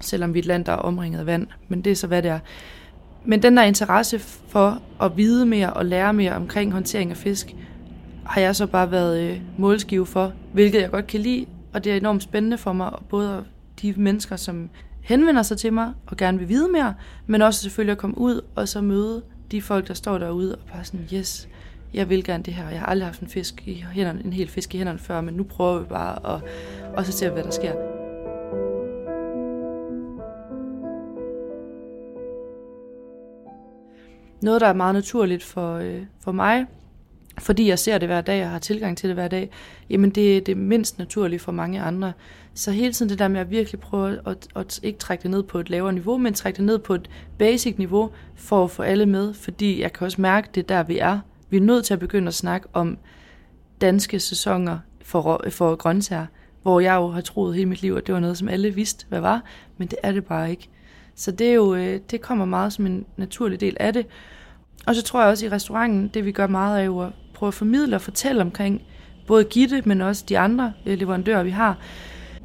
selvom 0.00 0.34
vi 0.34 0.38
er 0.38 0.42
et 0.42 0.46
land, 0.46 0.64
der 0.64 0.72
er 0.72 0.76
omringet 0.76 1.20
af 1.20 1.26
vand. 1.26 1.46
Men 1.68 1.82
det 1.82 1.90
er 1.90 1.96
så, 1.96 2.06
hvad 2.06 2.22
det 2.22 2.30
er. 2.30 2.38
Men 3.24 3.42
den 3.42 3.56
der 3.56 3.62
interesse 3.62 4.18
for 4.48 4.82
at 5.02 5.16
vide 5.16 5.46
mere 5.46 5.72
og 5.72 5.86
lære 5.86 6.12
mere 6.12 6.32
omkring 6.32 6.72
håndtering 6.72 7.10
af 7.10 7.16
fisk, 7.16 7.54
har 8.26 8.40
jeg 8.40 8.56
så 8.56 8.66
bare 8.66 8.90
været 8.90 9.20
øh, 9.20 9.40
målskive 9.58 10.06
for, 10.06 10.32
hvilket 10.52 10.80
jeg 10.80 10.90
godt 10.90 11.06
kan 11.06 11.20
lide, 11.20 11.46
og 11.72 11.84
det 11.84 11.92
er 11.92 11.96
enormt 11.96 12.22
spændende 12.22 12.58
for 12.58 12.72
mig, 12.72 12.92
både 13.08 13.44
de 13.82 13.94
mennesker, 13.96 14.36
som 14.36 14.70
henvender 15.02 15.42
sig 15.42 15.58
til 15.58 15.72
mig 15.72 15.92
og 16.06 16.16
gerne 16.16 16.38
vil 16.38 16.48
vide 16.48 16.68
mere, 16.68 16.94
men 17.26 17.42
også 17.42 17.62
selvfølgelig 17.62 17.92
at 17.92 17.98
komme 17.98 18.18
ud 18.18 18.40
og 18.54 18.68
så 18.68 18.80
møde 18.80 19.22
de 19.50 19.62
folk, 19.62 19.88
der 19.88 19.94
står 19.94 20.18
derude 20.18 20.54
og 20.54 20.60
bare 20.72 20.84
sådan, 20.84 21.08
yes, 21.14 21.48
jeg 21.94 22.08
vil 22.08 22.24
gerne 22.24 22.42
det 22.42 22.54
her. 22.54 22.68
Jeg 22.68 22.80
har 22.80 22.86
aldrig 22.86 23.06
haft 23.06 23.20
en 23.20 23.28
fisk 23.28 23.62
i 23.68 23.84
hænderne, 23.92 24.24
en 24.24 24.32
hel 24.32 24.48
fisk 24.48 24.74
i 24.74 24.78
hænderne 24.78 24.98
før, 24.98 25.20
men 25.20 25.34
nu 25.34 25.42
prøver 25.42 25.78
vi 25.78 25.84
bare 25.84 26.34
at, 26.36 26.42
og 26.96 27.06
så 27.06 27.12
se, 27.12 27.30
hvad 27.30 27.44
der 27.44 27.50
sker. 27.50 27.74
Noget, 34.42 34.60
der 34.60 34.66
er 34.66 34.72
meget 34.72 34.94
naturligt 34.94 35.44
for, 35.44 35.74
øh, 35.74 36.02
for 36.20 36.32
mig, 36.32 36.66
fordi 37.38 37.68
jeg 37.68 37.78
ser 37.78 37.98
det 37.98 38.08
hver 38.08 38.20
dag 38.20 38.44
og 38.44 38.50
har 38.50 38.58
tilgang 38.58 38.98
til 38.98 39.08
det 39.08 39.16
hver 39.16 39.28
dag, 39.28 39.50
jamen 39.90 40.10
det 40.10 40.36
er 40.36 40.40
det 40.40 40.56
mindst 40.56 40.98
naturlige 40.98 41.38
for 41.38 41.52
mange 41.52 41.80
andre. 41.80 42.12
Så 42.54 42.70
hele 42.70 42.92
tiden 42.92 43.10
det 43.10 43.18
der 43.18 43.28
med 43.28 43.40
at 43.40 43.50
virkelig 43.50 43.80
prøve 43.80 44.18
at, 44.26 44.48
at 44.56 44.80
ikke 44.82 44.98
trække 44.98 45.22
det 45.22 45.30
ned 45.30 45.42
på 45.42 45.58
et 45.58 45.70
lavere 45.70 45.92
niveau, 45.92 46.18
men 46.18 46.34
trække 46.34 46.56
det 46.56 46.64
ned 46.64 46.78
på 46.78 46.94
et 46.94 47.10
basic 47.38 47.74
niveau 47.78 48.10
for 48.36 48.64
at 48.64 48.70
få 48.70 48.82
alle 48.82 49.06
med, 49.06 49.34
fordi 49.34 49.80
jeg 49.80 49.92
kan 49.92 50.04
også 50.04 50.20
mærke, 50.20 50.48
det 50.54 50.68
der 50.68 50.82
vi 50.82 50.98
er. 50.98 51.18
Vi 51.50 51.56
er 51.56 51.60
nødt 51.60 51.84
til 51.84 51.94
at 51.94 52.00
begynde 52.00 52.28
at 52.28 52.34
snakke 52.34 52.68
om 52.72 52.98
danske 53.80 54.20
sæsoner 54.20 54.78
for, 55.02 55.44
for 55.50 55.76
grøntsager, 55.76 56.26
hvor 56.62 56.80
jeg 56.80 56.94
jo 56.94 57.08
har 57.08 57.20
troet 57.20 57.54
hele 57.54 57.68
mit 57.68 57.82
liv, 57.82 57.94
at 57.94 58.06
det 58.06 58.14
var 58.14 58.20
noget, 58.20 58.38
som 58.38 58.48
alle 58.48 58.70
vidste, 58.70 59.06
hvad 59.08 59.20
var, 59.20 59.42
men 59.78 59.88
det 59.88 59.98
er 60.02 60.12
det 60.12 60.24
bare 60.24 60.50
ikke. 60.50 60.68
Så 61.14 61.30
det, 61.30 61.48
er 61.48 61.54
jo, 61.54 61.74
øh, 61.74 62.00
det 62.10 62.20
kommer 62.20 62.44
meget 62.44 62.72
som 62.72 62.86
en 62.86 63.06
naturlig 63.16 63.60
del 63.60 63.76
af 63.80 63.92
det. 63.92 64.06
Og 64.86 64.94
så 64.94 65.02
tror 65.02 65.20
jeg 65.20 65.30
også 65.30 65.46
i 65.46 65.48
restauranten, 65.48 66.08
det 66.08 66.24
vi 66.24 66.32
gør 66.32 66.46
meget 66.46 66.78
af, 66.78 67.12
prøver 67.42 67.48
at 67.50 67.54
formidle 67.54 67.96
og 67.96 68.00
fortælle 68.00 68.42
omkring 68.42 68.82
både 69.26 69.44
Gitte, 69.44 69.82
men 69.84 70.00
også 70.00 70.24
de 70.28 70.38
andre 70.38 70.72
øh, 70.86 70.98
leverandører, 70.98 71.42
vi 71.42 71.50
har. 71.50 71.78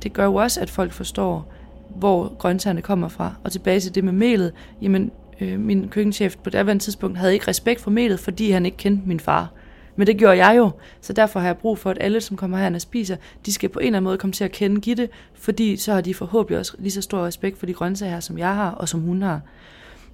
Det 0.04 0.14
gør 0.14 0.26
jo 0.26 0.36
også, 0.36 0.62
at 0.62 0.70
folk 0.70 0.92
forstår, 0.92 1.54
hvor 1.96 2.36
grøntsagerne 2.40 2.82
kommer 2.82 3.08
fra. 3.08 3.34
Og 3.44 3.52
tilbage 3.52 3.80
til 3.80 3.96
det 3.96 4.04
med 4.04 4.14
melet, 4.14 4.54
jamen 4.82 5.12
øh, 5.42 5.60
min 5.60 5.90
køkkenchef 5.90 6.36
på 6.38 6.50
det 6.50 6.58
andet 6.58 6.82
tidspunkt 6.82 7.18
havde 7.18 7.34
ikke 7.34 7.48
respekt 7.48 7.82
for 7.82 7.92
melet, 7.92 8.20
fordi 8.20 8.52
han 8.52 8.66
ikke 8.66 8.78
kendte 8.78 9.08
min 9.08 9.20
far. 9.20 9.52
Men 9.96 10.08
det 10.08 10.18
gjorde 10.18 10.46
jeg 10.46 10.58
jo, 10.58 10.72
så 11.02 11.14
derfor 11.14 11.40
har 11.40 11.48
jeg 11.48 11.58
brug 11.58 11.78
for, 11.78 11.90
at 11.90 11.98
alle, 12.02 12.22
som 12.22 12.38
kommer 12.38 12.58
her 12.58 12.76
og 12.76 12.82
spiser, 12.82 13.16
de 13.46 13.54
skal 13.54 13.70
på 13.70 13.80
en 13.80 13.86
eller 13.86 13.98
anden 13.98 14.04
måde 14.04 14.18
komme 14.18 14.34
til 14.34 14.44
at 14.44 14.52
kende 14.52 14.82
Gitte, 14.82 15.10
fordi 15.34 15.78
så 15.78 15.94
har 15.94 16.02
de 16.02 16.14
forhåbentlig 16.14 16.60
også 16.60 16.76
lige 16.80 16.92
så 16.92 17.02
stor 17.02 17.26
respekt 17.26 17.60
for 17.60 17.66
de 17.66 17.74
grøntsager 17.74 18.12
her, 18.14 18.20
som 18.20 18.38
jeg 18.38 18.56
har, 18.56 18.72
og 18.72 18.90
som 18.90 19.00
hun 19.02 19.22
har. 19.22 19.42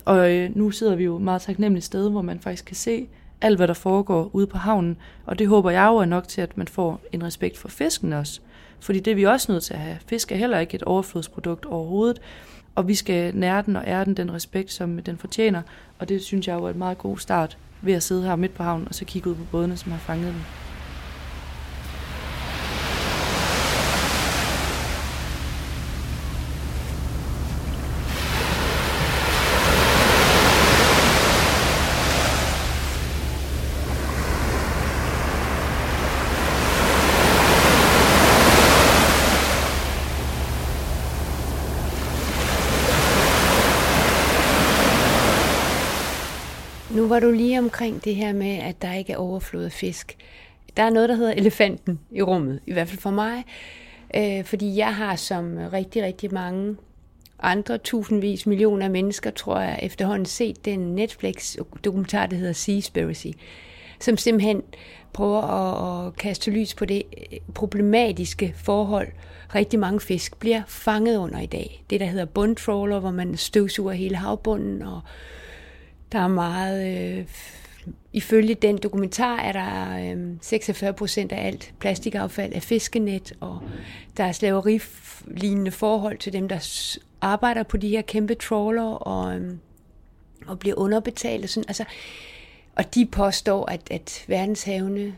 Og 0.06 0.32
øh, 0.32 0.56
nu 0.56 0.72
sidder 0.72 0.96
vi 0.96 1.04
jo 1.04 1.18
meget 1.18 1.42
taknemmeligt 1.42 1.86
sted, 1.86 2.10
hvor 2.10 2.22
man 2.22 2.40
faktisk 2.40 2.66
kan 2.66 2.76
se 2.76 3.08
alt, 3.44 3.58
hvad 3.58 3.68
der 3.68 3.74
foregår 3.74 4.30
ude 4.34 4.48
på 4.48 4.58
havnen, 4.58 4.98
og 5.26 5.40
det 5.40 5.48
håber 5.48 5.70
jeg 5.70 5.88
jo 5.88 5.98
er 5.98 6.06
nok 6.06 6.28
til, 6.28 6.42
at 6.42 6.58
man 6.58 6.68
får 6.68 7.02
en 7.12 7.24
respekt 7.24 7.58
for 7.58 7.68
fisken 7.68 8.14
også. 8.14 8.40
Fordi 8.80 9.00
det 9.00 9.12
er 9.12 9.16
vi 9.16 9.24
også 9.24 9.52
nødt 9.52 9.64
til 9.64 9.74
at 9.74 9.80
have. 9.80 9.98
Fisk 10.06 10.32
er 10.32 10.36
heller 10.36 10.60
ikke 10.60 10.76
et 10.76 10.84
overflodsprodukt 10.84 11.66
overhovedet, 11.66 12.22
og 12.76 12.88
vi 12.88 12.96
skal 12.96 13.36
nære 13.36 13.62
den 13.62 13.76
og 13.76 13.84
ære 13.88 14.06
den 14.06 14.18
den 14.18 14.34
respekt, 14.34 14.72
som 14.72 14.98
den 14.98 15.18
fortjener, 15.18 15.62
og 16.00 16.10
det 16.10 16.22
synes 16.22 16.48
jeg 16.48 16.54
jo 16.54 16.66
er 16.66 16.70
et 16.70 16.76
meget 16.76 16.98
god 16.98 17.18
start 17.18 17.58
ved 17.82 17.94
at 17.94 18.04
sidde 18.04 18.24
her 18.24 18.36
midt 18.36 18.54
på 18.54 18.64
havnen 18.64 18.88
og 18.88 18.96
så 18.96 19.06
kigge 19.06 19.30
ud 19.30 19.36
på 19.36 19.44
bådene, 19.52 19.78
som 19.78 19.92
har 19.92 20.00
fanget 20.00 20.34
dem. 20.34 20.73
Var 47.14 47.20
du 47.20 47.32
lige 47.32 47.60
omkring 47.60 48.04
det 48.04 48.16
her 48.16 48.34
med, 48.34 48.58
at 48.58 48.82
der 48.82 48.94
ikke 48.94 49.14
er 49.14 49.18
overflod 49.18 49.64
af 49.64 49.72
fisk. 49.72 50.18
Der 50.78 50.84
er 50.84 50.90
noget, 50.90 51.10
der 51.10 51.16
hedder 51.16 51.32
elefanten 51.32 52.00
i 52.12 52.22
rummet, 52.22 52.60
i 52.66 52.74
hvert 52.74 52.88
fald 52.88 53.00
for 53.00 53.12
mig. 53.12 53.44
Øh, 54.16 54.46
fordi 54.46 54.78
jeg 54.78 54.96
har 54.96 55.16
som 55.16 55.58
rigtig, 55.74 56.04
rigtig 56.04 56.34
mange 56.34 56.76
andre 57.40 57.78
tusindvis 57.78 58.46
millioner 58.46 58.90
mennesker, 58.90 59.32
tror 59.32 59.60
jeg, 59.60 59.80
efterhånden 59.82 60.26
set 60.26 60.66
den 60.66 60.80
Netflix-dokumentar, 60.80 62.26
der 62.26 62.38
hedder 62.38 62.54
Seaspiracy, 62.54 63.28
som 64.00 64.18
simpelthen 64.18 64.62
prøver 65.14 65.42
at, 65.42 66.08
at 66.08 66.16
kaste 66.16 66.52
lys 66.52 66.74
på 66.74 66.86
det 66.86 67.04
problematiske 67.54 68.54
forhold, 68.58 69.08
rigtig 69.56 69.80
mange 69.80 70.00
fisk 70.00 70.40
bliver 70.40 70.62
fanget 70.68 71.18
under 71.18 71.40
i 71.40 71.46
dag. 71.46 71.84
Det, 71.90 72.00
der 72.00 72.06
hedder 72.06 72.26
bundtrawler, 72.26 73.00
hvor 73.00 73.12
man 73.12 73.38
støvsuger 73.38 73.94
hele 73.94 74.16
havbunden 74.16 74.82
og 74.82 75.02
der 76.14 76.20
er 76.20 76.28
meget... 76.28 77.18
Øh, 77.18 77.26
ifølge 78.14 78.56
den 78.56 78.78
dokumentar 78.78 79.38
er 79.38 79.52
der 79.52 80.14
øh, 80.16 80.38
46 80.42 80.94
procent 80.94 81.32
af 81.32 81.48
alt 81.48 81.74
plastikaffald 81.80 82.54
af 82.54 82.64
fiskenet, 82.64 83.34
og 83.40 83.60
der 84.18 84.24
er 84.24 84.32
slaverilignende 84.32 85.72
forhold 85.72 86.18
til 86.18 86.34
dem, 86.34 86.48
der 86.48 86.88
arbejder 87.22 87.64
på 87.64 87.78
de 87.78 87.90
her 87.90 88.02
kæmpe 88.02 88.36
trawler 88.36 88.84
og, 88.84 89.36
øh, 89.36 89.56
og 90.48 90.60
bliver 90.60 90.76
underbetalt. 90.76 91.44
Og, 91.44 91.50
sådan. 91.50 91.66
Altså, 91.68 91.86
og 92.76 92.96
de 92.96 93.06
påstår, 93.06 93.72
at, 93.72 93.82
at 93.92 94.26
verdenshavene 94.28 95.16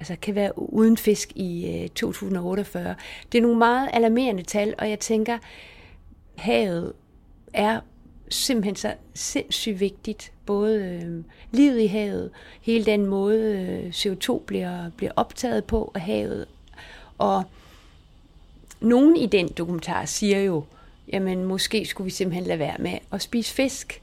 altså, 0.00 0.16
kan 0.22 0.34
være 0.34 0.72
uden 0.72 0.96
fisk 0.96 1.32
i 1.34 1.80
øh, 1.82 1.88
2048. 1.88 2.94
Det 3.32 3.38
er 3.38 3.42
nogle 3.42 3.58
meget 3.58 3.90
alarmerende 3.92 4.42
tal, 4.42 4.74
og 4.78 4.90
jeg 4.90 5.00
tænker, 5.00 5.38
havet 6.36 6.92
er 7.52 7.80
simpelthen 8.28 8.76
så 8.76 8.94
sindssygt 9.14 9.80
vigtigt. 9.80 10.32
Både 10.46 10.84
øh, 10.84 11.24
livet 11.52 11.80
i 11.80 11.86
havet, 11.86 12.30
hele 12.60 12.84
den 12.84 13.06
måde 13.06 13.40
øh, 13.40 13.90
CO2 13.90 14.38
bliver, 14.46 14.90
bliver 14.96 15.12
optaget 15.16 15.64
på 15.64 15.92
af 15.94 16.00
havet. 16.00 16.46
Og 17.18 17.44
nogen 18.80 19.16
i 19.16 19.26
den 19.26 19.48
dokumentar 19.48 20.04
siger 20.04 20.40
jo, 20.40 20.64
jamen 21.12 21.44
måske 21.44 21.86
skulle 21.86 22.04
vi 22.04 22.10
simpelthen 22.10 22.46
lade 22.46 22.58
være 22.58 22.76
med 22.78 22.98
at 23.12 23.22
spise 23.22 23.54
fisk. 23.54 24.02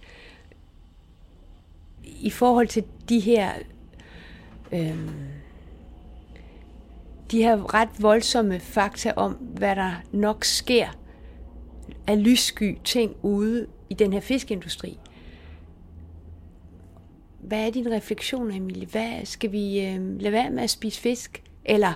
I 2.03 2.29
forhold 2.29 2.67
til 2.67 2.83
de 3.09 3.19
her 3.19 3.51
øh, 4.71 5.09
de 7.31 7.43
her 7.43 7.73
ret 7.73 7.89
voldsomme 7.99 8.59
fakta 8.59 9.13
om, 9.15 9.31
hvad 9.31 9.75
der 9.75 9.91
nok 10.11 10.45
sker 10.45 10.87
af 12.07 12.23
lyssky 12.23 12.77
ting 12.83 13.15
ude 13.21 13.67
i 13.91 13.93
den 13.93 14.13
her 14.13 14.19
fiskeindustri. 14.19 14.99
Hvad 17.39 17.67
er 17.67 17.71
din 17.71 17.91
refleksion, 17.91 18.51
Emilie? 18.51 18.87
Hvad 18.87 19.25
skal 19.25 19.51
vi 19.51 19.85
øh, 19.85 20.19
lade 20.19 20.31
være 20.31 20.49
med 20.49 20.63
at 20.63 20.69
spise 20.69 21.01
fisk? 21.01 21.43
Eller 21.65 21.93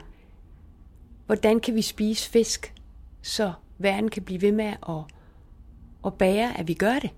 hvordan 1.26 1.60
kan 1.60 1.76
vi 1.76 1.82
spise 1.82 2.30
fisk, 2.30 2.74
så 3.22 3.54
verden 3.78 4.10
kan 4.10 4.24
blive 4.24 4.42
ved 4.42 4.52
med 4.52 4.74
at, 4.90 5.04
at 6.06 6.14
bære, 6.14 6.60
at 6.60 6.68
vi 6.68 6.74
gør 6.74 7.00
det? 7.00 7.10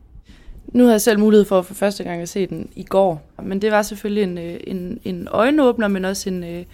Nu 0.67 0.83
har 0.83 0.91
jeg 0.91 1.01
selv 1.01 1.19
mulighed 1.19 1.45
for 1.45 1.61
for 1.61 1.73
første 1.73 2.03
gang 2.03 2.21
at 2.21 2.29
se 2.29 2.47
den 2.47 2.69
i 2.75 2.83
går, 2.83 3.21
men 3.43 3.61
det 3.61 3.71
var 3.71 3.81
selvfølgelig 3.81 4.23
en, 4.23 4.37
øh, 4.37 4.59
en, 4.67 4.99
en 5.03 5.27
øjenåbner, 5.31 5.87
men 5.87 6.05
også 6.05 6.29
en, 6.29 6.43
øh, 6.43 6.65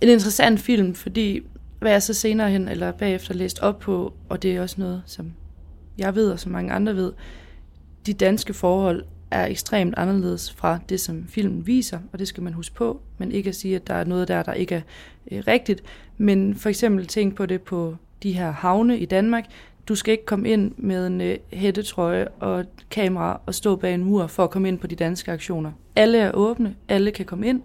en 0.00 0.08
interessant 0.08 0.60
film, 0.60 0.94
fordi 0.94 1.40
hvad 1.78 1.92
jeg 1.92 2.02
så 2.02 2.14
senere 2.14 2.50
hen 2.50 2.68
eller 2.68 2.92
bagefter 2.92 3.34
læst 3.34 3.58
op 3.58 3.78
på, 3.78 4.12
og 4.28 4.42
det 4.42 4.56
er 4.56 4.62
også 4.62 4.76
noget, 4.78 5.02
som 5.06 5.32
jeg 5.98 6.14
ved, 6.14 6.30
og 6.30 6.40
som 6.40 6.52
mange 6.52 6.72
andre 6.72 6.96
ved, 6.96 7.12
de 8.06 8.14
danske 8.14 8.54
forhold 8.54 9.04
er 9.30 9.46
ekstremt 9.46 9.94
anderledes 9.96 10.52
fra 10.52 10.78
det, 10.88 11.00
som 11.00 11.26
filmen 11.28 11.66
viser, 11.66 11.98
og 12.12 12.18
det 12.18 12.28
skal 12.28 12.42
man 12.42 12.52
huske 12.52 12.74
på, 12.74 13.00
men 13.18 13.32
ikke 13.32 13.48
at 13.48 13.54
sige, 13.54 13.76
at 13.76 13.86
der 13.86 13.94
er 13.94 14.04
noget 14.04 14.28
der, 14.28 14.42
der 14.42 14.52
ikke 14.52 14.74
er 14.74 14.80
øh, 15.30 15.42
rigtigt, 15.46 15.82
men 16.18 16.54
for 16.54 16.68
eksempel 16.68 17.06
tænk 17.06 17.34
på 17.34 17.46
det 17.46 17.62
på 17.62 17.96
de 18.22 18.32
her 18.32 18.50
havne 18.50 18.98
i 18.98 19.04
Danmark. 19.04 19.44
Du 19.88 19.94
skal 19.94 20.12
ikke 20.12 20.24
komme 20.24 20.48
ind 20.48 20.72
med 20.76 21.06
en 21.06 21.20
øh, 21.20 21.38
hættetrøje 21.52 22.28
og 22.28 22.64
kamera 22.90 23.40
og 23.46 23.54
stå 23.54 23.76
bag 23.76 23.94
en 23.94 24.04
mur 24.04 24.26
for 24.26 24.44
at 24.44 24.50
komme 24.50 24.68
ind 24.68 24.78
på 24.78 24.86
de 24.86 24.94
danske 24.94 25.32
aktioner. 25.32 25.72
Alle 25.96 26.18
er 26.18 26.32
åbne, 26.32 26.74
alle 26.88 27.10
kan 27.10 27.26
komme 27.26 27.46
ind, 27.46 27.62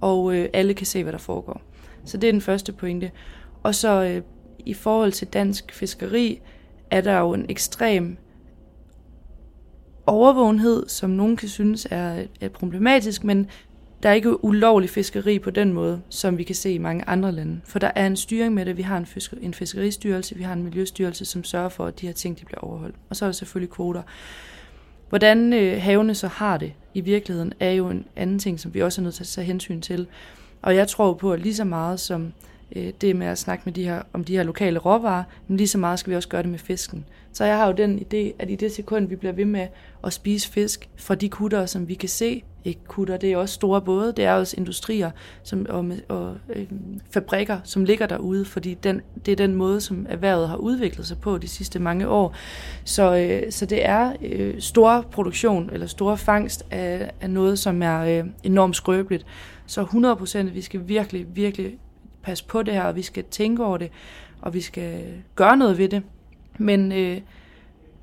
og 0.00 0.34
øh, 0.34 0.48
alle 0.52 0.74
kan 0.74 0.86
se, 0.86 1.02
hvad 1.02 1.12
der 1.12 1.18
foregår. 1.18 1.62
Så 2.04 2.16
det 2.16 2.28
er 2.28 2.32
den 2.32 2.40
første 2.40 2.72
pointe. 2.72 3.10
Og 3.62 3.74
så 3.74 4.04
øh, 4.04 4.22
i 4.66 4.74
forhold 4.74 5.12
til 5.12 5.28
dansk 5.28 5.72
fiskeri, 5.72 6.40
er 6.90 7.00
der 7.00 7.18
jo 7.18 7.32
en 7.32 7.46
ekstrem 7.48 8.16
overvågenhed, 10.06 10.88
som 10.88 11.10
nogen 11.10 11.36
kan 11.36 11.48
synes 11.48 11.86
er, 11.90 12.24
er 12.40 12.48
problematisk, 12.48 13.24
men 13.24 13.50
der 14.02 14.08
er 14.08 14.14
ikke 14.14 14.44
ulovlig 14.44 14.90
fiskeri 14.90 15.38
på 15.38 15.50
den 15.50 15.72
måde, 15.72 16.00
som 16.08 16.38
vi 16.38 16.42
kan 16.42 16.54
se 16.54 16.72
i 16.72 16.78
mange 16.78 17.08
andre 17.08 17.32
lande. 17.32 17.60
For 17.64 17.78
der 17.78 17.90
er 17.94 18.06
en 18.06 18.16
styring 18.16 18.54
med 18.54 18.66
det. 18.66 18.76
Vi 18.76 18.82
har 18.82 18.96
en, 18.96 19.06
fisker, 19.06 19.36
en 19.40 19.54
fiskeristyrelse, 19.54 20.36
vi 20.36 20.42
har 20.42 20.52
en 20.52 20.62
miljøstyrelse, 20.62 21.24
som 21.24 21.44
sørger 21.44 21.68
for, 21.68 21.86
at 21.86 22.00
de 22.00 22.06
her 22.06 22.12
ting 22.12 22.40
de 22.40 22.44
bliver 22.44 22.60
overholdt. 22.60 22.96
Og 23.10 23.16
så 23.16 23.24
er 23.24 23.26
der 23.26 23.32
selvfølgelig 23.32 23.70
kvoter. 23.70 24.02
Hvordan 25.08 25.52
øh, 25.52 25.82
havene 25.82 26.14
så 26.14 26.28
har 26.28 26.56
det 26.56 26.72
i 26.94 27.00
virkeligheden, 27.00 27.52
er 27.60 27.70
jo 27.70 27.88
en 27.88 28.06
anden 28.16 28.38
ting, 28.38 28.60
som 28.60 28.74
vi 28.74 28.82
også 28.82 29.00
er 29.00 29.02
nødt 29.02 29.14
til 29.14 29.22
at 29.22 29.28
tage 29.28 29.44
hensyn 29.44 29.80
til. 29.80 30.06
Og 30.62 30.76
jeg 30.76 30.88
tror 30.88 31.14
på, 31.14 31.32
at 31.32 31.40
lige 31.40 31.54
så 31.54 31.64
meget 31.64 32.00
som 32.00 32.32
øh, 32.76 32.92
det 33.00 33.16
med 33.16 33.26
at 33.26 33.38
snakke 33.38 33.62
med 33.64 33.72
de 33.72 33.84
her, 33.84 34.02
om 34.12 34.24
de 34.24 34.36
her 34.36 34.42
lokale 34.42 34.78
råvarer, 34.78 35.24
men 35.48 35.56
lige 35.56 35.68
så 35.68 35.78
meget 35.78 35.98
skal 35.98 36.10
vi 36.10 36.16
også 36.16 36.28
gøre 36.28 36.42
det 36.42 36.50
med 36.50 36.58
fisken. 36.58 37.04
Så 37.32 37.44
jeg 37.44 37.56
har 37.56 37.66
jo 37.66 37.72
den 37.72 37.98
idé, 37.98 38.32
at 38.38 38.50
i 38.50 38.56
det 38.56 38.72
sekund, 38.72 39.08
vi 39.08 39.16
bliver 39.16 39.32
ved 39.32 39.44
med 39.44 39.66
at 40.04 40.12
spise 40.12 40.48
fisk 40.48 40.88
fra 40.96 41.14
de 41.14 41.28
kutter, 41.28 41.66
som 41.66 41.88
vi 41.88 41.94
kan 41.94 42.08
se 42.08 42.42
ikke 42.66 42.84
kutter, 42.84 43.16
det 43.16 43.32
er 43.32 43.36
også 43.36 43.54
store 43.54 43.80
både, 43.80 44.12
det 44.16 44.24
er 44.24 44.32
også 44.32 44.54
industrier 44.58 45.10
som, 45.42 45.66
og, 45.68 45.90
og 46.08 46.36
øh, 46.48 46.66
fabrikker, 47.10 47.58
som 47.64 47.84
ligger 47.84 48.06
derude, 48.06 48.44
fordi 48.44 48.74
den, 48.74 49.00
det 49.26 49.32
er 49.32 49.36
den 49.36 49.54
måde, 49.54 49.80
som 49.80 50.06
erhvervet 50.08 50.48
har 50.48 50.56
udviklet 50.56 51.06
sig 51.06 51.18
på 51.18 51.38
de 51.38 51.48
sidste 51.48 51.78
mange 51.78 52.08
år. 52.08 52.34
Så, 52.84 53.16
øh, 53.16 53.52
så 53.52 53.66
det 53.66 53.86
er 53.86 54.12
øh, 54.22 54.60
stor 54.60 55.06
produktion, 55.10 55.70
eller 55.72 55.86
stor 55.86 56.16
fangst 56.16 56.66
af, 56.70 57.10
af 57.20 57.30
noget, 57.30 57.58
som 57.58 57.82
er 57.82 58.00
øh, 58.00 58.24
enormt 58.42 58.76
skrøbeligt. 58.76 59.26
Så 59.66 59.80
100 59.80 60.16
procent, 60.16 60.54
vi 60.54 60.60
skal 60.60 60.88
virkelig, 60.88 61.26
virkelig 61.34 61.78
passe 62.26 62.44
på 62.44 62.62
det 62.62 62.74
her, 62.74 62.82
og 62.82 62.96
vi 62.96 63.02
skal 63.02 63.24
tænke 63.30 63.64
over 63.64 63.78
det, 63.78 63.90
og 64.40 64.54
vi 64.54 64.60
skal 64.60 65.04
gøre 65.34 65.56
noget 65.56 65.78
ved 65.78 65.88
det. 65.88 66.02
Men 66.58 66.92
øh, 66.92 67.20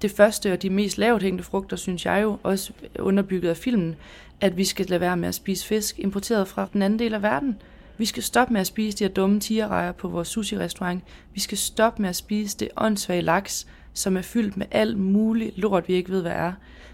det 0.02 0.12
første 0.12 0.54
og 0.54 0.62
de 0.62 0.70
mest 0.70 0.98
lavt 0.98 1.24
hængende 1.24 1.44
frugter, 1.44 1.78
synes 1.78 2.06
jeg 2.06 2.24
jo, 2.24 2.38
også 2.44 2.74
underbygget 3.00 3.50
af 3.50 3.58
filmen, 3.58 3.96
at 4.42 4.58
vi 4.58 4.64
skal 4.64 4.86
lade 4.86 5.02
være 5.02 5.18
med 5.18 5.28
at 5.28 5.36
spise 5.36 5.66
fisk 5.66 6.00
importeret 6.00 6.48
fra 6.48 6.68
den 6.74 6.82
anden 6.82 7.00
del 7.00 7.14
af 7.14 7.22
verden. 7.22 7.62
Vi 7.98 8.06
skal 8.06 8.24
stoppe 8.24 8.54
med 8.54 8.62
at 8.62 8.68
spise 8.68 8.98
de 8.98 9.04
her 9.04 9.14
dumme 9.14 9.40
tigerrejer 9.40 9.92
på 9.92 10.08
vores 10.08 10.28
sushi-restaurant. 10.28 11.04
Vi 11.34 11.40
skal 11.40 11.58
stoppe 11.58 12.02
med 12.02 12.10
at 12.10 12.16
spise 12.16 12.58
det 12.58 12.70
åndssvage 12.78 13.22
laks, 13.22 13.68
som 13.94 14.18
er 14.18 14.22
fyldt 14.22 14.58
med 14.58 14.66
alt 14.72 14.98
muligt 14.98 15.58
lort, 15.58 15.88
vi 15.88 15.94
ikke 15.94 16.12
ved, 16.12 16.22
hvad 16.22 16.32
er. 16.32 16.54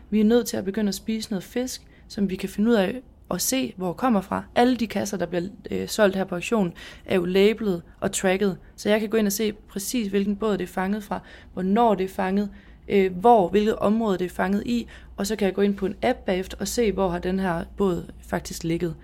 Vi 0.10 0.20
er 0.20 0.26
nødt 0.26 0.48
til 0.48 0.58
at 0.58 0.66
begynde 0.66 0.90
at 0.90 0.96
spise 0.96 1.30
noget 1.30 1.44
fisk, 1.44 1.82
som 2.08 2.30
vi 2.30 2.36
kan 2.36 2.50
finde 2.50 2.70
ud 2.70 2.76
af 2.76 3.02
at 3.32 3.42
se, 3.42 3.74
hvor 3.78 3.88
det 3.88 3.98
kommer 3.98 4.22
fra. 4.22 4.44
Alle 4.56 4.76
de 4.76 4.88
kasser, 4.88 5.18
der 5.18 5.26
bliver 5.26 5.44
øh, 5.72 5.88
solgt 5.88 6.16
her 6.16 6.24
på 6.24 6.36
auktionen, 6.36 6.74
er 7.06 7.16
jo 7.16 7.26
labelet 7.26 7.82
og 8.00 8.12
tracket, 8.12 8.58
så 8.76 8.90
jeg 8.90 9.00
kan 9.00 9.10
gå 9.10 9.18
ind 9.18 9.28
og 9.28 9.34
se 9.34 9.54
præcis, 9.54 10.08
hvilken 10.08 10.36
båd 10.36 10.58
det 10.58 10.64
er 10.64 10.68
fanget 10.68 11.04
fra, 11.04 11.20
hvornår 11.54 11.96
det 11.96 12.04
er 12.04 12.10
fanget, 12.10 12.50
øh, 12.88 13.16
hvor, 13.16 13.50
hvilket 13.50 13.76
område 13.76 14.18
det 14.18 14.26
er 14.26 14.30
fanget 14.30 14.64
i, 14.66 14.88
og 15.18 15.28
så 15.28 15.36
kan 15.36 15.46
jeg 15.46 15.56
gå 15.56 15.62
ind 15.62 15.76
på 15.76 15.86
en 15.86 15.96
app 16.02 16.20
bagefter 16.20 16.58
og 16.60 16.68
se, 16.68 16.92
hvor 16.92 17.10
har 17.10 17.20
den 17.20 17.40
her 17.40 17.64
båd 17.78 18.12
faktisk 18.30 18.64
ligget. 18.64 18.96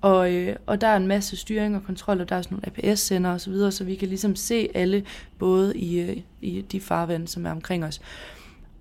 Og, 0.00 0.32
øh, 0.32 0.56
og 0.66 0.80
der 0.80 0.86
er 0.86 0.96
en 0.96 1.06
masse 1.06 1.36
styring 1.36 1.76
og 1.76 1.82
kontrol, 1.86 2.20
og 2.20 2.28
der 2.28 2.36
er 2.36 2.42
sådan 2.42 2.58
nogle 2.64 2.90
APS-sender 2.90 3.32
og 3.32 3.40
så 3.40 3.50
videre, 3.50 3.72
så 3.72 3.84
vi 3.84 3.94
kan 3.94 4.08
ligesom 4.08 4.36
se 4.36 4.68
alle 4.74 5.04
både 5.38 5.76
i, 5.76 6.00
øh, 6.00 6.16
i 6.40 6.60
de 6.60 6.80
farvande, 6.80 7.28
som 7.28 7.46
er 7.46 7.50
omkring 7.50 7.84
os. 7.84 7.98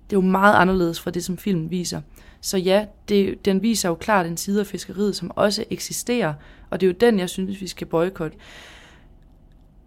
Det 0.09 0.15
er 0.15 0.21
jo 0.21 0.21
meget 0.21 0.55
anderledes 0.55 0.99
fra 0.99 1.11
det, 1.11 1.23
som 1.23 1.37
filmen 1.37 1.71
viser. 1.71 2.01
Så 2.43 2.57
ja, 2.57 2.85
det, 3.09 3.45
den 3.45 3.61
viser 3.61 3.89
jo 3.89 3.95
klart 3.95 4.25
en 4.25 4.37
side 4.37 4.59
af 4.59 4.67
fiskeriet, 4.67 5.15
som 5.15 5.31
også 5.35 5.65
eksisterer, 5.69 6.33
og 6.69 6.81
det 6.81 6.87
er 6.87 6.91
jo 6.91 6.97
den, 6.99 7.19
jeg 7.19 7.29
synes, 7.29 7.61
vi 7.61 7.67
skal 7.67 7.87
boykotte. 7.87 8.37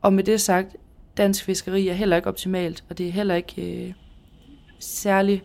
Og 0.02 0.12
med 0.12 0.24
det 0.24 0.40
sagt, 0.40 0.76
dansk 1.16 1.44
fiskeri 1.44 1.88
er 1.88 1.94
heller 1.94 2.16
ikke 2.16 2.28
optimalt, 2.28 2.84
og 2.88 2.98
det 2.98 3.08
er 3.08 3.12
heller 3.12 3.34
ikke... 3.34 3.86
Øh, 3.86 3.92
særlig 4.78 5.42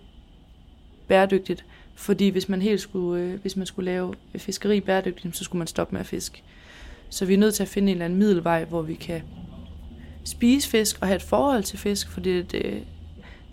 bæredygtigt, 1.07 1.65
fordi 1.95 2.29
hvis 2.29 2.49
man 2.49 2.61
helt 2.61 2.81
skulle, 2.81 3.23
øh, 3.23 3.41
hvis 3.41 3.55
man 3.55 3.65
skulle 3.65 3.91
lave 3.91 4.13
fiskeri 4.37 4.79
bæredygtigt, 4.79 5.37
så 5.37 5.43
skulle 5.43 5.57
man 5.57 5.67
stoppe 5.67 5.95
med 5.95 5.99
at 5.99 6.07
fiske. 6.07 6.43
Så 7.09 7.25
vi 7.25 7.33
er 7.33 7.37
nødt 7.37 7.53
til 7.53 7.63
at 7.63 7.69
finde 7.69 7.91
en 7.91 7.95
eller 7.95 8.05
anden 8.05 8.19
middelvej, 8.19 8.63
hvor 8.63 8.81
vi 8.81 8.95
kan 8.95 9.21
spise 10.23 10.69
fisk 10.69 10.97
og 11.01 11.07
have 11.07 11.15
et 11.15 11.21
forhold 11.21 11.63
til 11.63 11.79
fisk, 11.79 12.09
fordi 12.09 12.41
det, 12.41 12.83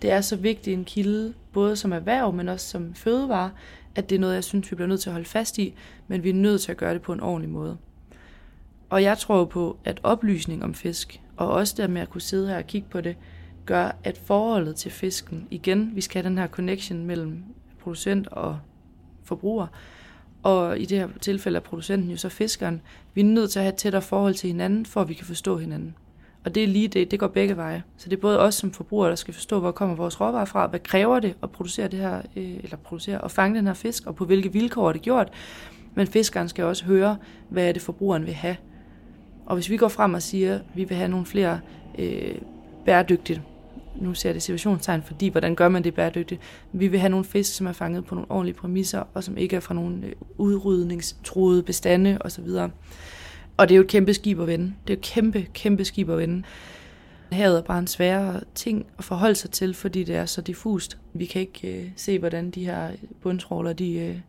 det 0.01 0.11
er 0.11 0.21
så 0.21 0.35
vigtig 0.35 0.73
en 0.73 0.85
kilde, 0.85 1.33
både 1.53 1.75
som 1.75 1.91
erhverv, 1.91 2.33
men 2.33 2.49
også 2.49 2.67
som 2.67 2.93
fødevare, 2.93 3.51
at 3.95 4.09
det 4.09 4.15
er 4.15 4.19
noget, 4.19 4.35
jeg 4.35 4.43
synes, 4.43 4.71
vi 4.71 4.75
bliver 4.75 4.87
nødt 4.87 5.01
til 5.01 5.09
at 5.09 5.13
holde 5.13 5.29
fast 5.29 5.57
i, 5.57 5.73
men 6.07 6.23
vi 6.23 6.29
er 6.29 6.33
nødt 6.33 6.61
til 6.61 6.71
at 6.71 6.77
gøre 6.77 6.93
det 6.93 7.01
på 7.01 7.13
en 7.13 7.19
ordentlig 7.19 7.49
måde. 7.49 7.77
Og 8.89 9.03
jeg 9.03 9.17
tror 9.17 9.45
på, 9.45 9.77
at 9.85 9.99
oplysning 10.03 10.63
om 10.63 10.73
fisk, 10.73 11.21
og 11.37 11.51
også 11.51 11.73
det 11.77 11.89
med 11.89 12.01
at 12.01 12.09
kunne 12.09 12.21
sidde 12.21 12.47
her 12.47 12.57
og 12.57 12.67
kigge 12.67 12.87
på 12.89 13.01
det, 13.01 13.15
gør, 13.65 13.91
at 14.03 14.17
forholdet 14.17 14.75
til 14.75 14.91
fisken, 14.91 15.47
igen, 15.51 15.91
vi 15.95 16.01
skal 16.01 16.21
have 16.21 16.29
den 16.29 16.37
her 16.37 16.47
connection 16.47 17.05
mellem 17.05 17.43
producent 17.79 18.27
og 18.27 18.59
forbruger, 19.23 19.67
og 20.43 20.79
i 20.79 20.85
det 20.85 20.97
her 20.97 21.07
tilfælde 21.21 21.55
er 21.55 21.61
producenten 21.61 22.09
jo 22.09 22.17
så 22.17 22.29
fiskeren. 22.29 22.81
Vi 23.13 23.21
er 23.21 23.25
nødt 23.25 23.51
til 23.51 23.59
at 23.59 23.63
have 23.63 23.73
et 23.73 23.79
tættere 23.79 24.01
forhold 24.01 24.33
til 24.33 24.47
hinanden, 24.47 24.85
for 24.85 25.01
at 25.01 25.09
vi 25.09 25.13
kan 25.13 25.25
forstå 25.25 25.57
hinanden. 25.57 25.95
Og 26.45 26.55
det 26.55 26.63
er 26.63 26.67
lige 26.67 26.87
det, 26.87 27.11
det 27.11 27.19
går 27.19 27.27
begge 27.27 27.57
veje. 27.57 27.83
Så 27.97 28.09
det 28.09 28.15
er 28.15 28.21
både 28.21 28.39
os 28.39 28.55
som 28.55 28.71
forbrugere, 28.71 29.09
der 29.09 29.15
skal 29.15 29.33
forstå, 29.33 29.59
hvor 29.59 29.71
kommer 29.71 29.95
vores 29.95 30.21
råvarer 30.21 30.45
fra, 30.45 30.67
hvad 30.67 30.79
kræver 30.79 31.19
det 31.19 31.35
at 31.43 31.51
producere 31.51 31.87
det 31.87 31.99
her, 31.99 32.21
øh, 32.35 32.57
eller 32.63 32.77
producere 32.77 33.21
og 33.21 33.31
fange 33.31 33.57
den 33.57 33.67
her 33.67 33.73
fisk, 33.73 34.05
og 34.05 34.15
på 34.15 34.25
hvilke 34.25 34.53
vilkår 34.53 34.89
er 34.89 34.93
det 34.93 35.01
gjort. 35.01 35.33
Men 35.95 36.07
fiskeren 36.07 36.49
skal 36.49 36.63
også 36.65 36.85
høre, 36.85 37.17
hvad 37.49 37.67
er 37.67 37.71
det 37.71 37.81
forbrugeren 37.81 38.25
vil 38.25 38.33
have. 38.33 38.55
Og 39.45 39.55
hvis 39.55 39.69
vi 39.69 39.77
går 39.77 39.87
frem 39.87 40.13
og 40.13 40.21
siger, 40.21 40.55
at 40.55 40.61
vi 40.75 40.83
vil 40.83 40.97
have 40.97 41.09
nogle 41.09 41.25
flere 41.25 41.59
øh, 41.99 42.35
bæredygtige 42.85 43.43
nu 44.01 44.13
ser 44.13 44.33
det 44.33 44.41
situationstegn, 44.41 45.03
fordi 45.03 45.27
hvordan 45.27 45.55
gør 45.55 45.69
man 45.69 45.83
det 45.83 45.93
bæredygtigt? 45.93 46.41
Vi 46.73 46.87
vil 46.87 46.99
have 46.99 47.09
nogle 47.09 47.25
fisk, 47.25 47.55
som 47.55 47.67
er 47.67 47.71
fanget 47.71 48.05
på 48.05 48.15
nogle 48.15 48.31
ordentlige 48.31 48.55
præmisser, 48.55 49.03
og 49.13 49.23
som 49.23 49.37
ikke 49.37 49.55
er 49.55 49.59
fra 49.59 49.73
nogle 49.73 50.05
øh, 50.05 50.13
udrydningstruede 50.37 51.63
bestande 51.63 52.17
osv. 52.21 52.47
Og 53.59 53.69
det 53.69 53.75
er 53.75 53.77
jo 53.77 53.83
et 53.83 53.89
kæmpe 53.89 54.13
skib 54.13 54.39
at 54.39 54.47
vende. 54.47 54.65
Det 54.65 54.93
er 54.93 54.95
jo 54.95 54.99
et 54.99 55.01
kæmpe, 55.01 55.47
kæmpe 55.53 55.85
skib 55.85 56.09
at 56.09 56.17
vende. 56.17 56.43
Havet 57.31 57.57
er 57.57 57.61
bare 57.61 57.79
en 57.79 57.87
sværere 57.87 58.41
ting 58.55 58.85
at 58.97 59.03
forholde 59.03 59.35
sig 59.35 59.51
til, 59.51 59.73
fordi 59.73 60.03
det 60.03 60.15
er 60.15 60.25
så 60.25 60.41
diffust. 60.41 60.97
Vi 61.13 61.25
kan 61.25 61.41
ikke 61.41 61.81
øh, 61.81 61.91
se, 61.95 62.19
hvordan 62.19 62.51
de 62.51 62.65
her 62.65 62.91
bundtråler, 63.21 63.73
de, 63.73 63.93
øh, 63.93 64.19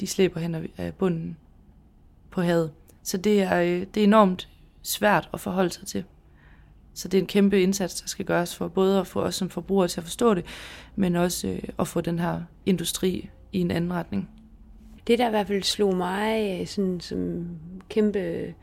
de 0.00 0.06
slæber 0.06 0.40
hen 0.40 0.68
af 0.76 0.94
bunden 0.94 1.36
på 2.30 2.42
havet. 2.42 2.70
Så 3.02 3.16
det 3.16 3.42
er, 3.42 3.60
øh, 3.60 3.86
det 3.94 4.00
er 4.00 4.04
enormt 4.04 4.48
svært 4.82 5.28
at 5.32 5.40
forholde 5.40 5.70
sig 5.70 5.86
til. 5.86 6.04
Så 6.94 7.08
det 7.08 7.18
er 7.18 7.22
en 7.22 7.26
kæmpe 7.26 7.62
indsats, 7.62 8.00
der 8.00 8.08
skal 8.08 8.24
gøres 8.24 8.56
for 8.56 8.68
både 8.68 9.00
at 9.00 9.06
få 9.06 9.20
os 9.20 9.34
som 9.34 9.50
forbrugere 9.50 9.88
til 9.88 10.00
at 10.00 10.04
forstå 10.04 10.34
det, 10.34 10.44
men 10.96 11.16
også 11.16 11.48
øh, 11.48 11.62
at 11.78 11.88
få 11.88 12.00
den 12.00 12.18
her 12.18 12.40
industri 12.66 13.30
i 13.52 13.60
en 13.60 13.70
anden 13.70 13.92
retning. 13.92 14.41
Det, 15.06 15.18
der 15.18 15.26
i 15.26 15.30
hvert 15.30 15.46
fald 15.46 15.62
slog 15.62 15.96
mig 15.96 16.58
øh, 16.60 16.66
sådan, 16.66 17.00
som 17.00 17.46
kæmpe 17.88 18.54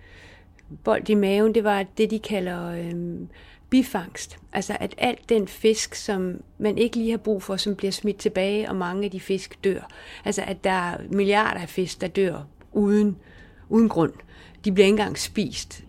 bold 0.84 1.10
i 1.10 1.13
maven, 1.13 1.56
det 1.56 1.63
var 1.63 1.86
det, 1.97 2.12
de 2.12 2.19
kalder 2.19 2.71
øh, 2.71 3.28
bifangst. 3.69 4.38
Altså 4.54 4.78
at 4.80 4.95
alt 4.97 5.30
den 5.30 5.47
fisk, 5.47 5.95
som 5.95 6.41
man 6.58 6.78
ikke 6.78 6.97
lige 6.97 7.12
har 7.12 7.17
brug 7.17 7.43
for, 7.43 7.58
som 7.58 7.75
bliver 7.75 7.91
smidt 7.91 8.17
tilbage, 8.17 8.69
og 8.69 8.75
mange 8.75 9.06
af 9.06 9.12
de 9.12 9.19
fisk 9.19 9.63
dør. 9.63 9.89
Altså 10.25 10.43
at 10.47 10.63
der 10.63 10.71
er 10.71 10.97
milliarder 11.10 11.62
af 11.62 11.69
fisk, 11.69 12.02
der 12.02 12.08
dør 12.08 12.47
uden, 12.71 13.17
uden 13.69 13.89
grund. 13.89 14.13
De 14.65 14.71
bliver 14.71 14.86
ikke 14.86 14.93
engang 14.93 15.17
spist. 15.17 15.84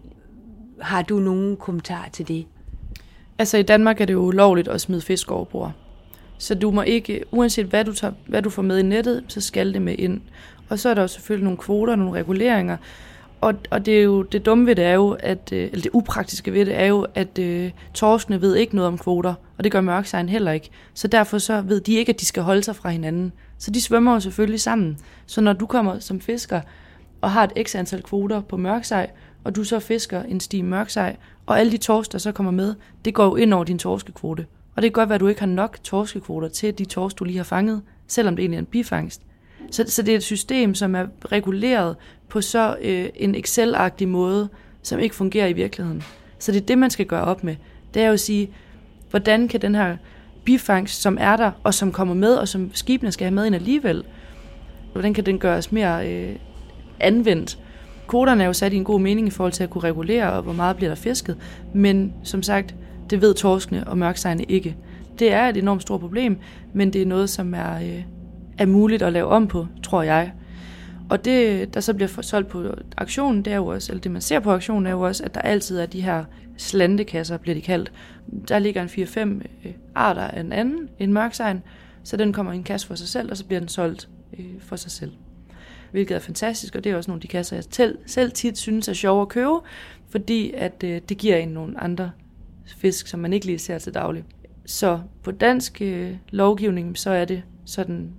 Har 0.80 1.02
du 1.02 1.18
nogen 1.18 1.56
kommentar 1.56 2.08
til 2.12 2.28
det? 2.28 2.46
Altså 3.38 3.58
i 3.58 3.62
Danmark 3.62 4.00
er 4.00 4.04
det 4.04 4.12
jo 4.12 4.20
ulovligt 4.20 4.68
at 4.68 4.80
smide 4.80 5.00
fisk 5.00 5.30
over 5.30 5.44
bord. 5.44 5.72
Så 6.40 6.54
du 6.54 6.70
må 6.70 6.82
ikke, 6.82 7.24
uanset 7.30 7.66
hvad 7.66 7.84
du, 7.84 7.92
tager, 7.92 8.12
hvad 8.26 8.42
du 8.42 8.50
får 8.50 8.62
med 8.62 8.78
i 8.78 8.82
nettet, 8.82 9.24
så 9.28 9.40
skal 9.40 9.74
det 9.74 9.82
med 9.82 9.94
ind. 9.98 10.20
Og 10.68 10.78
så 10.78 10.88
er 10.88 10.94
der 10.94 11.02
jo 11.02 11.08
selvfølgelig 11.08 11.44
nogle 11.44 11.58
kvoter, 11.58 11.96
nogle 11.96 12.18
reguleringer. 12.18 12.76
Og, 13.40 13.54
og 13.70 13.86
det, 13.86 13.98
er 13.98 14.02
jo, 14.02 14.22
det 14.22 14.46
dumme 14.46 14.66
ved 14.66 14.76
det 14.76 14.84
er 14.84 14.94
jo, 14.94 15.16
at, 15.20 15.52
øh, 15.52 15.64
eller 15.64 15.82
det 15.82 15.90
upraktiske 15.92 16.52
ved 16.52 16.66
det 16.66 16.80
er 16.80 16.86
jo, 16.86 17.06
at 17.14 17.38
uh, 17.38 17.70
torskene 17.94 18.40
ved 18.40 18.56
ikke 18.56 18.74
noget 18.74 18.88
om 18.88 18.98
kvoter, 18.98 19.34
og 19.58 19.64
det 19.64 19.72
gør 19.72 19.80
mørksejren 19.80 20.28
heller 20.28 20.52
ikke. 20.52 20.70
Så 20.94 21.08
derfor 21.08 21.38
så 21.38 21.60
ved 21.60 21.80
de 21.80 21.94
ikke, 21.94 22.10
at 22.10 22.20
de 22.20 22.24
skal 22.24 22.42
holde 22.42 22.62
sig 22.62 22.76
fra 22.76 22.90
hinanden. 22.90 23.32
Så 23.58 23.70
de 23.70 23.80
svømmer 23.80 24.12
jo 24.12 24.20
selvfølgelig 24.20 24.60
sammen. 24.60 24.98
Så 25.26 25.40
når 25.40 25.52
du 25.52 25.66
kommer 25.66 25.98
som 25.98 26.20
fisker 26.20 26.60
og 27.20 27.30
har 27.30 27.44
et 27.44 27.66
x 27.66 27.74
antal 27.74 28.02
kvoter 28.02 28.40
på 28.40 28.56
mørksej, 28.56 29.10
og 29.44 29.56
du 29.56 29.64
så 29.64 29.78
fisker 29.78 30.22
en 30.22 30.40
stig 30.40 30.64
mørksej, 30.64 31.16
og 31.46 31.60
alle 31.60 31.72
de 31.72 31.76
torsk, 31.76 32.12
der 32.12 32.18
så 32.18 32.32
kommer 32.32 32.52
med, 32.52 32.74
det 33.04 33.14
går 33.14 33.24
jo 33.24 33.36
ind 33.36 33.54
over 33.54 33.64
din 33.64 33.78
torskekvote. 33.78 34.46
Og 34.76 34.82
det 34.82 34.92
kan 34.92 35.00
godt 35.00 35.08
være, 35.08 35.14
at 35.14 35.20
du 35.20 35.28
ikke 35.28 35.40
har 35.40 35.46
nok 35.46 35.78
torskekvoter 35.84 36.48
til 36.48 36.78
de 36.78 36.84
torsk, 36.84 37.18
du 37.18 37.24
lige 37.24 37.36
har 37.36 37.44
fanget, 37.44 37.82
selvom 38.06 38.36
det 38.36 38.42
egentlig 38.42 38.56
er 38.56 38.60
en 38.60 38.66
bifangst. 38.66 39.22
Så, 39.70 39.84
så 39.86 40.02
det 40.02 40.12
er 40.12 40.16
et 40.16 40.22
system, 40.22 40.74
som 40.74 40.94
er 40.94 41.06
reguleret 41.32 41.96
på 42.28 42.40
så 42.40 42.76
øh, 42.82 43.08
en 43.14 43.34
Excel-agtig 43.34 44.08
måde, 44.08 44.48
som 44.82 44.98
ikke 44.98 45.14
fungerer 45.14 45.46
i 45.46 45.52
virkeligheden. 45.52 46.02
Så 46.38 46.52
det 46.52 46.60
er 46.62 46.66
det, 46.66 46.78
man 46.78 46.90
skal 46.90 47.06
gøre 47.06 47.24
op 47.24 47.44
med. 47.44 47.56
Det 47.94 48.02
er 48.02 48.06
jo 48.06 48.12
at 48.12 48.20
sige, 48.20 48.50
hvordan 49.10 49.48
kan 49.48 49.62
den 49.62 49.74
her 49.74 49.96
bifangst, 50.44 51.02
som 51.02 51.16
er 51.20 51.36
der, 51.36 51.50
og 51.64 51.74
som 51.74 51.92
kommer 51.92 52.14
med, 52.14 52.34
og 52.34 52.48
som 52.48 52.70
skibene 52.74 53.12
skal 53.12 53.24
have 53.24 53.34
med 53.34 53.46
ind 53.46 53.54
alligevel, 53.54 54.04
hvordan 54.92 55.14
kan 55.14 55.26
den 55.26 55.38
gøres 55.38 55.72
mere 55.72 56.12
øh, 56.12 56.36
anvendt? 57.00 57.58
Kvoterne 58.08 58.42
er 58.42 58.46
jo 58.46 58.52
sat 58.52 58.72
i 58.72 58.76
en 58.76 58.84
god 58.84 59.00
mening 59.00 59.26
i 59.26 59.30
forhold 59.30 59.52
til 59.52 59.64
at 59.64 59.70
kunne 59.70 59.84
regulere, 59.84 60.32
og 60.32 60.42
hvor 60.42 60.52
meget 60.52 60.76
bliver 60.76 60.90
der 60.90 60.96
fisket. 60.96 61.36
Men 61.74 62.14
som 62.22 62.42
sagt, 62.42 62.74
det 63.10 63.20
ved 63.20 63.34
torskene 63.34 63.88
og 63.88 63.98
mørksejene 63.98 64.44
ikke. 64.44 64.76
Det 65.18 65.32
er 65.32 65.48
et 65.48 65.56
enormt 65.56 65.82
stort 65.82 66.00
problem, 66.00 66.38
men 66.72 66.92
det 66.92 67.02
er 67.02 67.06
noget, 67.06 67.30
som 67.30 67.54
er, 67.54 67.76
øh, 67.76 68.02
er 68.58 68.66
muligt 68.66 69.02
at 69.02 69.12
lave 69.12 69.26
om 69.26 69.48
på, 69.48 69.66
tror 69.82 70.02
jeg. 70.02 70.32
Og 71.10 71.24
det, 71.24 71.74
der 71.74 71.80
så 71.80 71.94
bliver 71.94 72.22
solgt 72.22 72.48
på 72.48 72.64
aktionen, 72.96 73.44
det 73.44 73.52
er 73.52 73.56
jo 73.56 73.66
også, 73.66 73.92
eller 73.92 74.00
det 74.00 74.12
man 74.12 74.22
ser 74.22 74.40
på 74.40 74.52
aktionen, 74.52 74.86
er 74.86 74.90
jo 74.90 75.00
også, 75.00 75.24
at 75.24 75.34
der 75.34 75.40
altid 75.40 75.78
er 75.78 75.86
de 75.86 76.00
her 76.00 76.24
slantekasser, 76.56 77.36
bliver 77.36 77.54
de 77.54 77.60
kaldt. 77.60 77.92
Der 78.48 78.58
ligger 78.58 78.82
en 78.82 78.88
4-5 78.88 79.18
øh, 79.64 79.72
arter 79.94 80.22
af 80.22 80.40
en 80.40 80.52
anden, 80.52 80.88
en 80.98 81.12
mørksejn, 81.12 81.62
så 82.04 82.16
den 82.16 82.32
kommer 82.32 82.52
i 82.52 82.56
en 82.56 82.64
kasse 82.64 82.86
for 82.86 82.94
sig 82.94 83.08
selv, 83.08 83.30
og 83.30 83.36
så 83.36 83.44
bliver 83.44 83.60
den 83.60 83.68
solgt 83.68 84.08
øh, 84.38 84.44
for 84.60 84.76
sig 84.76 84.90
selv 84.90 85.12
hvilket 85.90 86.14
er 86.14 86.18
fantastisk, 86.18 86.74
og 86.74 86.84
det 86.84 86.92
er 86.92 86.96
også 86.96 87.10
nogle 87.10 87.18
af 87.18 87.22
de 87.22 87.28
kasser, 87.28 87.56
jeg 87.56 87.64
selv, 87.70 87.98
selv 88.06 88.32
tit 88.32 88.58
synes 88.58 88.88
er 88.88 88.92
sjove 88.92 89.22
at 89.22 89.28
købe, 89.28 89.58
fordi 90.10 90.52
at 90.54 90.84
øh, 90.84 91.00
det 91.08 91.18
giver 91.18 91.36
en 91.36 91.48
nogle 91.48 91.80
andre 91.80 92.10
fisk, 92.78 93.06
som 93.06 93.20
man 93.20 93.32
ikke 93.32 93.46
lige 93.46 93.58
ser 93.58 93.78
til 93.78 93.94
daglig. 93.94 94.24
Så 94.66 95.00
på 95.22 95.30
dansk 95.30 95.82
øh, 95.82 96.12
lovgivning, 96.30 96.98
så 96.98 97.10
er 97.10 97.24
det 97.24 97.42
sådan 97.64 98.10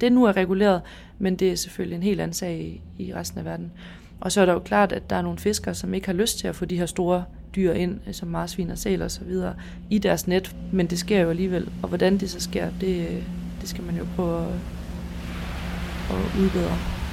det 0.00 0.12
nu 0.12 0.24
er 0.24 0.36
reguleret, 0.36 0.80
men 1.18 1.36
det 1.36 1.52
er 1.52 1.56
selvfølgelig 1.56 1.96
en 1.96 2.02
helt 2.02 2.20
anden 2.20 2.34
sag 2.34 2.60
i, 2.60 2.80
i 3.04 3.14
resten 3.14 3.38
af 3.38 3.44
verden. 3.44 3.72
Og 4.20 4.32
så 4.32 4.40
er 4.40 4.46
der 4.46 4.52
jo 4.52 4.58
klart, 4.58 4.92
at 4.92 5.10
der 5.10 5.16
er 5.16 5.22
nogle 5.22 5.38
fiskere, 5.38 5.74
som 5.74 5.94
ikke 5.94 6.06
har 6.06 6.14
lyst 6.14 6.38
til 6.38 6.48
at 6.48 6.56
få 6.56 6.64
de 6.64 6.78
her 6.78 6.86
store 6.86 7.24
dyr 7.56 7.72
ind, 7.72 8.00
øh, 8.06 8.14
som 8.14 8.28
marsvin 8.28 8.70
og 8.70 8.78
sæl 8.78 9.02
og 9.02 9.10
så 9.10 9.24
videre, 9.24 9.54
i 9.90 9.98
deres 9.98 10.26
net, 10.26 10.56
men 10.72 10.86
det 10.86 10.98
sker 10.98 11.20
jo 11.20 11.30
alligevel. 11.30 11.70
Og 11.82 11.88
hvordan 11.88 12.18
det 12.18 12.30
så 12.30 12.40
sker, 12.40 12.70
det, 12.80 13.08
øh, 13.08 13.22
det 13.60 13.68
skal 13.68 13.84
man 13.84 13.96
jo 13.96 14.06
prøve 14.16 14.42
at, 14.42 14.52
at 16.10 16.40
udbedre. 16.40 17.03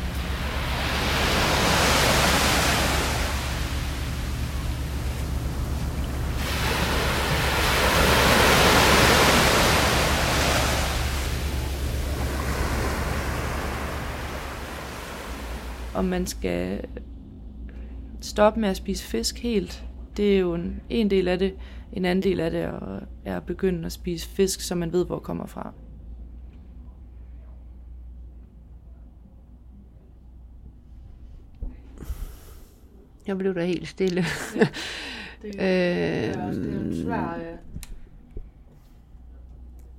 Om 15.96 16.06
man 16.06 16.28
skal 16.28 16.86
stoppe 18.22 18.60
med 18.60 18.70
at 18.70 18.78
spise 18.78 19.04
fisk 19.04 19.40
helt, 19.40 19.86
det 20.18 20.36
er 20.36 20.40
jo 20.40 20.54
en, 20.54 20.82
en 20.90 21.10
del 21.10 21.28
af 21.28 21.40
det. 21.40 21.54
En 21.94 22.06
anden 22.06 22.24
del 22.24 22.40
af 22.40 22.52
det 22.52 22.62
er, 22.62 23.00
er 23.26 23.38
at 23.38 23.46
begynde 23.46 23.86
at 23.86 23.92
spise 23.92 24.28
fisk, 24.28 24.62
som 24.62 24.78
man 24.78 24.94
ved, 24.94 25.06
hvor 25.06 25.20
kommer 25.20 25.46
fra. 25.46 25.74
Jeg 33.28 33.38
blev 33.38 33.56
da 33.56 33.66
helt 33.66 33.88
stille. 33.88 34.26
Ja, 34.56 34.60
det, 35.42 35.54
det, 35.54 35.56
er, 35.60 36.48
også, 36.48 36.60
det 36.60 36.74
er 36.74 36.80
en 36.80 37.04
svær... 37.04 37.36
Øh, 37.36 37.58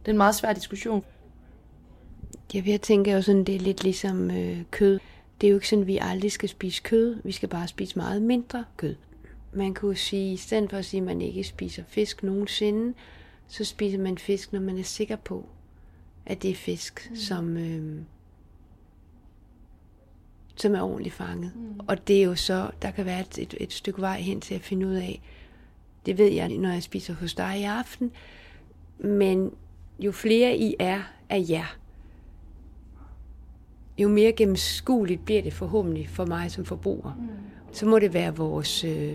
det 0.00 0.08
er 0.08 0.10
en 0.10 0.16
meget 0.16 0.34
svær 0.34 0.52
diskussion. 0.52 1.04
Ja, 2.54 2.62
jeg 2.66 2.80
tænker 2.80 3.14
jo 3.14 3.22
sådan, 3.22 3.44
det 3.44 3.54
er 3.54 3.60
lidt 3.60 3.82
ligesom 3.82 4.30
øh, 4.30 4.62
kød. 4.70 4.98
Det 5.42 5.48
er 5.48 5.50
jo 5.50 5.56
ikke 5.56 5.68
sådan, 5.68 5.82
at 5.82 5.86
vi 5.86 5.98
aldrig 6.00 6.32
skal 6.32 6.48
spise 6.48 6.82
kød. 6.82 7.16
Vi 7.24 7.32
skal 7.32 7.48
bare 7.48 7.68
spise 7.68 7.98
meget 7.98 8.22
mindre 8.22 8.64
kød. 8.76 8.96
Man 9.52 9.74
kunne 9.74 9.96
sige, 9.96 10.32
i 10.32 10.36
stedet 10.36 10.70
for 10.70 10.76
at 10.76 10.84
sige, 10.84 11.00
at 11.00 11.06
man 11.06 11.20
ikke 11.20 11.44
spiser 11.44 11.82
fisk 11.88 12.22
nogensinde, 12.22 12.94
så 13.48 13.64
spiser 13.64 13.98
man 13.98 14.18
fisk, 14.18 14.52
når 14.52 14.60
man 14.60 14.78
er 14.78 14.82
sikker 14.82 15.16
på, 15.16 15.48
at 16.26 16.42
det 16.42 16.50
er 16.50 16.54
fisk, 16.54 17.08
mm. 17.10 17.16
som, 17.16 17.56
øh, 17.56 18.00
som 20.56 20.74
er 20.74 20.82
ordentligt 20.82 21.14
fanget. 21.14 21.52
Mm. 21.56 21.80
Og 21.88 22.08
det 22.08 22.18
er 22.18 22.24
jo 22.24 22.34
så, 22.34 22.70
der 22.82 22.90
kan 22.90 23.06
være 23.06 23.20
et, 23.20 23.38
et, 23.38 23.54
et 23.60 23.72
stykke 23.72 24.00
vej 24.00 24.20
hen 24.20 24.40
til 24.40 24.54
at 24.54 24.60
finde 24.60 24.86
ud 24.86 24.94
af, 24.94 25.22
det 26.06 26.18
ved 26.18 26.28
jeg, 26.32 26.48
når 26.48 26.72
jeg 26.72 26.82
spiser 26.82 27.14
hos 27.14 27.34
dig 27.34 27.60
i 27.60 27.64
aften, 27.64 28.10
men 28.98 29.50
jo 29.98 30.12
flere 30.12 30.56
I 30.56 30.74
er 30.78 31.02
af 31.28 31.44
jer, 31.48 31.76
jo 33.98 34.08
mere 34.08 34.32
gennemskueligt 34.32 35.24
bliver 35.24 35.42
det 35.42 35.52
forhåbentlig 35.52 36.08
for 36.08 36.26
mig 36.26 36.50
som 36.50 36.64
forbruger. 36.64 37.12
Mm. 37.18 37.28
Så 37.72 37.86
må 37.86 37.98
det 37.98 38.14
være 38.14 38.36
vores 38.36 38.84
øh, 38.84 39.12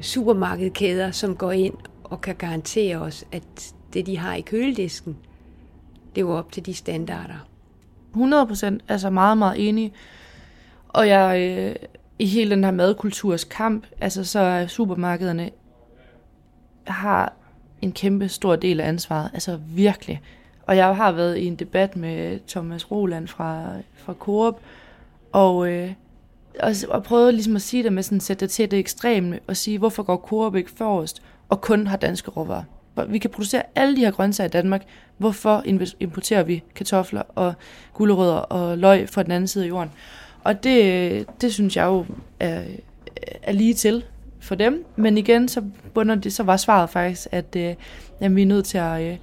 supermarkedkæder, 0.00 1.10
som 1.10 1.36
går 1.36 1.52
ind 1.52 1.74
og 2.04 2.20
kan 2.20 2.34
garantere 2.34 2.96
os, 2.96 3.24
at 3.32 3.74
det, 3.92 4.06
de 4.06 4.18
har 4.18 4.34
i 4.34 4.40
køledisken, 4.40 5.16
lever 6.14 6.34
op 6.34 6.52
til 6.52 6.66
de 6.66 6.74
standarder. 6.74 7.48
100 8.10 8.46
procent, 8.46 8.82
altså 8.88 9.10
meget, 9.10 9.38
meget 9.38 9.68
enig. 9.68 9.92
Og 10.88 11.08
jeg, 11.08 11.40
øh, 11.40 11.88
i 12.18 12.26
hele 12.26 12.50
den 12.50 12.64
her 12.64 12.70
madkulturs 12.70 13.44
kamp, 13.44 13.86
altså 14.00 14.24
så 14.24 14.38
er 14.38 14.66
supermarkederne 14.66 15.50
har 16.86 17.32
en 17.82 17.92
kæmpe 17.92 18.28
stor 18.28 18.56
del 18.56 18.80
af 18.80 18.88
ansvaret, 18.88 19.30
altså 19.34 19.56
virkelig. 19.66 20.20
Og 20.68 20.76
jeg 20.76 20.96
har 20.96 21.12
været 21.12 21.36
i 21.38 21.46
en 21.46 21.56
debat 21.56 21.96
med 21.96 22.38
Thomas 22.48 22.90
Roland 22.90 23.28
fra, 23.28 23.72
fra 23.94 24.14
Coop, 24.18 24.60
og, 25.32 25.72
øh, 25.72 25.92
og, 26.60 26.72
og 26.88 27.02
prøvet 27.02 27.34
ligesom 27.34 27.56
at 27.56 27.62
sige 27.62 27.82
det 27.82 27.92
med 27.92 28.02
sådan 28.02 28.16
at 28.16 28.22
sætte 28.22 28.40
det 28.40 28.50
til 28.50 28.70
det 28.70 28.78
ekstreme, 28.78 29.38
og 29.46 29.56
sige, 29.56 29.78
hvorfor 29.78 30.02
går 30.02 30.16
Coop 30.16 30.56
ikke 30.56 30.70
forrest, 30.70 31.22
og 31.48 31.60
kun 31.60 31.86
har 31.86 31.96
danske 31.96 32.30
råvarer. 32.30 32.62
Vi 33.08 33.18
kan 33.18 33.30
producere 33.30 33.62
alle 33.74 33.96
de 33.96 34.00
her 34.00 34.10
grøntsager 34.10 34.48
i 34.48 34.50
Danmark. 34.50 34.82
Hvorfor 35.18 35.62
importerer 36.00 36.42
vi 36.42 36.62
kartofler 36.74 37.22
og 37.34 37.54
gulerødder 37.94 38.34
og 38.34 38.78
løg 38.78 39.08
fra 39.08 39.22
den 39.22 39.30
anden 39.30 39.48
side 39.48 39.64
af 39.64 39.68
jorden? 39.68 39.90
Og 40.44 40.64
det, 40.64 41.26
det 41.40 41.54
synes 41.54 41.76
jeg 41.76 41.84
jo 41.86 42.06
er, 42.40 42.62
er 43.42 43.52
lige 43.52 43.74
til 43.74 44.04
for 44.40 44.54
dem. 44.54 44.84
Men 44.96 45.18
igen, 45.18 45.48
så, 45.48 45.62
bunder 45.94 46.14
det, 46.14 46.32
så 46.32 46.42
var 46.42 46.56
svaret 46.56 46.90
faktisk, 46.90 47.28
at 47.30 47.56
øh, 47.56 47.74
jamen, 48.20 48.36
vi 48.36 48.42
er 48.42 48.46
nødt 48.46 48.64
til 48.64 48.78
at, 48.78 49.02
øh, 49.02 49.18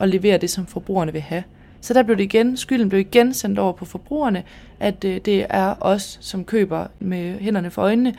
at 0.00 0.08
levere 0.08 0.38
det, 0.38 0.50
som 0.50 0.66
forbrugerne 0.66 1.12
vil 1.12 1.20
have. 1.20 1.42
Så 1.80 1.94
der 1.94 2.02
blev 2.02 2.16
det 2.16 2.24
igen, 2.24 2.56
skylden 2.56 2.88
blev 2.88 3.00
igen 3.00 3.34
sendt 3.34 3.58
over 3.58 3.72
på 3.72 3.84
forbrugerne, 3.84 4.42
at 4.80 5.04
øh, 5.04 5.20
det 5.24 5.46
er 5.50 5.74
os, 5.80 6.18
som 6.20 6.44
køber 6.44 6.86
med 6.98 7.38
hænderne 7.38 7.70
for 7.70 7.82
øjnene. 7.82 8.14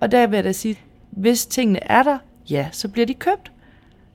Og 0.00 0.12
der 0.12 0.26
vil 0.26 0.36
jeg 0.36 0.44
da 0.44 0.52
sige, 0.52 0.78
hvis 1.10 1.46
tingene 1.46 1.78
er 1.82 2.02
der, 2.02 2.18
ja, 2.50 2.68
så 2.72 2.88
bliver 2.88 3.06
de 3.06 3.14
købt. 3.14 3.52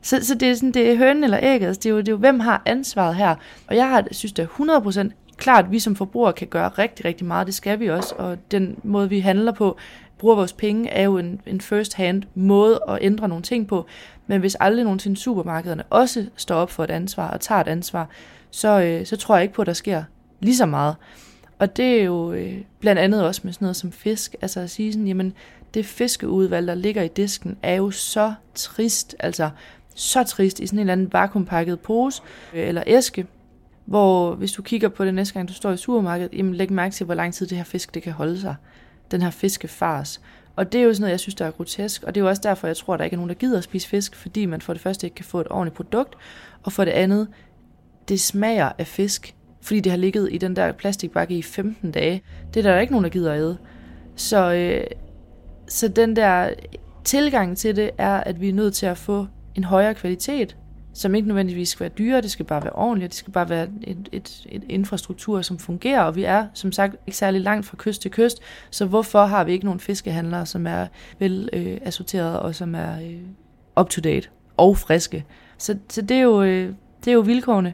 Så, 0.02 0.26
så 0.26 0.36
det 0.36 0.50
er 0.50 0.56
sådan, 0.56 0.72
det 0.72 0.92
er 0.92 0.96
hønen 0.96 1.24
eller 1.24 1.40
ægget. 1.42 1.68
Altså, 1.68 1.80
det 1.80 1.86
er, 1.86 1.94
jo, 1.94 2.00
det 2.00 2.08
er 2.08 2.12
jo, 2.12 2.18
hvem 2.18 2.40
har 2.40 2.62
ansvaret 2.66 3.16
her? 3.16 3.36
Og 3.68 3.76
jeg 3.76 3.90
har, 3.90 4.08
synes 4.12 4.34
det 4.34 4.44
er 4.60 5.10
100% 5.10 5.36
klart, 5.38 5.66
at 5.66 5.72
vi 5.72 5.80
som 5.80 5.96
forbrugere 5.96 6.34
kan 6.34 6.48
gøre 6.48 6.70
rigtig, 6.70 7.06
rigtig 7.06 7.28
meget. 7.28 7.48
Det 7.48 7.56
skal 7.56 7.80
vi 7.80 7.90
også. 7.90 8.16
Og 8.18 8.38
den 8.52 8.80
måde, 8.84 9.10
vi 9.10 9.20
handler 9.20 9.52
på, 9.52 9.78
bruger 10.18 10.36
vores 10.36 10.54
penge, 10.54 10.90
er 10.90 11.04
jo 11.04 11.18
en, 11.18 11.42
en 11.46 11.62
first-hand 11.62 12.24
måde 12.36 12.80
at 12.88 12.98
ændre 13.02 13.28
nogle 13.28 13.44
ting 13.44 13.68
på. 13.68 13.86
Men 14.30 14.40
hvis 14.40 14.58
aldrig 14.60 14.84
nogensinde 14.84 15.18
supermarkederne 15.18 15.84
også 15.90 16.26
står 16.36 16.56
op 16.56 16.72
for 16.72 16.84
et 16.84 16.92
ansvar 16.92 17.32
og 17.32 17.42
tager 17.42 17.62
et 17.62 17.68
ansvar, 17.68 18.10
så, 18.52 18.82
øh, 18.82 19.06
så 19.06 19.18
tror 19.18 19.36
jeg 19.36 19.44
ikke 19.44 19.54
på, 19.54 19.62
at 19.62 19.66
der 19.66 19.74
sker 19.74 20.04
lige 20.40 20.56
så 20.56 20.66
meget. 20.66 20.96
Og 21.60 21.78
det 21.78 22.00
er 22.00 22.04
jo 22.04 22.32
øh, 22.32 22.58
blandt 22.80 23.02
andet 23.02 23.24
også 23.24 23.42
med 23.44 23.54
sådan 23.54 23.66
noget 23.66 23.76
som 23.76 23.92
fisk. 23.92 24.36
Altså 24.42 24.60
at 24.60 24.70
sige 24.70 24.94
sådan, 24.94 25.08
jamen 25.08 25.34
det 25.74 25.86
fiskeudvalg, 25.86 26.68
der 26.68 26.76
ligger 26.76 27.02
i 27.02 27.08
disken, 27.08 27.58
er 27.64 27.76
jo 27.76 27.92
så 27.92 28.34
trist. 28.56 29.16
Altså 29.20 29.50
så 29.96 30.24
trist 30.24 30.60
i 30.60 30.68
sådan 30.68 30.80
en 30.80 30.82
eller 30.82 30.94
anden 30.94 31.14
vakuumpakket 31.14 31.80
pose 31.80 32.22
øh, 32.54 32.68
eller 32.68 32.84
æske, 32.88 33.28
hvor 33.86 34.36
hvis 34.36 34.52
du 34.52 34.62
kigger 34.62 34.90
på 34.90 35.06
det 35.06 35.14
næste 35.14 35.34
gang, 35.34 35.50
du 35.50 35.54
står 35.54 35.72
i 35.72 35.78
supermarkedet, 35.78 36.34
jamen 36.34 36.56
læg 36.56 36.72
mærke 36.72 36.94
til, 36.94 37.06
hvor 37.06 37.16
lang 37.16 37.34
tid 37.34 37.48
det 37.48 37.58
her 37.58 37.66
fisk 37.66 37.94
det 37.94 38.04
kan 38.04 38.14
holde 38.14 38.40
sig. 38.40 38.56
Den 39.12 39.22
her 39.22 39.30
fiskefars. 39.30 40.22
Og 40.60 40.72
det 40.72 40.82
er 40.82 40.86
jo 40.86 40.94
sådan 40.94 41.02
noget, 41.02 41.12
jeg 41.12 41.20
synes, 41.20 41.36
der 41.36 41.46
er 41.46 41.52
grotesk. 41.52 42.04
Og 42.04 42.16
det 42.16 42.22
er 42.22 42.24
jo 42.24 42.30
også 42.30 42.42
derfor, 42.46 42.68
jeg 42.68 42.78
tror, 42.78 42.94
at 42.94 42.98
der 42.98 43.04
ikke 43.04 43.14
er 43.14 43.18
nogen, 43.18 43.30
der 43.30 43.36
gider 43.36 43.58
at 43.58 43.64
spise 43.64 43.88
fisk, 43.88 44.16
fordi 44.16 44.46
man 44.46 44.62
for 44.62 44.74
det 44.74 44.82
første 44.82 45.08
ikke 45.08 45.16
kan 45.16 45.26
få 45.26 45.42
et 45.42 45.48
ordentligt 45.50 45.76
produkt, 45.76 46.16
og 46.64 46.74
for 46.74 46.86
det 46.86 46.92
andet, 46.92 47.28
det 48.10 48.20
smager 48.20 48.72
af 48.78 48.88
fisk, 48.88 49.36
fordi 49.62 49.80
det 49.80 49.92
har 49.92 49.98
ligget 49.98 50.30
i 50.32 50.38
den 50.38 50.56
der 50.56 50.72
plastikbakke 50.72 51.38
i 51.38 51.42
15 51.42 51.92
dage. 51.92 52.22
Det 52.54 52.66
er 52.66 52.72
der 52.72 52.80
ikke 52.80 52.94
nogen, 52.94 53.04
der 53.04 53.10
gider 53.10 53.34
at 53.34 53.40
æde. 53.40 53.58
Så, 54.16 54.54
øh, 54.54 54.84
så 55.68 55.88
den 55.88 56.16
der 56.16 56.50
tilgang 57.04 57.58
til 57.58 57.76
det 57.76 57.92
er, 57.98 58.18
at 58.18 58.42
vi 58.42 58.50
er 58.50 58.54
nødt 58.54 58.74
til 58.74 58.86
at 58.86 58.98
få 58.98 59.28
en 59.56 59.64
højere 59.64 59.94
kvalitet, 59.94 60.58
som 61.00 61.16
ikke 61.16 61.28
nødvendigvis 61.28 61.70
skal 61.70 61.80
være 61.80 61.90
dyre, 61.98 62.22
det 62.22 62.32
skal 62.32 62.46
bare 62.46 62.64
være 62.64 62.74
ordentligt, 62.74 63.10
det 63.10 63.18
skal 63.18 63.34
bare 63.34 63.50
være 63.50 63.68
et, 63.82 64.10
et, 64.12 64.46
et 64.50 64.64
infrastruktur, 64.70 65.42
som 65.42 65.60
fungerer, 65.60 66.02
og 66.02 66.16
vi 66.16 66.24
er 66.24 66.48
som 66.54 66.72
sagt 66.72 66.96
ikke 67.08 67.18
særlig 67.18 67.42
langt 67.42 67.66
fra 67.66 67.76
kyst 67.80 68.02
til 68.02 68.12
kyst, 68.12 68.40
så 68.70 68.86
hvorfor 68.86 69.26
har 69.26 69.44
vi 69.44 69.52
ikke 69.52 69.66
nogen 69.66 69.80
fiskehandlere, 69.80 70.46
som 70.46 70.68
er 70.68 70.88
vel 71.20 71.50
øh, 71.54 71.78
assorteret 71.82 72.40
og 72.40 72.56
som 72.56 72.76
er 72.76 73.02
øh, 73.02 73.22
up-to-date 73.80 74.30
og 74.58 74.78
friske? 74.78 75.26
Så, 75.58 75.78
så 75.90 76.02
det, 76.02 76.18
er 76.18 76.22
jo, 76.22 76.44
øh, 76.44 76.74
det 77.06 77.12
er 77.12 77.16
jo 77.16 77.22
vilkårene, 77.22 77.74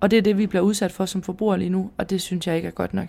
og 0.00 0.10
det 0.10 0.16
er 0.16 0.22
det, 0.22 0.38
vi 0.38 0.46
bliver 0.46 0.62
udsat 0.62 0.92
for 0.92 1.06
som 1.06 1.22
forbrugere 1.22 1.58
lige 1.58 1.70
nu, 1.70 1.90
og 1.98 2.10
det 2.10 2.20
synes 2.20 2.46
jeg 2.46 2.56
ikke 2.56 2.68
er 2.68 2.72
godt 2.72 2.94
nok. 2.94 3.08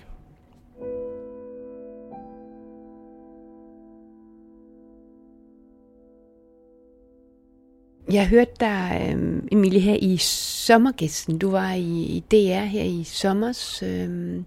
Jeg 8.12 8.28
hørte 8.28 8.52
dig, 8.60 9.08
øhm, 9.10 9.48
Emilie, 9.52 9.80
her 9.80 9.98
i 10.02 10.18
sommergæsten. 10.18 11.38
Du 11.38 11.52
var 11.52 11.74
i, 11.74 12.02
i 12.04 12.24
DR 12.32 12.64
her 12.64 12.84
i 12.84 13.04
sommers, 13.04 13.84
øh, 13.84 14.42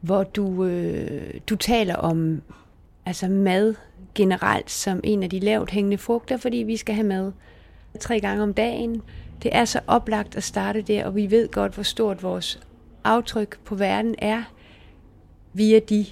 hvor 0.00 0.24
du, 0.24 0.64
øh, 0.64 1.34
du 1.48 1.56
taler 1.56 1.96
om 1.96 2.42
altså 3.06 3.28
mad 3.28 3.74
generelt 4.14 4.70
som 4.70 5.00
en 5.04 5.22
af 5.22 5.30
de 5.30 5.40
lavt 5.40 5.70
hængende 5.70 5.98
frugter, 5.98 6.36
fordi 6.36 6.56
vi 6.56 6.76
skal 6.76 6.94
have 6.94 7.06
mad 7.06 7.32
tre 8.00 8.20
gange 8.20 8.42
om 8.42 8.54
dagen. 8.54 9.02
Det 9.42 9.56
er 9.56 9.64
så 9.64 9.80
oplagt 9.86 10.36
at 10.36 10.44
starte 10.44 10.82
der, 10.82 11.04
og 11.06 11.16
vi 11.16 11.30
ved 11.30 11.48
godt, 11.48 11.74
hvor 11.74 11.82
stort 11.82 12.22
vores 12.22 12.60
aftryk 13.04 13.58
på 13.64 13.74
verden 13.74 14.14
er 14.18 14.42
via 15.52 15.78
de 15.78 16.06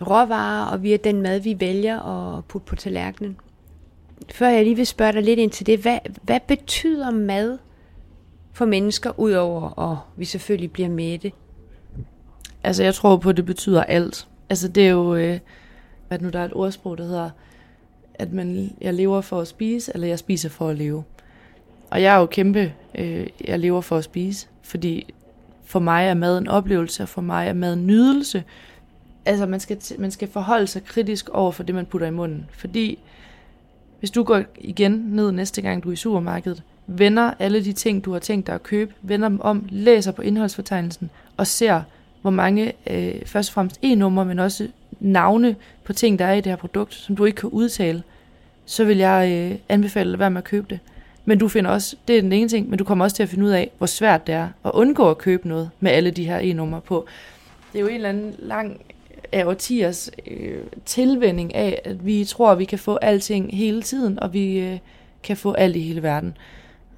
råvarer 0.00 0.66
og 0.66 0.82
via 0.82 0.96
den 0.96 1.22
mad, 1.22 1.40
vi 1.40 1.60
vælger 1.60 2.00
at 2.00 2.44
putte 2.44 2.66
på 2.66 2.76
tallerkenen 2.76 3.36
før 4.30 4.48
jeg 4.48 4.64
lige 4.64 4.76
vil 4.76 4.86
spørge 4.86 5.12
dig 5.12 5.22
lidt 5.22 5.38
ind 5.38 5.50
til 5.50 5.66
det, 5.66 5.78
hvad, 5.78 5.98
hvad 6.22 6.40
betyder 6.48 7.10
mad 7.10 7.58
for 8.52 8.64
mennesker, 8.64 9.20
udover 9.20 9.92
at 9.92 9.98
vi 10.16 10.24
selvfølgelig 10.24 10.72
bliver 10.72 10.88
mætte? 10.88 11.32
Altså, 12.64 12.82
jeg 12.82 12.94
tror 12.94 13.16
på, 13.16 13.28
at 13.28 13.36
det 13.36 13.46
betyder 13.46 13.84
alt. 13.84 14.28
Altså, 14.50 14.68
det 14.68 14.86
er 14.86 14.90
jo, 14.90 15.14
øh, 15.14 15.38
hvad 16.08 16.18
nu 16.18 16.28
der 16.28 16.38
er 16.38 16.44
et 16.44 16.54
ordsprog, 16.54 16.98
der 16.98 17.04
hedder, 17.04 17.30
at 18.14 18.32
man, 18.32 18.76
jeg 18.80 18.94
lever 18.94 19.20
for 19.20 19.40
at 19.40 19.48
spise, 19.48 19.90
eller 19.94 20.06
jeg 20.06 20.18
spiser 20.18 20.48
for 20.48 20.68
at 20.68 20.76
leve. 20.76 21.04
Og 21.90 22.02
jeg 22.02 22.14
er 22.14 22.18
jo 22.18 22.26
kæmpe, 22.26 22.72
øh, 22.94 23.26
jeg 23.44 23.58
lever 23.58 23.80
for 23.80 23.96
at 23.96 24.04
spise, 24.04 24.48
fordi 24.62 25.14
For 25.64 25.78
mig 25.78 26.06
er 26.06 26.14
mad 26.14 26.38
en 26.38 26.48
oplevelse, 26.48 27.02
og 27.02 27.08
for 27.08 27.20
mig 27.20 27.48
er 27.48 27.52
mad 27.52 27.74
en 27.74 27.86
nydelse. 27.86 28.44
Altså, 29.24 29.46
man 29.46 29.60
skal, 29.60 29.78
man 29.98 30.10
skal 30.10 30.28
forholde 30.28 30.66
sig 30.66 30.84
kritisk 30.84 31.28
over 31.28 31.52
for 31.52 31.62
det, 31.62 31.74
man 31.74 31.86
putter 31.86 32.06
i 32.06 32.10
munden. 32.10 32.46
Fordi 32.50 32.98
hvis 34.02 34.10
du 34.10 34.22
går 34.22 34.42
igen 34.58 34.92
ned 34.92 35.32
næste 35.32 35.62
gang, 35.62 35.82
du 35.82 35.88
er 35.88 35.92
i 35.92 35.96
supermarkedet, 35.96 36.62
vender 36.86 37.30
alle 37.38 37.64
de 37.64 37.72
ting, 37.72 38.04
du 38.04 38.12
har 38.12 38.18
tænkt 38.18 38.46
dig 38.46 38.54
at 38.54 38.62
købe, 38.62 38.94
vender 39.02 39.28
dem 39.28 39.40
om, 39.40 39.66
læser 39.70 40.12
på 40.12 40.22
indholdsfortegnelsen 40.22 41.10
og 41.36 41.46
ser, 41.46 41.82
hvor 42.22 42.30
mange, 42.30 42.72
øh, 42.90 43.14
først 43.26 43.50
og 43.50 43.54
fremmest 43.54 43.78
e-numre, 43.82 44.24
men 44.24 44.38
også 44.38 44.68
navne 45.00 45.56
på 45.84 45.92
ting, 45.92 46.18
der 46.18 46.24
er 46.24 46.32
i 46.32 46.36
det 46.40 46.46
her 46.46 46.56
produkt, 46.56 46.94
som 46.94 47.16
du 47.16 47.24
ikke 47.24 47.36
kan 47.36 47.48
udtale, 47.48 48.02
så 48.66 48.84
vil 48.84 48.98
jeg 48.98 49.50
øh, 49.52 49.58
anbefale 49.68 50.12
at 50.12 50.18
være 50.18 50.30
med 50.30 50.38
at 50.38 50.44
købe 50.44 50.66
det. 50.70 50.78
Men 51.24 51.38
du 51.38 51.48
finder 51.48 51.70
også, 51.70 51.96
det 52.08 52.16
er 52.16 52.22
den 52.22 52.32
ene 52.32 52.48
ting, 52.48 52.70
men 52.70 52.78
du 52.78 52.84
kommer 52.84 53.04
også 53.04 53.16
til 53.16 53.22
at 53.22 53.28
finde 53.28 53.44
ud 53.44 53.50
af, 53.50 53.70
hvor 53.78 53.86
svært 53.86 54.26
det 54.26 54.34
er 54.34 54.48
at 54.64 54.70
undgå 54.74 55.10
at 55.10 55.18
købe 55.18 55.48
noget 55.48 55.70
med 55.80 55.90
alle 55.90 56.10
de 56.10 56.24
her 56.24 56.38
e-numre 56.42 56.80
på. 56.80 57.06
Det 57.72 57.78
er 57.78 57.82
jo 57.82 57.88
en 57.88 57.94
eller 57.94 58.08
anden 58.08 58.34
lang 58.38 58.80
af 59.32 59.44
årtiers 59.44 60.10
øh, 60.26 60.62
tilvænding 60.84 61.54
af, 61.54 61.82
at 61.84 62.06
vi 62.06 62.24
tror, 62.24 62.50
at 62.50 62.58
vi 62.58 62.64
kan 62.64 62.78
få 62.78 62.96
alting 62.96 63.56
hele 63.56 63.82
tiden, 63.82 64.20
og 64.20 64.32
vi 64.32 64.58
øh, 64.58 64.78
kan 65.22 65.36
få 65.36 65.52
alt 65.52 65.76
i 65.76 65.80
hele 65.80 66.02
verden. 66.02 66.36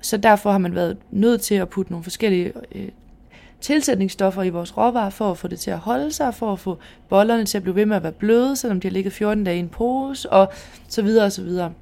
Så 0.01 0.17
derfor 0.17 0.51
har 0.51 0.59
man 0.59 0.75
været 0.75 0.97
nødt 1.11 1.41
til 1.41 1.55
at 1.55 1.69
putte 1.69 1.93
nogle 1.93 2.03
forskellige 2.03 2.53
øh, 2.75 2.89
tilsætningsstoffer 3.61 4.43
i 4.43 4.49
vores 4.49 4.77
råvarer, 4.77 5.11
for 5.11 5.31
at 5.31 5.39
få 5.39 5.49
det 5.49 5.59
til 5.59 5.71
at 5.71 5.79
holde 5.79 6.13
sig, 6.13 6.35
for 6.35 6.53
at 6.53 6.61
få 6.61 6.79
bollerne 7.09 7.45
til 7.45 7.59
at 7.59 7.63
blive 7.63 7.77
ved 7.77 7.87
med 7.87 7.97
at 7.97 8.03
være 8.03 8.13
bløde, 8.13 8.57
selvom 8.57 8.81
de 8.81 8.89
har 8.89 8.93
ligget 8.93 9.13
14 9.13 9.45
dage 9.45 9.57
i 9.57 9.61
en 9.61 9.69
pose, 9.69 10.33
og 10.33 10.53
så 10.89 11.03
videre 11.03 11.25
og 11.25 11.33
så 11.33 11.43
videre. 11.43 11.73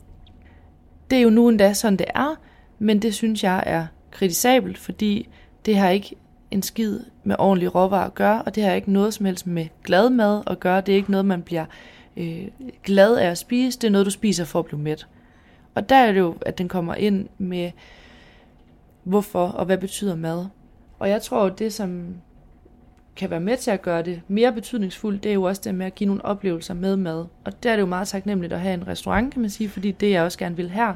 Det 1.10 1.18
er 1.18 1.22
jo 1.22 1.30
nu 1.30 1.48
endda 1.48 1.74
sådan, 1.74 1.96
det 1.96 2.06
er, 2.14 2.34
men 2.78 3.02
det 3.02 3.14
synes 3.14 3.44
jeg 3.44 3.62
er 3.66 3.86
kritisabelt, 4.10 4.78
fordi 4.78 5.28
det 5.66 5.76
har 5.76 5.90
ikke 5.90 6.16
en 6.50 6.62
skid 6.62 7.00
med 7.24 7.36
ordentlige 7.38 7.68
råvarer 7.68 8.06
at 8.06 8.14
gøre, 8.14 8.42
og 8.42 8.54
det 8.54 8.62
har 8.62 8.72
ikke 8.72 8.92
noget 8.92 9.14
som 9.14 9.26
helst 9.26 9.46
med 9.46 9.66
glad 9.84 10.10
mad 10.10 10.42
at 10.46 10.60
gøre. 10.60 10.80
Det 10.80 10.92
er 10.92 10.96
ikke 10.96 11.10
noget, 11.10 11.26
man 11.26 11.42
bliver 11.42 11.64
øh, 12.16 12.48
glad 12.84 13.16
af 13.16 13.30
at 13.30 13.38
spise. 13.38 13.78
Det 13.78 13.86
er 13.86 13.90
noget, 13.90 14.06
du 14.06 14.10
spiser 14.10 14.44
for 14.44 14.58
at 14.58 14.64
blive 14.64 14.80
mæt. 14.80 15.06
Og 15.74 15.88
der 15.88 15.96
er 15.96 16.12
det 16.12 16.18
jo, 16.18 16.36
at 16.40 16.58
den 16.58 16.68
kommer 16.68 16.94
ind 16.94 17.28
med, 17.38 17.70
hvorfor 19.02 19.46
og 19.46 19.64
hvad 19.64 19.78
betyder 19.78 20.16
mad. 20.16 20.46
Og 20.98 21.08
jeg 21.08 21.22
tror, 21.22 21.46
at 21.46 21.58
det, 21.58 21.72
som 21.72 22.14
kan 23.16 23.30
være 23.30 23.40
med 23.40 23.56
til 23.56 23.70
at 23.70 23.82
gøre 23.82 24.02
det 24.02 24.20
mere 24.28 24.52
betydningsfuldt, 24.52 25.22
det 25.22 25.28
er 25.30 25.34
jo 25.34 25.42
også 25.42 25.62
det 25.64 25.74
med 25.74 25.86
at 25.86 25.94
give 25.94 26.06
nogle 26.06 26.24
oplevelser 26.24 26.74
med 26.74 26.96
mad. 26.96 27.26
Og 27.44 27.62
der 27.62 27.70
er 27.70 27.76
det 27.76 27.80
jo 27.80 27.86
meget 27.86 28.08
taknemmeligt 28.08 28.52
at 28.52 28.60
have 28.60 28.74
en 28.74 28.88
restaurant, 28.88 29.32
kan 29.32 29.40
man 29.40 29.50
sige, 29.50 29.68
fordi 29.68 29.90
det 29.90 30.10
jeg 30.10 30.22
også 30.22 30.38
gerne 30.38 30.56
vil 30.56 30.70
her. 30.70 30.94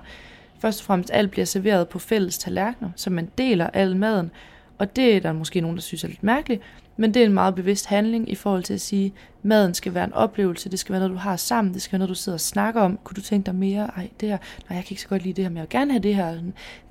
Først 0.58 0.80
og 0.80 0.84
fremmest 0.84 1.10
alt 1.12 1.30
bliver 1.30 1.44
serveret 1.44 1.88
på 1.88 1.98
fælles 1.98 2.38
tallerkener, 2.38 2.90
så 2.96 3.10
man 3.10 3.30
deler 3.38 3.66
al 3.66 3.96
maden. 3.96 4.30
Og 4.78 4.96
det 4.96 5.16
er 5.16 5.20
der 5.20 5.32
måske 5.32 5.60
nogen, 5.60 5.76
der 5.76 5.82
synes 5.82 6.04
er 6.04 6.08
lidt 6.08 6.22
mærkeligt, 6.22 6.62
men 6.96 7.14
det 7.14 7.22
er 7.22 7.26
en 7.26 7.32
meget 7.32 7.54
bevidst 7.54 7.86
handling 7.86 8.30
i 8.30 8.34
forhold 8.34 8.62
til 8.62 8.74
at 8.74 8.80
sige, 8.80 9.12
maden 9.42 9.74
skal 9.74 9.94
være 9.94 10.04
en 10.04 10.12
oplevelse, 10.12 10.70
det 10.70 10.78
skal 10.78 10.92
være 10.92 11.00
noget, 11.00 11.14
du 11.14 11.18
har 11.18 11.36
sammen, 11.36 11.74
det 11.74 11.82
skal 11.82 11.92
være 11.92 11.98
noget, 11.98 12.08
du 12.08 12.14
sidder 12.14 12.36
og 12.36 12.40
snakker 12.40 12.80
om. 12.80 12.98
Kunne 13.04 13.14
du 13.14 13.20
tænke 13.20 13.46
dig 13.46 13.54
mere? 13.54 13.90
Ej, 13.96 14.08
det 14.20 14.28
her, 14.28 14.38
nej, 14.68 14.76
jeg 14.76 14.84
kan 14.84 14.92
ikke 14.92 15.02
så 15.02 15.08
godt 15.08 15.22
lide 15.22 15.34
det 15.34 15.44
her, 15.44 15.48
men 15.50 15.56
jeg 15.56 15.62
vil 15.62 15.70
gerne 15.70 15.90
have 15.92 16.02
det 16.02 16.14
her. 16.14 16.40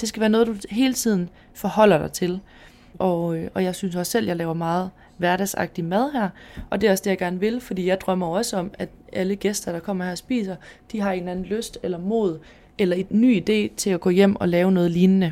Det 0.02 0.10
skal 0.10 0.20
være 0.20 0.30
noget, 0.30 0.48
du 0.48 0.56
hele 0.70 0.94
tiden 0.94 1.30
forholder 1.54 1.98
dig 1.98 2.12
til. 2.12 2.40
Og, 3.00 3.38
øh, 3.38 3.50
og 3.54 3.64
jeg 3.64 3.76
synes 3.76 3.96
også 3.96 4.12
selv, 4.12 4.26
at 4.26 4.28
jeg 4.28 4.36
laver 4.36 4.54
meget 4.54 4.90
hverdagsagtig 5.18 5.86
mad 5.86 6.12
her, 6.12 6.30
og 6.70 6.82
det 6.82 6.88
er 6.88 6.92
også 6.92 7.02
det, 7.04 7.10
jeg 7.10 7.18
gerne 7.18 7.40
vil, 7.40 7.62
fordi 7.62 7.88
jeg 7.88 8.02
drømmer 8.02 8.28
også 8.28 8.58
om, 8.58 8.72
at 8.80 8.90
alle 9.14 9.36
gæster, 9.36 9.72
der 9.72 9.80
kommer 9.80 10.06
her 10.06 10.12
og 10.12 10.18
spiser, 10.18 10.56
de 10.92 11.02
har 11.02 11.12
en 11.12 11.20
eller 11.20 11.32
anden 11.32 11.46
lyst 11.46 11.78
eller 11.84 11.98
mod, 11.98 12.40
eller 12.78 12.96
en 12.96 13.08
ny 13.10 13.42
idé 13.42 13.76
til 13.76 13.90
at 13.90 14.00
gå 14.00 14.10
hjem 14.10 14.36
og 14.36 14.50
lave 14.50 14.72
noget 14.72 14.92
lignende. 14.92 15.32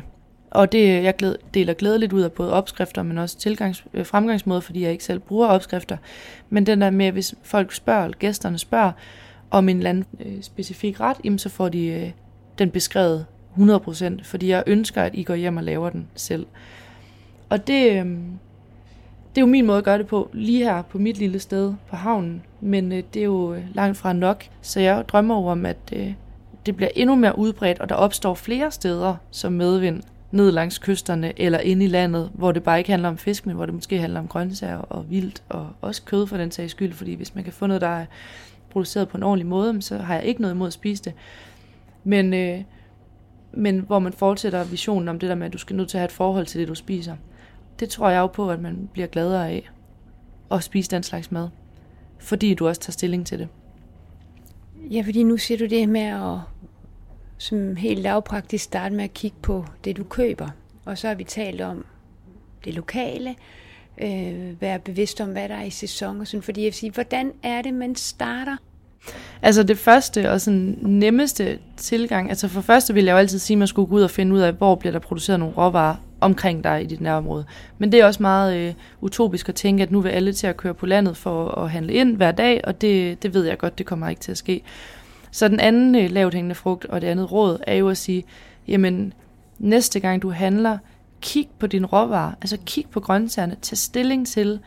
Og 0.54 0.72
det, 0.72 1.02
jeg 1.02 1.16
glæd, 1.16 1.34
deler 1.54 1.74
glædeligt 1.74 2.12
ud 2.12 2.22
af 2.22 2.32
både 2.32 2.52
opskrifter, 2.52 3.02
men 3.02 3.18
også 3.18 3.38
tilgangs, 3.38 3.84
øh, 3.94 4.06
fremgangsmåder, 4.06 4.60
fordi 4.60 4.82
jeg 4.82 4.92
ikke 4.92 5.04
selv 5.04 5.18
bruger 5.18 5.48
opskrifter. 5.48 5.96
Men 6.50 6.66
den 6.66 6.80
der 6.80 6.90
med, 6.90 7.12
hvis 7.12 7.34
folk 7.42 7.72
spørger, 7.72 8.04
eller 8.04 8.18
gæsterne 8.18 8.58
spørger, 8.58 8.92
om 9.50 9.68
en 9.68 9.76
eller 9.76 9.90
anden 9.90 10.04
øh, 10.20 10.42
specifik 10.42 11.00
ret, 11.00 11.16
jamen, 11.24 11.38
så 11.38 11.48
får 11.48 11.68
de 11.68 11.86
øh, 11.86 12.10
den 12.58 12.70
beskrevet 12.70 13.26
100%, 13.56 14.24
fordi 14.24 14.48
jeg 14.48 14.64
ønsker, 14.66 15.02
at 15.02 15.14
I 15.14 15.22
går 15.22 15.34
hjem 15.34 15.56
og 15.56 15.62
laver 15.62 15.90
den 15.90 16.08
selv. 16.14 16.46
Og 17.48 17.66
det, 17.66 17.90
øh, 17.90 18.06
det 19.34 19.36
er 19.36 19.40
jo 19.40 19.46
min 19.46 19.66
måde 19.66 19.78
at 19.78 19.84
gøre 19.84 19.98
det 19.98 20.06
på, 20.06 20.30
lige 20.32 20.64
her 20.64 20.82
på 20.82 20.98
mit 20.98 21.18
lille 21.18 21.38
sted 21.38 21.74
på 21.88 21.96
havnen. 21.96 22.42
Men 22.60 22.92
øh, 22.92 23.02
det 23.14 23.20
er 23.20 23.24
jo 23.24 23.54
øh, 23.54 23.62
langt 23.74 23.98
fra 23.98 24.12
nok, 24.12 24.44
så 24.62 24.80
jeg 24.80 25.04
drømmer 25.08 25.50
om, 25.50 25.66
at 25.66 25.92
øh, 25.92 26.12
det 26.66 26.76
bliver 26.76 26.90
endnu 26.96 27.14
mere 27.14 27.38
udbredt, 27.38 27.78
og 27.78 27.88
der 27.88 27.94
opstår 27.94 28.34
flere 28.34 28.70
steder 28.70 29.16
som 29.30 29.52
medvind 29.52 30.02
ned 30.34 30.52
langs 30.52 30.78
kysterne 30.78 31.40
eller 31.40 31.58
ind 31.58 31.82
i 31.82 31.86
landet, 31.86 32.30
hvor 32.34 32.52
det 32.52 32.62
bare 32.62 32.78
ikke 32.78 32.90
handler 32.90 33.08
om 33.08 33.18
fisk, 33.18 33.46
men 33.46 33.56
hvor 33.56 33.66
det 33.66 33.74
måske 33.74 33.98
handler 33.98 34.20
om 34.20 34.28
grøntsager 34.28 34.76
og 34.76 35.10
vildt 35.10 35.42
og 35.48 35.68
også 35.80 36.02
kød 36.04 36.26
for 36.26 36.36
den 36.36 36.50
sags 36.50 36.70
skyld, 36.70 36.92
fordi 36.92 37.14
hvis 37.14 37.34
man 37.34 37.44
kan 37.44 37.52
få 37.52 37.66
noget, 37.66 37.80
der 37.80 37.88
er 37.88 38.06
produceret 38.70 39.08
på 39.08 39.16
en 39.16 39.22
ordentlig 39.22 39.46
måde, 39.46 39.82
så 39.82 39.98
har 39.98 40.14
jeg 40.14 40.24
ikke 40.24 40.40
noget 40.40 40.54
imod 40.54 40.66
at 40.66 40.72
spise 40.72 41.04
det. 41.04 41.12
Men, 42.04 42.34
øh, 42.34 42.62
men 43.52 43.78
hvor 43.78 43.98
man 43.98 44.12
fortsætter 44.12 44.64
visionen 44.64 45.08
om 45.08 45.18
det 45.18 45.28
der 45.28 45.34
med, 45.34 45.46
at 45.46 45.52
du 45.52 45.58
skal 45.58 45.76
nødt 45.76 45.88
til 45.88 45.96
at 45.96 46.00
have 46.00 46.06
et 46.06 46.12
forhold 46.12 46.46
til 46.46 46.60
det, 46.60 46.68
du 46.68 46.74
spiser. 46.74 47.16
Det 47.80 47.88
tror 47.88 48.10
jeg 48.10 48.18
jo 48.18 48.26
på, 48.26 48.50
at 48.50 48.60
man 48.60 48.88
bliver 48.92 49.06
gladere 49.06 49.50
af 49.50 49.70
at 50.50 50.62
spise 50.62 50.90
den 50.90 51.02
slags 51.02 51.32
mad, 51.32 51.48
fordi 52.18 52.54
du 52.54 52.68
også 52.68 52.80
tager 52.80 52.92
stilling 52.92 53.26
til 53.26 53.38
det. 53.38 53.48
Ja, 54.90 55.02
fordi 55.06 55.22
nu 55.22 55.36
siger 55.36 55.58
du 55.58 55.66
det 55.66 55.88
med 55.88 56.00
at 56.00 56.38
som 57.38 57.76
helt 57.76 58.00
lavpraktisk 58.00 58.64
starte 58.64 58.94
med 58.94 59.04
at 59.04 59.14
kigge 59.14 59.36
på 59.42 59.64
det, 59.84 59.96
du 59.96 60.04
køber. 60.04 60.48
Og 60.84 60.98
så 60.98 61.08
har 61.08 61.14
vi 61.14 61.24
talt 61.24 61.60
om 61.60 61.84
det 62.64 62.74
lokale, 62.74 63.34
øh, 64.02 64.60
være 64.60 64.78
bevidst 64.78 65.20
om, 65.20 65.28
hvad 65.28 65.48
der 65.48 65.54
er 65.54 65.64
i 65.64 65.70
sæson 65.70 66.20
og 66.20 66.26
sådan, 66.26 66.42
fordi 66.42 66.60
jeg 66.60 66.66
vil 66.66 66.74
sige, 66.74 66.92
hvordan 66.92 67.32
er 67.42 67.62
det, 67.62 67.74
man 67.74 67.94
starter? 67.94 68.56
Altså 69.42 69.62
det 69.62 69.78
første 69.78 70.30
og 70.30 70.40
sådan 70.40 70.78
nemmeste 70.82 71.58
tilgang, 71.76 72.28
altså 72.28 72.48
for 72.48 72.60
første 72.60 72.94
vil 72.94 73.04
jeg 73.04 73.12
jo 73.12 73.18
altid 73.18 73.38
sige, 73.38 73.54
at 73.54 73.58
man 73.58 73.68
skulle 73.68 73.88
gå 73.88 73.94
ud 73.94 74.02
og 74.02 74.10
finde 74.10 74.34
ud 74.34 74.40
af, 74.40 74.52
hvor 74.52 74.74
bliver 74.74 74.92
der 74.92 74.98
produceret 74.98 75.40
nogle 75.40 75.54
råvarer 75.54 75.96
omkring 76.20 76.64
dig 76.64 76.82
i 76.82 76.86
dit 76.86 77.00
nærområde. 77.00 77.44
Men 77.78 77.92
det 77.92 78.00
er 78.00 78.06
også 78.06 78.22
meget 78.22 78.56
øh, 78.56 78.74
utopisk 79.00 79.48
at 79.48 79.54
tænke, 79.54 79.82
at 79.82 79.90
nu 79.90 80.00
vil 80.00 80.10
alle 80.10 80.32
til 80.32 80.46
at 80.46 80.56
køre 80.56 80.74
på 80.74 80.86
landet 80.86 81.16
for 81.16 81.48
at 81.50 81.70
handle 81.70 81.92
ind 81.92 82.16
hver 82.16 82.32
dag, 82.32 82.60
og 82.64 82.80
det, 82.80 83.22
det 83.22 83.34
ved 83.34 83.44
jeg 83.44 83.58
godt, 83.58 83.78
det 83.78 83.86
kommer 83.86 84.08
ikke 84.08 84.20
til 84.20 84.30
at 84.30 84.38
ske. 84.38 84.62
Så 85.34 85.48
den 85.48 85.60
anden 85.60 85.94
øh, 85.94 86.10
lavt 86.10 86.34
hængende 86.34 86.54
frugt 86.54 86.84
og 86.84 87.00
det 87.00 87.06
andet 87.06 87.32
råd 87.32 87.58
er 87.66 87.74
jo 87.74 87.88
at 87.88 87.96
sige, 87.96 88.24
jamen 88.68 89.12
næste 89.58 90.00
gang 90.00 90.22
du 90.22 90.30
handler, 90.30 90.78
kig 91.20 91.48
på 91.58 91.66
din 91.66 91.86
råvarer, 91.86 92.32
altså 92.40 92.58
kig 92.66 92.86
på 92.90 93.00
grøntsagerne, 93.00 93.56
tag 93.62 93.78
stilling 93.78 94.26
til, 94.26 94.60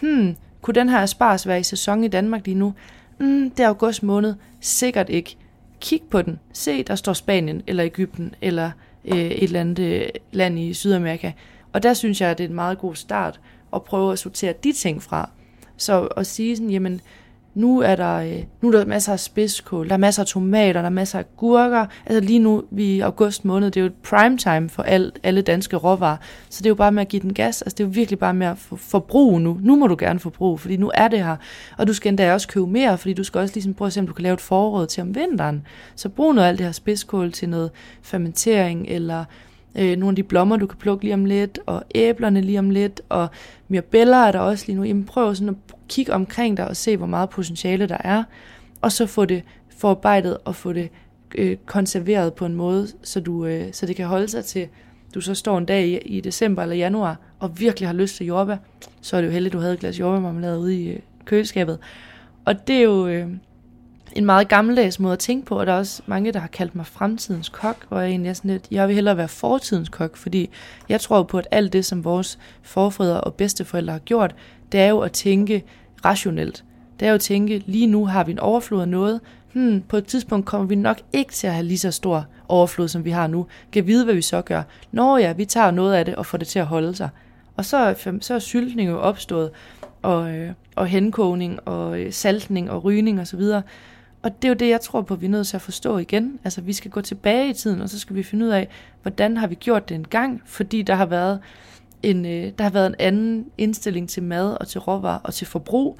hmm, 0.00 0.36
kunne 0.62 0.74
den 0.74 0.88
her 0.88 0.98
asparges 0.98 1.46
være 1.46 1.60
i 1.60 1.62
sæson 1.62 2.04
i 2.04 2.08
Danmark 2.08 2.46
lige 2.46 2.54
nu? 2.54 2.74
Hmm, 3.18 3.50
det 3.50 3.64
er 3.64 3.68
august 3.68 4.02
måned, 4.02 4.34
sikkert 4.60 5.08
ikke. 5.08 5.36
Kig 5.80 6.02
på 6.10 6.22
den, 6.22 6.38
se, 6.52 6.82
der 6.82 6.94
står 6.94 7.12
Spanien 7.12 7.62
eller 7.66 7.84
Ægypten 7.84 8.34
eller 8.40 8.70
øh, 9.04 9.18
et 9.18 9.42
eller 9.42 9.60
andet 9.60 9.78
øh, 9.78 10.08
land 10.32 10.58
i 10.58 10.74
Sydamerika. 10.74 11.32
Og 11.72 11.82
der 11.82 11.94
synes 11.94 12.20
jeg, 12.20 12.30
at 12.30 12.38
det 12.38 12.44
er 12.44 12.48
en 12.48 12.54
meget 12.54 12.78
god 12.78 12.94
start 12.94 13.40
at 13.74 13.82
prøve 13.82 14.12
at 14.12 14.18
sortere 14.18 14.54
de 14.64 14.72
ting 14.72 15.02
fra. 15.02 15.30
Så 15.76 16.00
at 16.00 16.26
sige 16.26 16.56
sådan, 16.56 16.70
jamen, 16.70 17.00
nu 17.54 17.80
er 17.80 17.96
der, 17.96 18.16
øh, 18.16 18.42
nu 18.60 18.68
er 18.68 18.72
der 18.72 18.84
masser 18.84 19.12
af 19.12 19.20
spidskål, 19.20 19.88
der 19.88 19.94
er 19.94 19.98
masser 19.98 20.22
af 20.22 20.26
tomater, 20.26 20.80
der 20.80 20.86
er 20.86 20.90
masser 20.90 21.18
af 21.18 21.24
gurker. 21.36 21.86
Altså 22.06 22.20
lige 22.20 22.38
nu, 22.38 22.62
vi 22.70 22.84
i 22.84 23.00
august 23.00 23.44
måned, 23.44 23.70
det 23.70 23.80
er 23.80 23.80
jo 23.80 23.86
et 23.86 23.94
prime 23.94 24.38
time 24.38 24.68
for 24.68 24.82
al, 24.82 25.12
alle 25.22 25.42
danske 25.42 25.76
råvarer. 25.76 26.16
Så 26.48 26.58
det 26.58 26.66
er 26.66 26.70
jo 26.70 26.74
bare 26.74 26.92
med 26.92 27.02
at 27.02 27.08
give 27.08 27.22
den 27.22 27.34
gas. 27.34 27.62
Altså 27.62 27.74
det 27.74 27.84
er 27.84 27.88
jo 27.88 27.92
virkelig 27.94 28.18
bare 28.18 28.34
med 28.34 28.46
at 28.46 28.58
forbruge 28.76 29.40
nu. 29.40 29.58
Nu 29.62 29.76
må 29.76 29.86
du 29.86 29.96
gerne 29.98 30.20
forbruge, 30.20 30.58
fordi 30.58 30.76
nu 30.76 30.90
er 30.94 31.08
det 31.08 31.24
her. 31.24 31.36
Og 31.78 31.86
du 31.86 31.92
skal 31.92 32.08
endda 32.08 32.32
også 32.32 32.48
købe 32.48 32.66
mere, 32.66 32.98
fordi 32.98 33.12
du 33.14 33.24
skal 33.24 33.40
også 33.40 33.54
ligesom 33.54 33.74
prøve 33.74 33.86
at 33.86 33.92
se, 33.92 34.00
om 34.00 34.06
du 34.06 34.12
kan 34.12 34.22
lave 34.22 34.34
et 34.34 34.40
forråd 34.40 34.86
til 34.86 35.00
om 35.00 35.14
vinteren. 35.14 35.66
Så 35.96 36.08
brug 36.08 36.34
noget 36.34 36.46
af 36.46 36.48
alt 36.48 36.58
det 36.58 36.66
her 36.66 36.72
spidskål 36.72 37.32
til 37.32 37.48
noget 37.48 37.70
fermentering, 38.02 38.86
eller 38.88 39.24
øh, 39.76 39.96
nogle 39.96 40.12
af 40.12 40.16
de 40.16 40.22
blommer, 40.22 40.56
du 40.56 40.66
kan 40.66 40.78
plukke 40.78 41.04
lige 41.04 41.14
om 41.14 41.24
lidt, 41.24 41.58
og 41.66 41.82
æblerne 41.94 42.40
lige 42.40 42.58
om 42.58 42.70
lidt, 42.70 43.00
og 43.08 43.28
mirabeller 43.68 44.16
er 44.16 44.32
der 44.32 44.38
også 44.38 44.64
lige 44.66 44.76
nu. 44.76 44.82
Jamen 44.84 45.04
prøv 45.04 45.34
sådan 45.34 45.48
at 45.48 45.74
kigge 45.88 46.12
omkring 46.12 46.56
dig 46.56 46.68
og 46.68 46.76
se, 46.76 46.96
hvor 46.96 47.06
meget 47.06 47.30
potentiale 47.30 47.86
der 47.86 47.98
er, 48.00 48.24
og 48.80 48.92
så 48.92 49.06
få 49.06 49.24
det 49.24 49.42
forarbejdet 49.76 50.38
og 50.44 50.54
få 50.54 50.72
det 50.72 50.88
øh, 51.34 51.56
konserveret 51.66 52.34
på 52.34 52.46
en 52.46 52.54
måde, 52.54 52.88
så, 53.02 53.20
du, 53.20 53.46
øh, 53.46 53.72
så 53.72 53.86
det 53.86 53.96
kan 53.96 54.06
holde 54.06 54.28
sig 54.28 54.44
til, 54.44 54.68
du 55.14 55.20
så 55.20 55.34
står 55.34 55.58
en 55.58 55.64
dag 55.64 55.86
i, 55.86 55.98
i 55.98 56.20
december 56.20 56.62
eller 56.62 56.76
januar, 56.76 57.16
og 57.38 57.60
virkelig 57.60 57.88
har 57.88 57.94
lyst 57.94 58.16
til 58.16 58.26
jordbær, 58.26 58.56
så 59.00 59.16
er 59.16 59.20
det 59.20 59.28
jo 59.28 59.32
heldigt, 59.32 59.50
at 59.50 59.52
du 59.52 59.60
havde 59.60 59.74
et 59.74 59.80
glas 59.80 60.00
jordbærmarmelade 60.00 60.58
ude 60.58 60.82
i 60.82 60.88
øh, 60.88 60.98
køleskabet. 61.24 61.78
Og 62.44 62.68
det 62.68 62.76
er 62.76 62.82
jo 62.82 63.06
øh, 63.06 63.28
en 64.14 64.24
meget 64.24 64.48
gammeldags 64.48 65.00
måde 65.00 65.12
at 65.12 65.18
tænke 65.18 65.46
på, 65.46 65.60
og 65.60 65.66
der 65.66 65.72
er 65.72 65.78
også 65.78 66.02
mange, 66.06 66.32
der 66.32 66.38
har 66.38 66.48
kaldt 66.48 66.74
mig 66.74 66.86
fremtidens 66.86 67.48
kok, 67.48 67.76
hvor 67.88 68.00
jeg 68.00 68.10
egentlig 68.10 68.30
er 68.30 68.34
sådan 68.34 68.50
lidt, 68.50 68.66
jeg 68.70 68.88
vil 68.88 68.94
hellere 68.94 69.16
være 69.16 69.28
fortidens 69.28 69.88
kok, 69.88 70.16
fordi 70.16 70.50
jeg 70.88 71.00
tror 71.00 71.22
på, 71.22 71.38
at 71.38 71.48
alt 71.50 71.72
det, 71.72 71.84
som 71.84 72.04
vores 72.04 72.38
forfædre 72.62 73.20
og 73.20 73.34
bedsteforældre 73.34 73.92
har 73.92 74.00
gjort, 74.00 74.34
det 74.72 74.80
er 74.80 74.88
jo 74.88 75.00
at 75.00 75.12
tænke 75.12 75.64
rationelt. 76.04 76.64
Det 77.00 77.06
er 77.06 77.10
jo 77.10 77.14
at 77.14 77.20
tænke, 77.20 77.62
lige 77.66 77.86
nu 77.86 78.06
har 78.06 78.24
vi 78.24 78.32
en 78.32 78.38
overflod 78.38 78.80
af 78.80 78.88
noget, 78.88 79.20
hmm, 79.52 79.82
på 79.88 79.96
et 79.96 80.06
tidspunkt 80.06 80.46
kommer 80.46 80.66
vi 80.66 80.74
nok 80.74 81.00
ikke 81.12 81.32
til 81.32 81.46
at 81.46 81.52
have 81.52 81.66
lige 81.66 81.78
så 81.78 81.90
stor 81.90 82.26
overflod, 82.48 82.88
som 82.88 83.04
vi 83.04 83.10
har 83.10 83.26
nu. 83.26 83.46
Kan 83.72 83.86
vide, 83.86 84.04
hvad 84.04 84.14
vi 84.14 84.22
så 84.22 84.42
gør. 84.42 84.62
Nå 84.92 85.16
ja, 85.16 85.32
vi 85.32 85.44
tager 85.44 85.70
noget 85.70 85.94
af 85.94 86.04
det 86.04 86.14
og 86.14 86.26
får 86.26 86.38
det 86.38 86.48
til 86.48 86.58
at 86.58 86.66
holde 86.66 86.94
sig. 86.94 87.08
Og 87.56 87.64
så 87.64 87.94
så 88.20 88.34
er 88.34 88.38
syltning 88.38 88.90
jo 88.90 88.98
opstået, 88.98 89.50
og, 90.02 90.34
øh, 90.34 90.50
og 90.76 90.86
henkogning, 90.86 91.68
og 91.68 92.00
øh, 92.00 92.12
saltning, 92.12 92.70
og 92.70 92.84
rygning 92.84 93.20
osv., 93.20 93.40
og, 93.40 93.62
og 94.24 94.42
det 94.42 94.48
er 94.48 94.48
jo 94.48 94.54
det, 94.54 94.68
jeg 94.68 94.80
tror 94.80 95.02
på, 95.02 95.14
vi 95.14 95.26
er 95.26 95.30
nødt 95.30 95.46
til 95.46 95.56
at 95.56 95.62
forstå 95.62 95.98
igen. 95.98 96.38
Altså, 96.44 96.60
vi 96.60 96.72
skal 96.72 96.90
gå 96.90 97.00
tilbage 97.00 97.50
i 97.50 97.52
tiden, 97.52 97.80
og 97.80 97.88
så 97.88 97.98
skal 97.98 98.16
vi 98.16 98.22
finde 98.22 98.46
ud 98.46 98.50
af, 98.50 98.68
hvordan 99.02 99.36
har 99.36 99.46
vi 99.46 99.54
gjort 99.54 99.88
det 99.88 99.94
en 99.94 100.08
gang, 100.08 100.42
fordi 100.44 100.82
der 100.82 100.94
har 100.94 101.06
været 101.06 101.40
en, 102.02 102.26
øh, 102.26 102.52
der 102.58 102.62
har 102.62 102.70
været 102.70 102.86
en 102.86 102.94
anden 102.98 103.46
indstilling 103.58 104.08
til 104.08 104.22
mad 104.22 104.56
og 104.60 104.68
til 104.68 104.80
råvarer 104.80 105.18
og 105.18 105.34
til 105.34 105.46
forbrug. 105.46 105.98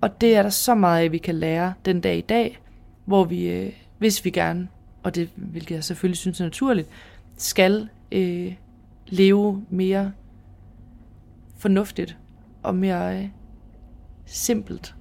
Og 0.00 0.20
det 0.20 0.36
er 0.36 0.42
der 0.42 0.50
så 0.50 0.74
meget 0.74 1.04
af, 1.04 1.12
vi 1.12 1.18
kan 1.18 1.34
lære 1.34 1.74
den 1.84 2.00
dag 2.00 2.18
i 2.18 2.20
dag, 2.20 2.58
hvor 3.04 3.24
vi, 3.24 3.48
øh, 3.48 3.72
hvis 3.98 4.24
vi 4.24 4.30
gerne, 4.30 4.68
og 5.02 5.14
det 5.14 5.30
hvilket 5.34 5.74
jeg 5.74 5.84
selvfølgelig 5.84 6.18
synes 6.18 6.40
er 6.40 6.44
naturligt, 6.44 6.88
skal 7.36 7.88
øh, 8.12 8.54
leve 9.06 9.64
mere 9.70 10.12
fornuftigt 11.58 12.16
og 12.62 12.74
mere 12.74 13.18
øh, 13.18 13.28
simpelt. 14.26 14.95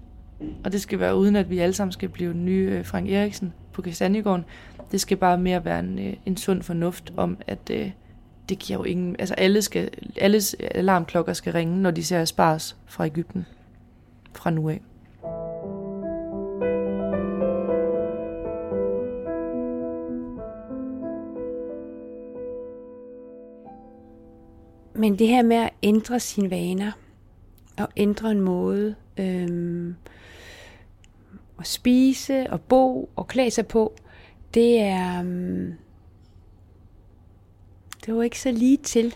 Og 0.64 0.72
det 0.72 0.82
skal 0.82 1.00
være 1.00 1.16
uden, 1.16 1.36
at 1.36 1.50
vi 1.50 1.60
alle 1.60 1.74
sammen 1.74 1.92
skal 1.92 2.10
blive 2.10 2.34
nye 2.34 2.70
øh, 2.72 2.86
Frank 2.86 3.10
Eriksen 3.10 3.54
på 3.74 3.82
Kastanjegården. 3.82 4.46
Det 4.92 5.02
skal 5.02 5.18
bare 5.18 5.38
mere 5.38 5.66
være 5.66 5.80
en, 5.80 6.00
øh, 6.00 6.14
en 6.26 6.38
sund 6.38 6.62
fornuft 6.62 7.14
om, 7.18 7.38
at 7.48 7.70
øh, 7.72 7.92
det 8.50 8.60
giver 8.60 8.80
jo 8.80 8.84
ingen... 8.84 9.16
Altså 9.20 9.36
alle 9.36 9.62
skal, 9.62 9.90
alles 10.18 10.56
alarmklokker 10.60 11.34
skal 11.34 11.54
ringe, 11.54 11.82
når 11.82 11.92
de 11.92 12.04
ser 12.04 12.26
spars 12.26 12.76
fra 12.86 13.06
Ægypten 13.06 13.46
fra 14.34 14.50
nu 14.50 14.70
af. 14.70 14.82
Men 24.96 25.20
det 25.20 25.28
her 25.28 25.44
med 25.44 25.56
at 25.56 25.70
ændre 25.84 26.20
sine 26.20 26.50
vaner, 26.50 26.92
og 27.78 27.88
ændre 27.98 28.32
en 28.32 28.42
måde 28.42 28.96
øhm, 29.18 29.96
at 31.60 31.68
spise 31.68 32.48
og 32.50 32.62
bo 32.62 33.10
og 33.16 33.28
klæde 33.28 33.52
sig 33.52 33.68
på, 33.68 33.94
det 34.54 34.80
er, 34.80 35.22
mm, 35.22 35.74
det 38.06 38.16
var 38.16 38.24
ikke 38.24 38.40
så 38.40 38.52
lige 38.52 38.78
til. 38.78 39.16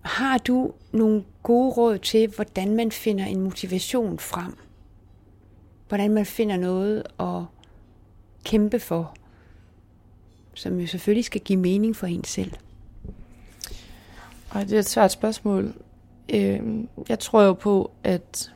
Har 0.00 0.38
du 0.38 0.72
nogle 0.92 1.24
gode 1.42 1.70
råd 1.70 1.98
til, 1.98 2.28
hvordan 2.28 2.76
man 2.76 2.92
finder 2.92 3.24
en 3.24 3.40
motivation 3.40 4.18
frem? 4.18 4.56
Hvordan 5.88 6.10
man 6.10 6.26
finder 6.26 6.56
noget 6.56 7.02
at 7.20 7.42
kæmpe 8.44 8.80
for, 8.80 9.14
som 10.54 10.80
jo 10.80 10.86
selvfølgelig 10.86 11.24
skal 11.24 11.40
give 11.40 11.58
mening 11.58 11.96
for 11.96 12.06
en 12.06 12.24
selv? 12.24 12.52
Og 14.50 14.62
det 14.62 14.72
er 14.72 14.78
et 14.78 14.86
svært 14.86 15.12
spørgsmål. 15.12 15.74
Øh, 16.34 16.60
jeg 17.08 17.18
tror 17.18 17.42
jo 17.42 17.52
på, 17.52 17.90
at 18.04 18.52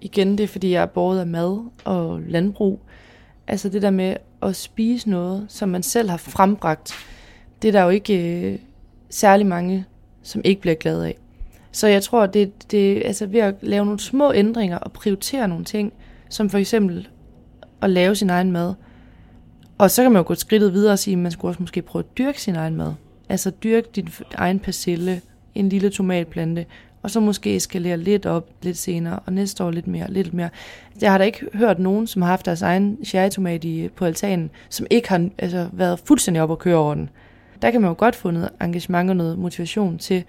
igen, 0.00 0.38
det 0.38 0.44
er 0.44 0.48
fordi, 0.48 0.70
jeg 0.70 0.82
er 0.82 0.86
båret 0.86 1.20
af 1.20 1.26
mad 1.26 1.70
og 1.84 2.20
landbrug. 2.20 2.80
Altså 3.46 3.68
det 3.68 3.82
der 3.82 3.90
med 3.90 4.16
at 4.42 4.56
spise 4.56 5.10
noget, 5.10 5.46
som 5.48 5.68
man 5.68 5.82
selv 5.82 6.10
har 6.10 6.16
frembragt, 6.16 6.92
det 7.62 7.68
er 7.68 7.72
der 7.72 7.82
jo 7.82 7.88
ikke 7.88 8.42
øh, 8.42 8.58
særlig 9.10 9.46
mange, 9.46 9.84
som 10.22 10.40
ikke 10.44 10.60
bliver 10.60 10.74
glade 10.74 11.06
af. 11.06 11.18
Så 11.72 11.86
jeg 11.86 12.02
tror, 12.02 12.26
det, 12.26 12.70
det 12.70 13.02
altså 13.04 13.26
ved 13.26 13.40
at 13.40 13.54
lave 13.62 13.84
nogle 13.84 14.00
små 14.00 14.32
ændringer 14.32 14.78
og 14.78 14.92
prioritere 14.92 15.48
nogle 15.48 15.64
ting, 15.64 15.92
som 16.28 16.50
for 16.50 16.58
eksempel 16.58 17.08
at 17.82 17.90
lave 17.90 18.14
sin 18.14 18.30
egen 18.30 18.52
mad. 18.52 18.74
Og 19.78 19.90
så 19.90 20.02
kan 20.02 20.12
man 20.12 20.20
jo 20.20 20.26
gå 20.26 20.34
skridtet 20.34 20.72
videre 20.72 20.92
og 20.92 20.98
sige, 20.98 21.12
at 21.12 21.18
man 21.18 21.32
skulle 21.32 21.50
også 21.50 21.62
måske 21.62 21.82
prøve 21.82 22.04
at 22.10 22.18
dyrke 22.18 22.42
sin 22.42 22.56
egen 22.56 22.76
mad. 22.76 22.92
Altså 23.28 23.50
dyrke 23.50 23.88
din 23.96 24.08
egen 24.34 24.58
persille, 24.58 25.20
en 25.54 25.68
lille 25.68 25.90
tomatplante, 25.90 26.66
og 27.02 27.10
så 27.10 27.20
måske 27.20 27.56
eskalere 27.56 27.96
lidt 27.96 28.26
op 28.26 28.48
lidt 28.62 28.78
senere, 28.78 29.18
og 29.26 29.32
næste 29.32 29.64
år 29.64 29.70
lidt 29.70 29.86
mere, 29.86 30.10
lidt 30.10 30.34
mere. 30.34 30.48
Jeg 31.00 31.10
har 31.10 31.18
da 31.18 31.24
ikke 31.24 31.46
hørt 31.54 31.78
nogen, 31.78 32.06
som 32.06 32.22
har 32.22 32.28
haft 32.28 32.46
deres 32.46 32.62
egen 32.62 32.98
cherrytomat 33.04 33.64
i, 33.64 33.88
på 33.88 34.04
altanen, 34.04 34.50
som 34.68 34.86
ikke 34.90 35.08
har 35.08 35.28
altså, 35.38 35.68
været 35.72 35.98
fuldstændig 36.04 36.42
op 36.42 36.50
og 36.50 36.58
køre 36.58 36.76
over 36.76 36.94
den. 36.94 37.10
Der 37.62 37.70
kan 37.70 37.80
man 37.80 37.88
jo 37.88 37.94
godt 37.98 38.16
få 38.16 38.30
noget 38.30 38.50
engagement 38.60 39.10
og 39.10 39.16
noget 39.16 39.38
motivation 39.38 39.98
til 39.98 40.24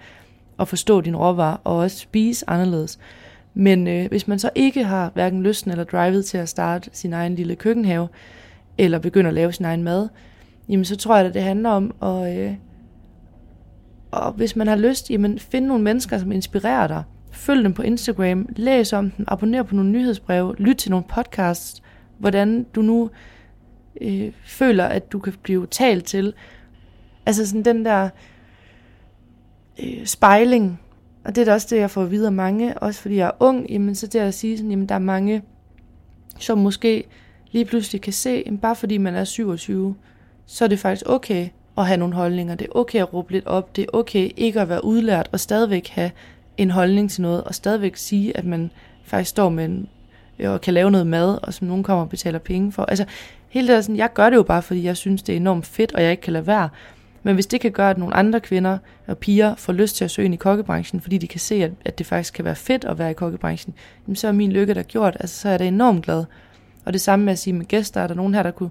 at 0.60 0.68
forstå 0.68 1.00
din 1.00 1.16
råvarer, 1.16 1.56
og 1.64 1.76
også 1.76 1.98
spise 1.98 2.50
anderledes. 2.50 2.98
Men 3.54 3.86
øh, 3.86 4.08
hvis 4.08 4.28
man 4.28 4.38
så 4.38 4.50
ikke 4.54 4.84
har 4.84 5.10
hverken 5.14 5.42
lysten 5.42 5.70
eller 5.70 5.84
drivet 5.84 6.24
til 6.24 6.38
at 6.38 6.48
starte 6.48 6.90
sin 6.92 7.12
egen 7.12 7.34
lille 7.34 7.56
køkkenhave, 7.56 8.08
eller 8.78 8.98
begynde 8.98 9.28
at 9.28 9.34
lave 9.34 9.52
sin 9.52 9.64
egen 9.64 9.82
mad, 9.82 10.08
jamen 10.68 10.84
så 10.84 10.96
tror 10.96 11.16
jeg, 11.16 11.26
at 11.26 11.34
det 11.34 11.42
handler 11.42 11.70
om 11.70 11.94
at, 12.02 12.38
øh, 12.38 12.54
og 14.10 14.32
hvis 14.32 14.56
man 14.56 14.66
har 14.66 14.76
lyst, 14.76 15.10
jamen 15.10 15.38
find 15.38 15.66
nogle 15.66 15.84
mennesker, 15.84 16.18
som 16.18 16.32
inspirerer 16.32 16.86
dig. 16.86 17.02
Følg 17.32 17.64
dem 17.64 17.72
på 17.72 17.82
Instagram, 17.82 18.48
læs 18.56 18.92
om 18.92 19.10
dem, 19.10 19.24
abonner 19.28 19.62
på 19.62 19.74
nogle 19.74 19.90
nyhedsbreve, 19.90 20.54
lyt 20.58 20.76
til 20.76 20.90
nogle 20.90 21.06
podcasts, 21.08 21.82
hvordan 22.18 22.66
du 22.74 22.82
nu 22.82 23.10
øh, 24.00 24.32
føler, 24.44 24.84
at 24.84 25.12
du 25.12 25.18
kan 25.18 25.34
blive 25.42 25.66
talt 25.66 26.04
til. 26.04 26.34
Altså 27.26 27.46
sådan 27.46 27.64
den 27.64 27.84
der 27.84 28.08
øh, 29.82 30.06
spejling, 30.06 30.80
og 31.24 31.34
det 31.34 31.40
er 31.40 31.44
da 31.44 31.52
også 31.52 31.66
det, 31.70 31.80
jeg 31.80 31.90
får 31.90 32.04
videre 32.04 32.32
mange, 32.32 32.78
også 32.78 33.00
fordi 33.00 33.16
jeg 33.16 33.26
er 33.26 33.42
ung, 33.42 33.70
jamen 33.70 33.94
så 33.94 34.06
det 34.06 34.18
at 34.18 34.34
sige 34.34 34.56
sådan, 34.56 34.70
jamen 34.70 34.88
der 34.88 34.94
er 34.94 34.98
mange, 34.98 35.42
som 36.38 36.58
måske 36.58 37.04
lige 37.50 37.64
pludselig 37.64 38.00
kan 38.00 38.12
se, 38.12 38.42
jamen 38.46 38.58
bare 38.58 38.76
fordi 38.76 38.98
man 38.98 39.14
er 39.14 39.24
27, 39.24 39.94
så 40.46 40.64
er 40.64 40.68
det 40.68 40.78
faktisk 40.78 41.02
okay 41.06 41.48
at 41.78 41.86
have 41.86 41.96
nogle 41.96 42.14
holdninger. 42.14 42.54
Det 42.54 42.64
er 42.64 42.78
okay 42.78 42.98
at 42.98 43.14
råbe 43.14 43.32
lidt 43.32 43.46
op. 43.46 43.76
Det 43.76 43.82
er 43.82 43.88
okay 43.92 44.30
ikke 44.36 44.60
at 44.60 44.68
være 44.68 44.84
udlært 44.84 45.28
og 45.32 45.40
stadigvæk 45.40 45.88
have 45.88 46.10
en 46.56 46.70
holdning 46.70 47.10
til 47.10 47.22
noget, 47.22 47.44
og 47.44 47.54
stadigvæk 47.54 47.96
sige, 47.96 48.36
at 48.36 48.44
man 48.44 48.70
faktisk 49.04 49.30
står 49.30 49.48
med 49.48 49.64
en, 49.64 49.88
øh, 50.38 50.50
og 50.50 50.60
kan 50.60 50.74
lave 50.74 50.90
noget 50.90 51.06
mad, 51.06 51.38
og 51.42 51.54
som 51.54 51.66
nogen 51.66 51.82
kommer 51.82 52.04
og 52.04 52.08
betaler 52.08 52.38
penge 52.38 52.72
for. 52.72 52.84
Altså, 52.84 53.04
hele 53.48 53.68
det 53.68 53.74
der 53.74 53.80
sådan, 53.80 53.96
jeg 53.96 54.12
gør 54.12 54.30
det 54.30 54.36
jo 54.36 54.42
bare, 54.42 54.62
fordi 54.62 54.84
jeg 54.84 54.96
synes, 54.96 55.22
det 55.22 55.32
er 55.32 55.36
enormt 55.36 55.66
fedt, 55.66 55.92
og 55.92 56.02
jeg 56.02 56.10
ikke 56.10 56.20
kan 56.20 56.32
lade 56.32 56.46
være. 56.46 56.68
Men 57.22 57.34
hvis 57.34 57.46
det 57.46 57.60
kan 57.60 57.72
gøre, 57.72 57.90
at 57.90 57.98
nogle 57.98 58.14
andre 58.14 58.40
kvinder 58.40 58.78
og 59.06 59.18
piger 59.18 59.54
får 59.54 59.72
lyst 59.72 59.96
til 59.96 60.04
at 60.04 60.10
søge 60.10 60.24
ind 60.24 60.34
i 60.34 60.36
kokkebranchen, 60.36 61.00
fordi 61.00 61.18
de 61.18 61.26
kan 61.26 61.40
se, 61.40 61.54
at, 61.54 61.70
at 61.84 61.98
det 61.98 62.06
faktisk 62.06 62.34
kan 62.34 62.44
være 62.44 62.56
fedt 62.56 62.84
at 62.84 62.98
være 62.98 63.10
i 63.10 63.14
kokkebranchen, 63.14 63.74
jamen 64.06 64.16
så 64.16 64.28
er 64.28 64.32
min 64.32 64.52
lykke 64.52 64.74
der 64.74 64.82
gjort. 64.82 65.16
Altså, 65.20 65.40
så 65.40 65.48
er 65.48 65.52
jeg 65.52 65.58
da 65.58 65.66
enormt 65.66 66.04
glad. 66.04 66.24
Og 66.84 66.92
det 66.92 67.00
samme 67.00 67.24
med 67.24 67.32
at 67.32 67.38
sige 67.38 67.54
med 67.54 67.66
gæster, 67.66 68.00
er 68.00 68.06
der 68.06 68.14
nogen 68.14 68.34
her, 68.34 68.42
der 68.42 68.50
kunne 68.50 68.70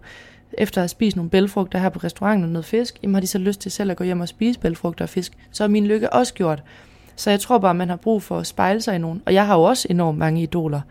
efter 0.54 0.82
at 0.82 0.84
have 0.84 0.90
spist 0.90 1.16
nogle 1.16 1.30
bælfrugter 1.30 1.80
her 1.80 1.90
på 1.90 2.00
restauranten 2.00 2.44
og 2.44 2.50
noget 2.50 2.66
fisk, 2.66 3.00
jamen 3.04 3.14
har 3.14 3.22
de 3.22 3.28
så 3.28 3.38
lyst 3.38 3.62
til 3.62 3.72
selv 3.72 3.92
at 3.92 3.98
gå 3.98 4.04
hjem 4.04 4.22
og 4.22 4.28
spise 4.28 4.60
bælfrugter 4.60 5.06
og 5.06 5.10
fisk, 5.10 5.34
så 5.52 5.64
er 5.64 5.68
min 5.68 5.88
lykke 5.88 6.14
også 6.14 6.34
gjort. 6.34 6.64
Så 7.16 7.30
jeg 7.30 7.40
tror 7.40 7.58
bare, 7.58 7.74
man 7.74 7.90
har 7.90 7.96
brug 7.96 8.24
for 8.24 8.40
at 8.40 8.48
spejle 8.48 8.82
sig 8.82 8.96
i 8.96 8.98
nogen. 8.98 9.22
Og 9.26 9.34
jeg 9.34 9.48
har 9.48 9.56
jo 9.56 9.64
også 9.64 9.88
enormt 9.90 10.18
mange 10.18 10.42
idoler, 10.42 10.82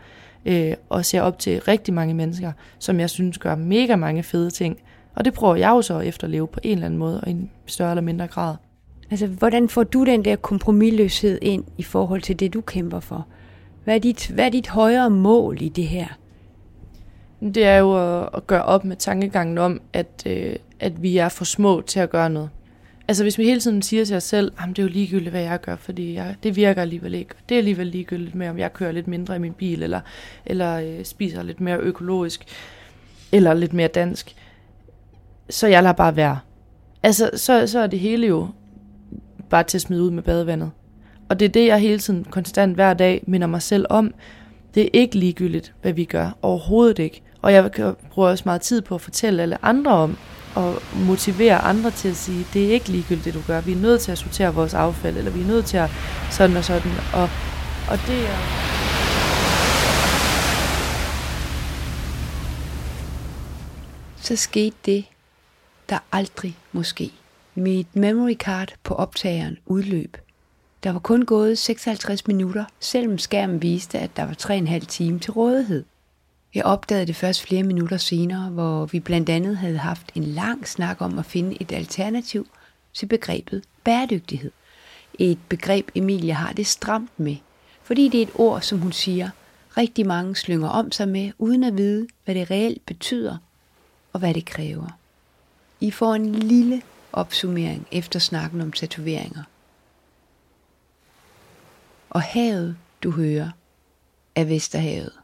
øh, 0.45 0.73
og 0.89 1.05
ser 1.05 1.21
op 1.21 1.39
til 1.39 1.61
rigtig 1.61 1.93
mange 1.93 2.13
mennesker, 2.13 2.51
som 2.79 2.99
jeg 2.99 3.09
synes 3.09 3.37
gør 3.37 3.55
mega 3.55 3.95
mange 3.95 4.23
fede 4.23 4.49
ting. 4.49 4.77
Og 5.15 5.25
det 5.25 5.33
prøver 5.33 5.55
jeg 5.55 5.69
jo 5.69 5.81
så 5.81 5.97
at 5.97 6.07
efterleve 6.07 6.47
på 6.47 6.59
en 6.63 6.71
eller 6.71 6.85
anden 6.85 6.99
måde, 6.99 7.21
og 7.21 7.27
i 7.27 7.31
en 7.31 7.51
større 7.65 7.91
eller 7.91 8.01
mindre 8.01 8.27
grad. 8.27 8.55
Altså, 9.11 9.27
hvordan 9.27 9.69
får 9.69 9.83
du 9.83 10.05
den 10.05 10.25
der 10.25 10.35
kompromilløshed 10.35 11.39
ind 11.41 11.63
i 11.77 11.83
forhold 11.83 12.21
til 12.21 12.39
det, 12.39 12.53
du 12.53 12.61
kæmper 12.61 12.99
for? 12.99 13.27
Hvad 13.83 13.95
er 13.95 13.99
dit, 13.99 14.27
hvad 14.27 14.45
er 14.45 14.49
dit 14.49 14.67
højere 14.67 15.09
mål 15.09 15.61
i 15.61 15.69
det 15.69 15.87
her? 15.87 16.07
Det 17.41 17.63
er 17.63 17.77
jo 17.77 18.21
at, 18.21 18.29
at 18.33 18.47
gøre 18.47 18.63
op 18.63 18.85
med 18.85 18.95
tankegangen 18.95 19.57
om, 19.57 19.81
at, 19.93 20.23
øh, 20.25 20.55
at 20.79 21.03
vi 21.03 21.17
er 21.17 21.29
for 21.29 21.45
små 21.45 21.81
til 21.81 21.99
at 21.99 22.09
gøre 22.09 22.29
noget. 22.29 22.49
Altså 23.07 23.23
hvis 23.23 23.37
vi 23.37 23.43
hele 23.43 23.59
tiden 23.59 23.81
siger 23.81 24.05
til 24.05 24.15
os 24.15 24.23
selv, 24.23 24.51
at 24.57 24.67
det 24.67 24.79
er 24.79 24.83
jo 24.83 24.89
ligegyldigt, 24.89 25.29
hvad 25.29 25.41
jeg 25.41 25.61
gør, 25.61 25.75
fordi 25.75 26.13
jeg, 26.13 26.35
det 26.43 26.55
virker 26.55 26.81
alligevel 26.81 27.13
ikke. 27.13 27.33
Det 27.49 27.55
er 27.55 27.59
alligevel 27.59 27.87
ligegyldigt 27.87 28.35
med, 28.35 28.49
om 28.49 28.57
jeg 28.57 28.73
kører 28.73 28.91
lidt 28.91 29.07
mindre 29.07 29.35
i 29.35 29.39
min 29.39 29.53
bil, 29.53 29.83
eller, 29.83 29.99
eller 30.45 30.79
øh, 30.79 31.05
spiser 31.05 31.43
lidt 31.43 31.61
mere 31.61 31.77
økologisk, 31.77 32.45
eller 33.31 33.53
lidt 33.53 33.73
mere 33.73 33.87
dansk. 33.87 34.35
Så 35.49 35.67
jeg 35.67 35.83
lader 35.83 35.93
bare 35.93 36.15
være. 36.15 36.39
Altså, 37.03 37.29
så, 37.35 37.67
så 37.67 37.79
er 37.79 37.87
det 37.87 37.99
hele 37.99 38.27
jo 38.27 38.47
bare 39.49 39.63
til 39.63 39.77
at 39.77 39.81
smide 39.81 40.03
ud 40.03 40.11
med 40.11 40.23
badevandet. 40.23 40.71
Og 41.29 41.39
det 41.39 41.45
er 41.45 41.49
det, 41.49 41.65
jeg 41.65 41.79
hele 41.79 41.99
tiden 41.99 42.23
konstant 42.23 42.75
hver 42.75 42.93
dag 42.93 43.23
minder 43.27 43.47
mig 43.47 43.61
selv 43.61 43.85
om. 43.89 44.13
Det 44.75 44.83
er 44.83 44.89
ikke 44.93 45.15
ligegyldigt, 45.15 45.73
hvad 45.81 45.93
vi 45.93 46.03
gør. 46.03 46.37
Overhovedet 46.41 46.99
ikke. 46.99 47.21
Og 47.41 47.53
jeg 47.53 47.71
bruger 48.11 48.29
også 48.29 48.43
meget 48.45 48.61
tid 48.61 48.81
på 48.81 48.95
at 48.95 49.01
fortælle 49.01 49.41
alle 49.41 49.65
andre 49.65 49.91
om, 49.91 50.17
og 50.55 50.81
motivere 50.95 51.57
andre 51.57 51.91
til 51.91 52.09
at 52.09 52.15
sige, 52.15 52.47
det 52.53 52.67
er 52.67 52.71
ikke 52.71 52.89
ligegyldigt, 52.89 53.25
det 53.25 53.33
du 53.33 53.41
gør. 53.47 53.61
Vi 53.61 53.71
er 53.71 53.77
nødt 53.77 54.01
til 54.01 54.11
at 54.11 54.17
sortere 54.17 54.53
vores 54.53 54.73
affald, 54.73 55.17
eller 55.17 55.31
vi 55.31 55.41
er 55.41 55.47
nødt 55.47 55.65
til 55.65 55.77
at 55.77 55.89
sådan 56.31 56.57
og 56.57 56.63
sådan. 56.63 56.91
Og, 57.13 57.29
og 57.89 57.97
det 58.07 58.29
er... 58.29 58.37
Så 64.21 64.35
skete 64.35 64.75
det, 64.85 65.05
der 65.89 65.97
aldrig 66.11 66.57
måske. 66.71 67.11
Mit 67.55 67.95
memory 67.95 68.35
card 68.35 68.73
på 68.83 68.93
optageren 68.93 69.57
udløb. 69.65 70.17
Der 70.83 70.91
var 70.91 70.99
kun 70.99 71.25
gået 71.25 71.57
56 71.57 72.27
minutter, 72.27 72.65
selvom 72.79 73.17
skærmen 73.17 73.61
viste, 73.61 73.99
at 73.99 74.09
der 74.15 74.25
var 74.25 74.33
3,5 74.79 74.85
time 74.85 75.19
til 75.19 75.31
rådighed. 75.31 75.83
Jeg 76.53 76.65
opdagede 76.65 77.05
det 77.05 77.15
først 77.15 77.41
flere 77.41 77.63
minutter 77.63 77.97
senere, 77.97 78.49
hvor 78.49 78.85
vi 78.85 78.99
blandt 78.99 79.29
andet 79.29 79.57
havde 79.57 79.77
haft 79.77 80.11
en 80.15 80.23
lang 80.23 80.67
snak 80.67 81.01
om 81.01 81.19
at 81.19 81.25
finde 81.25 81.61
et 81.61 81.71
alternativ 81.71 82.47
til 82.93 83.05
begrebet 83.05 83.63
bæredygtighed. 83.83 84.51
et 85.19 85.39
begreb, 85.49 85.91
Emilie 85.95 86.33
har 86.33 86.53
det 86.53 86.67
stramt 86.67 87.19
med, 87.19 87.35
fordi 87.83 88.09
det 88.09 88.17
er 88.17 88.25
et 88.25 88.31
ord, 88.35 88.61
som 88.61 88.79
hun 88.79 88.91
siger, 88.91 89.29
rigtig 89.77 90.07
mange 90.07 90.35
slynger 90.35 90.69
om 90.69 90.91
sig 90.91 91.07
med, 91.07 91.31
uden 91.37 91.63
at 91.63 91.77
vide, 91.77 92.07
hvad 92.25 92.35
det 92.35 92.51
reelt 92.51 92.85
betyder 92.85 93.37
og 94.13 94.19
hvad 94.19 94.33
det 94.33 94.45
kræver. 94.45 94.97
I 95.79 95.91
får 95.91 96.15
en 96.15 96.35
lille 96.35 96.81
opsummering 97.13 97.87
efter 97.91 98.19
snakken 98.19 98.61
om 98.61 98.71
tatoveringer. 98.71 99.43
Og 102.09 102.21
havet, 102.21 102.77
du 103.03 103.11
hører, 103.11 103.49
er 104.35 104.43
Vesterhavet. 104.43 105.18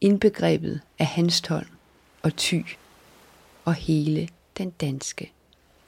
Indbegrebet 0.00 0.80
af 0.98 1.06
Hanstholm 1.06 1.68
og 2.22 2.36
Thy 2.36 2.64
og 3.64 3.74
hele 3.74 4.28
den 4.58 4.70
danske 4.70 5.32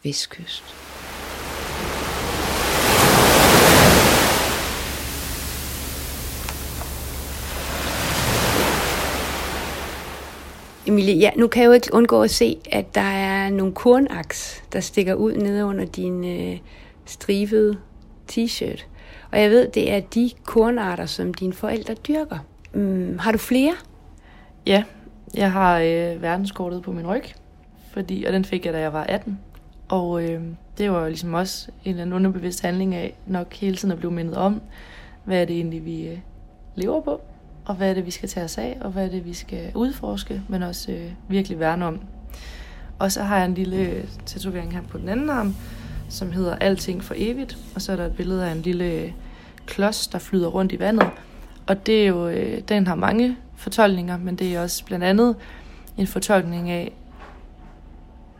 vestkyst. 0.02 0.64
Emilie, 10.86 11.14
ja, 11.14 11.30
nu 11.36 11.48
kan 11.48 11.62
jeg 11.62 11.68
jo 11.68 11.72
ikke 11.72 11.94
undgå 11.94 12.22
at 12.22 12.30
se, 12.30 12.58
at 12.72 12.94
der 12.94 13.00
er 13.00 13.50
nogle 13.50 13.74
kornaks, 13.74 14.64
der 14.72 14.80
stikker 14.80 15.14
ud 15.14 15.32
nede 15.32 15.64
under 15.64 15.84
din 15.84 16.24
øh, 16.24 16.58
stribede 17.04 17.78
t-shirt. 18.32 18.86
Og 19.32 19.40
jeg 19.40 19.50
ved, 19.50 19.68
det 19.68 19.92
er 19.92 20.00
de 20.00 20.30
kornarter, 20.44 21.06
som 21.06 21.34
dine 21.34 21.52
forældre 21.52 21.94
dyrker. 21.94 22.38
Mm, 22.74 23.18
har 23.18 23.32
du 23.32 23.38
flere? 23.38 23.74
Ja, 24.66 24.84
jeg 25.34 25.52
har 25.52 25.78
øh, 25.78 26.22
verdenskortet 26.22 26.82
på 26.82 26.92
min 26.92 27.06
ryg, 27.06 27.24
fordi, 27.90 28.24
og 28.24 28.32
den 28.32 28.44
fik 28.44 28.66
jeg, 28.66 28.72
da 28.72 28.80
jeg 28.80 28.92
var 28.92 29.04
18. 29.04 29.38
Og 29.88 30.24
øh, 30.24 30.42
det 30.78 30.92
var 30.92 31.08
ligesom 31.08 31.34
også 31.34 31.70
en 31.84 31.90
eller 31.90 32.02
anden 32.02 32.16
underbevidst 32.16 32.62
handling 32.62 32.94
af 32.94 33.14
nok 33.26 33.54
hele 33.54 33.76
tiden 33.76 33.92
at 33.92 33.98
blive 33.98 34.12
mindet 34.12 34.36
om, 34.36 34.60
hvad 35.24 35.40
er 35.40 35.44
det 35.44 35.56
egentlig, 35.56 35.84
vi 35.84 36.08
øh, 36.08 36.18
lever 36.74 37.00
på, 37.00 37.20
og 37.64 37.74
hvad 37.74 37.90
er 37.90 37.94
det, 37.94 38.06
vi 38.06 38.10
skal 38.10 38.28
tage 38.28 38.44
os 38.44 38.58
af, 38.58 38.78
og 38.80 38.90
hvad 38.90 39.04
er 39.04 39.10
det, 39.10 39.26
vi 39.26 39.34
skal 39.34 39.72
udforske, 39.74 40.42
men 40.48 40.62
også 40.62 40.92
øh, 40.92 41.10
virkelig 41.28 41.60
værne 41.60 41.86
om. 41.86 42.00
Og 42.98 43.12
så 43.12 43.22
har 43.22 43.36
jeg 43.36 43.46
en 43.46 43.54
lille 43.54 43.76
øh, 43.76 44.04
tatovering 44.26 44.72
her 44.72 44.82
på 44.82 44.98
den 44.98 45.08
anden 45.08 45.30
arm, 45.30 45.54
som 46.08 46.32
hedder 46.32 46.56
Alting 46.56 47.04
for 47.04 47.14
evigt, 47.16 47.58
og 47.74 47.82
så 47.82 47.92
er 47.92 47.96
der 47.96 48.06
et 48.06 48.16
billede 48.16 48.46
af 48.46 48.52
en 48.52 48.62
lille 48.62 48.84
øh, 48.84 49.12
klods, 49.66 50.08
der 50.08 50.18
flyder 50.18 50.48
rundt 50.48 50.72
i 50.72 50.78
vandet. 50.78 51.10
Og 51.66 51.86
det 51.86 52.02
er 52.02 52.06
jo, 52.06 52.28
øh, 52.28 52.60
den 52.68 52.86
har 52.86 52.94
mange 52.94 53.36
fortolkninger, 53.60 54.18
men 54.18 54.36
det 54.36 54.54
er 54.54 54.62
også 54.62 54.84
blandt 54.84 55.04
andet 55.04 55.36
en 55.96 56.06
fortolkning 56.06 56.70
af, 56.70 56.92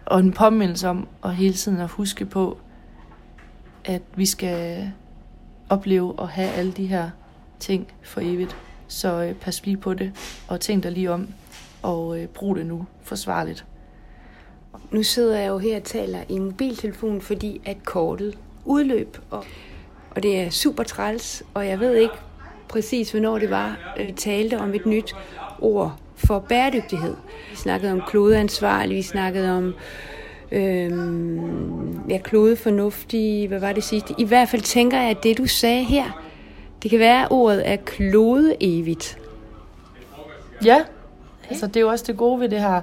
og 0.07 0.21
en 0.21 0.33
påmindelse 0.33 0.89
om 0.89 1.09
at 1.25 1.35
hele 1.35 1.55
tiden 1.55 1.81
at 1.81 1.89
huske 1.89 2.25
på, 2.25 2.59
at 3.85 4.03
vi 4.15 4.27
skal 4.27 4.91
opleve 5.69 6.19
og 6.19 6.29
have 6.29 6.49
alle 6.49 6.73
de 6.73 6.87
her 6.87 7.11
ting 7.59 7.93
for 8.03 8.21
evigt. 8.21 8.57
Så 8.89 9.23
øh, 9.23 9.35
pas 9.35 9.65
lige 9.65 9.77
på 9.77 9.95
det, 9.95 10.13
og 10.49 10.61
tænk 10.61 10.83
dig 10.83 10.93
lige 10.93 11.11
om, 11.11 11.29
og 11.83 12.21
øh, 12.21 12.27
brug 12.27 12.57
det 12.57 12.67
nu 12.67 12.87
forsvarligt. 13.03 13.65
Nu 14.91 15.03
sidder 15.03 15.39
jeg 15.39 15.49
jo 15.49 15.59
her 15.59 15.77
og 15.77 15.85
taler 15.85 16.23
i 16.29 16.39
mobiltelefon, 16.39 17.21
fordi 17.21 17.61
at 17.65 17.85
kortet 17.85 18.39
udløb, 18.65 19.19
og, 19.31 19.45
og 20.11 20.23
det 20.23 20.41
er 20.41 20.51
super 20.51 20.83
træls, 20.83 21.43
og 21.55 21.67
jeg 21.67 21.81
ved 21.81 21.97
ikke 21.97 22.15
præcis, 22.71 23.11
hvornår 23.11 23.39
det 23.39 23.51
var, 23.51 23.95
øh, 24.01 24.07
vi 24.07 24.13
talte 24.13 24.59
om 24.59 24.75
et 24.75 24.87
nyt 24.87 25.15
ord 25.61 25.97
for 26.17 26.39
bæredygtighed. 26.39 27.15
Vi 27.51 27.57
snakkede 27.57 27.93
om 27.93 28.03
klodeansvarlig, 28.07 28.97
vi 28.97 29.03
snakkede 29.03 29.51
om 29.57 29.75
øhm, 30.53 32.11
ja, 32.11 32.19
klodefornuftig, 32.19 33.49
hvad 33.49 33.61
var 33.61 33.73
det 33.73 33.85
sidste? 33.85 34.15
I 34.19 34.25
hvert 34.25 34.49
fald 34.49 34.63
tænker 34.63 35.01
jeg, 35.01 35.11
at 35.11 35.23
det 35.23 35.39
du 35.39 35.47
sagde 35.47 35.85
her, 35.85 36.23
det 36.83 36.91
kan 36.91 37.01
være, 37.01 37.23
at 37.23 37.31
ordet 37.31 37.69
er 37.69 37.77
klode 37.77 38.57
evigt. 38.61 39.19
Ja, 40.65 40.85
altså 41.51 41.67
det 41.67 41.77
er 41.77 41.81
jo 41.81 41.89
også 41.89 42.05
det 42.09 42.17
gode 42.17 42.41
ved 42.41 42.49
det 42.49 42.61
her. 42.61 42.81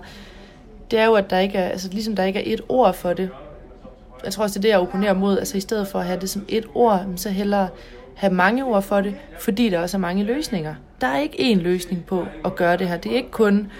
Det 0.91 0.99
er 0.99 1.05
jo, 1.05 1.13
at 1.13 1.29
der 1.29 1.39
ikke 1.39 1.57
er, 1.57 1.69
altså 1.69 1.89
ligesom 1.91 2.15
der 2.15 2.23
ikke 2.23 2.39
er 2.39 2.53
et 2.53 2.61
ord 2.69 2.93
for 2.93 3.13
det. 3.13 3.29
Jeg 4.23 4.33
tror 4.33 4.43
også, 4.43 4.53
det 4.53 4.59
er 4.59 4.61
det, 4.61 4.69
jeg 4.69 4.79
opponerer 4.79 5.13
mod. 5.13 5.38
Altså 5.38 5.57
i 5.57 5.59
stedet 5.59 5.88
for 5.88 5.99
at 5.99 6.05
have 6.05 6.19
det 6.19 6.29
som 6.29 6.45
et 6.47 6.65
ord, 6.75 7.05
så 7.15 7.29
hellere 7.29 7.67
have 8.18 8.34
mange 8.34 8.65
ord 8.65 8.82
for 8.82 9.01
det, 9.01 9.15
fordi 9.39 9.70
der 9.70 9.80
også 9.80 9.97
er 9.97 10.01
mange 10.01 10.24
løsninger. 10.24 10.76
Der 11.01 11.07
er 11.07 11.20
ikke 11.20 11.38
én 11.38 11.61
løsning 11.61 12.05
på 12.05 12.26
at 12.45 12.55
gøre 12.55 12.78
det 12.78 12.88
her. 12.88 12.97
Det 12.97 13.11
er 13.11 13.15
ikke 13.15 13.32
kun 13.32 13.72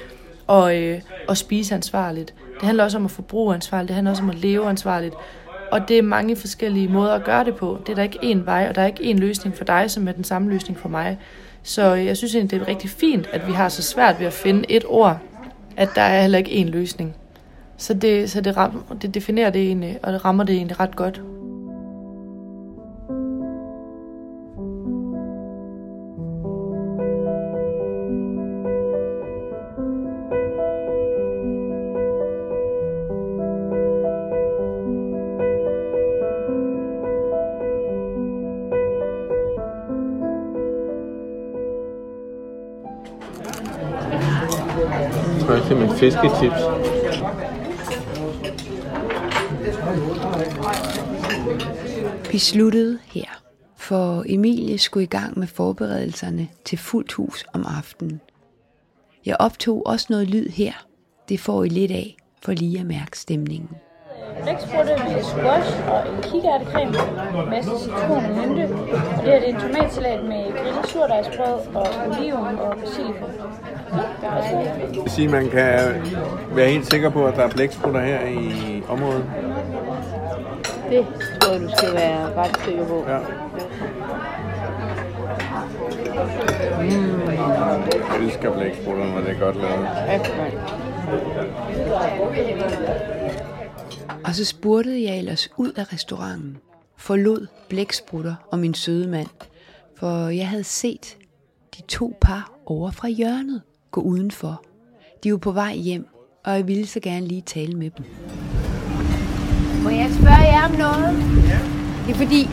at, 0.50 0.76
øh, 0.76 1.02
at 1.30 1.38
spise 1.38 1.76
ansvarligt. 1.76 2.34
Det 2.54 2.66
handler 2.66 2.84
også 2.84 2.98
om 2.98 3.06
at 3.06 3.12
forbruge 3.12 3.56
ansvarligt. 3.56 3.88
Det 3.88 3.96
handler 3.96 4.12
også 4.12 4.24
om 4.24 4.30
at 4.30 4.36
leve 4.36 4.70
ansvarligt. 4.70 5.16
Og 5.72 5.88
det 5.88 5.98
er 5.98 6.02
mange 6.02 6.36
forskellige 6.36 6.88
måder 6.88 7.14
at 7.14 7.24
gøre 7.24 7.44
det 7.44 7.56
på. 7.56 7.80
Det 7.86 7.92
er 7.92 7.96
der 7.96 8.04
ikke 8.04 8.20
én 8.20 8.46
vej, 8.46 8.66
og 8.70 8.76
der 8.76 8.82
er 8.82 8.86
ikke 8.86 9.04
én 9.04 9.18
løsning 9.18 9.58
for 9.58 9.64
dig, 9.64 9.92
som 9.92 10.08
er 10.08 10.12
den 10.12 10.24
samme 10.24 10.50
løsning 10.50 10.80
for 10.80 10.90
mig. 10.90 11.20
Så 11.64 11.96
øh, 11.96 12.06
jeg 12.06 12.18
synes 12.18 12.36
egentlig, 12.36 12.60
det 12.60 12.66
er 12.66 12.72
rigtig 12.72 12.90
fint, 12.90 13.30
at 13.34 13.48
vi 13.48 13.52
har 13.52 13.70
så 13.70 13.84
svært 13.84 14.20
ved 14.20 14.28
at 14.28 14.34
finde 14.34 14.72
et 14.72 14.84
ord, 14.88 15.18
at 15.78 15.90
der 15.96 16.02
er 16.02 16.22
heller 16.22 16.38
ikke 16.38 16.52
én 16.52 16.70
løsning. 16.70 17.16
Så 17.78 17.94
det, 17.94 18.32
så 18.32 18.42
det, 18.42 18.58
ram, 18.58 18.84
det 19.02 19.14
definerer 19.14 19.50
det 19.50 19.62
egentlig, 19.62 20.00
og 20.04 20.14
det 20.14 20.26
rammer 20.26 20.44
det 20.44 20.56
egentlig 20.56 20.80
ret 20.80 20.96
godt. 20.96 21.22
Smager 45.40 45.80
min 45.80 45.90
fisketips. 45.90 46.62
Vi 52.32 52.38
sluttede 52.38 53.00
her, 53.06 53.42
for 53.78 54.24
Emilie 54.28 54.78
skulle 54.78 55.04
i 55.04 55.08
gang 55.08 55.40
med 55.40 55.48
forberedelserne 55.48 56.48
til 56.66 56.78
fuldt 56.78 57.14
hus 57.14 57.46
om 57.54 57.66
aftenen. 57.78 58.22
Jeg 59.26 59.36
optog 59.40 59.88
også 59.88 60.08
noget 60.10 60.28
lyd 60.28 60.50
her. 60.50 60.74
Det 61.30 61.40
får 61.40 61.64
I 61.64 61.70
lidt 61.70 61.92
af, 61.92 62.18
for 62.44 62.52
lige 62.52 62.80
at 62.80 62.86
mærke 62.86 63.20
stemningen. 63.20 63.70
Blæksprutte 64.44 64.94
med 65.04 65.24
squash 65.24 65.90
og 65.92 66.00
en 66.10 66.22
kikærtecreme, 66.22 66.94
masse 67.50 67.72
citron 67.80 68.26
og 68.26 68.32
mynte. 68.38 68.64
Og 69.18 69.24
det 69.24 69.32
her 69.32 69.40
det 69.40 69.50
er 69.50 69.54
en 69.54 69.60
tomatsalat 69.60 70.24
med 70.24 70.44
grillet 70.58 70.86
surdejsbrød 70.90 71.76
og 71.76 71.88
oliven 72.08 72.60
og 72.60 72.78
basilikum. 72.78 73.30
Det 74.92 75.02
vil 75.04 75.12
sige, 75.12 75.26
at 75.26 75.32
man 75.32 75.50
kan 75.50 76.04
være 76.52 76.70
helt 76.70 76.92
sikker 76.92 77.10
på, 77.10 77.26
at 77.26 77.36
der 77.36 77.44
er 77.44 77.50
blæksprutter 77.50 78.02
her 78.02 78.20
i 78.28 78.84
området. 78.90 79.26
Det 80.90 81.06
tror 81.42 81.52
jeg, 81.54 81.62
du 81.62 81.70
skal 81.78 81.94
være 81.94 82.20
ret 82.38 82.60
sikker 82.66 82.86
på. 82.86 83.06
Ja. 83.08 83.18
Mm. 86.80 87.30
Jeg 87.30 88.22
elsker 88.22 88.54
blæksprutter, 88.54 89.06
når 89.06 89.22
det 89.22 89.30
er 89.30 89.40
godt 89.40 89.56
lavet. 89.56 89.88
Og 94.28 94.36
så 94.36 94.46
spurgte 94.46 95.04
jeg 95.04 95.18
ellers 95.18 95.50
ud 95.58 95.72
af 95.72 95.94
restauranten, 95.94 96.58
forlod 96.98 97.48
blæksprutter 97.70 98.36
og 98.52 98.60
min 98.60 98.74
søde 98.74 99.08
mand, 99.08 99.28
for 99.96 100.28
jeg 100.28 100.48
havde 100.48 100.64
set 100.64 101.18
de 101.78 101.82
to 101.82 102.18
par 102.22 102.52
over 102.66 102.92
fra 102.92 103.08
hjørnet 103.08 103.62
gå 103.92 104.02
udenfor. 104.02 104.64
De 105.24 105.32
var 105.32 105.38
på 105.38 105.52
vej 105.52 105.76
hjem, 105.76 106.08
og 106.46 106.54
jeg 106.54 106.68
ville 106.68 106.88
så 106.88 107.00
gerne 107.00 107.28
lige 107.28 107.42
tale 107.42 107.74
med 107.74 107.90
dem. 107.98 108.06
Må 109.84 109.90
jeg 109.90 110.10
spørge 110.20 110.48
jer 110.54 110.66
om 110.66 110.72
noget? 110.72 111.16
Det 112.08 112.14
er 112.14 112.18
fordi, 112.18 112.50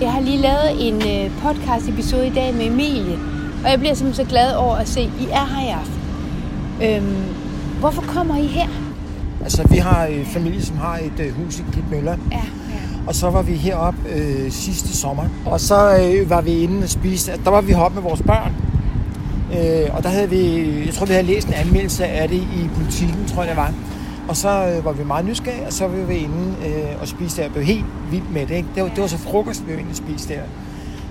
jeg 0.00 0.12
har 0.12 0.20
lige 0.20 0.38
lavet 0.38 0.88
en 0.88 0.94
øh, 0.94 1.40
podcast 1.42 1.88
episode 1.88 2.26
i 2.26 2.34
dag 2.34 2.54
med 2.54 2.66
Emilie, 2.66 3.18
og 3.64 3.70
jeg 3.70 3.78
bliver 3.78 3.94
simpelthen 3.94 4.26
så 4.26 4.30
glad 4.30 4.56
over 4.56 4.76
at 4.76 4.88
se, 4.88 5.00
at 5.00 5.10
I 5.20 5.24
er 5.24 5.46
her 5.54 5.66
i 5.66 5.70
aften. 5.70 6.00
Øhm, 6.82 7.24
hvorfor 7.80 8.02
kommer 8.02 8.36
I 8.36 8.46
her? 8.46 8.87
Altså, 9.42 9.68
vi 9.70 9.76
har 9.76 10.04
en 10.04 10.26
familie, 10.26 10.62
som 10.62 10.76
har 10.76 10.96
et 10.96 11.20
øh, 11.20 11.32
hus 11.32 11.58
i 11.58 11.62
Klitmøller. 11.72 12.16
Ja, 12.32 12.36
ja. 12.36 12.42
Og 13.06 13.14
så 13.14 13.30
var 13.30 13.42
vi 13.42 13.54
heroppe 13.54 14.00
øh, 14.08 14.50
sidste 14.50 14.96
sommer. 14.96 15.24
Og 15.46 15.60
så 15.60 15.98
øh, 15.98 16.30
var 16.30 16.40
vi 16.40 16.58
inde 16.58 16.82
og 16.82 16.88
spise. 16.88 17.32
Der 17.44 17.50
var 17.50 17.60
vi 17.60 17.72
heroppe 17.72 17.94
med 17.94 18.02
vores 18.02 18.22
børn. 18.22 18.52
Øh, 19.52 19.96
og 19.96 20.02
der 20.02 20.08
havde 20.08 20.30
vi, 20.30 20.68
jeg 20.86 20.94
tror, 20.94 21.06
vi 21.06 21.12
havde 21.12 21.26
læst 21.26 21.48
en 21.48 21.54
anmeldelse 21.54 22.06
af 22.06 22.28
det 22.28 22.36
i 22.36 22.68
politikken, 22.76 23.26
tror 23.26 23.42
jeg 23.42 23.48
det 23.48 23.56
var. 23.56 23.72
Og 24.28 24.36
så 24.36 24.48
øh, 24.48 24.84
var 24.84 24.92
vi 24.92 25.04
meget 25.04 25.24
nysgerrige, 25.26 25.66
og 25.66 25.72
så 25.72 25.86
var 25.86 26.04
vi 26.04 26.14
inde 26.14 26.54
øh, 26.66 27.00
og 27.00 27.08
spise 27.08 27.36
der. 27.36 27.42
Jeg 27.42 27.52
blev 27.52 27.64
helt 27.64 27.84
vild 28.10 28.28
med 28.32 28.46
det. 28.46 28.54
Ikke? 28.54 28.68
Det, 28.74 28.82
var, 28.82 28.88
det 28.88 29.00
var 29.00 29.06
så 29.06 29.18
frokost, 29.18 29.66
vi 29.66 29.72
var 29.72 29.78
inde 29.78 29.90
og 29.90 29.96
spise 29.96 30.28
der. 30.28 30.40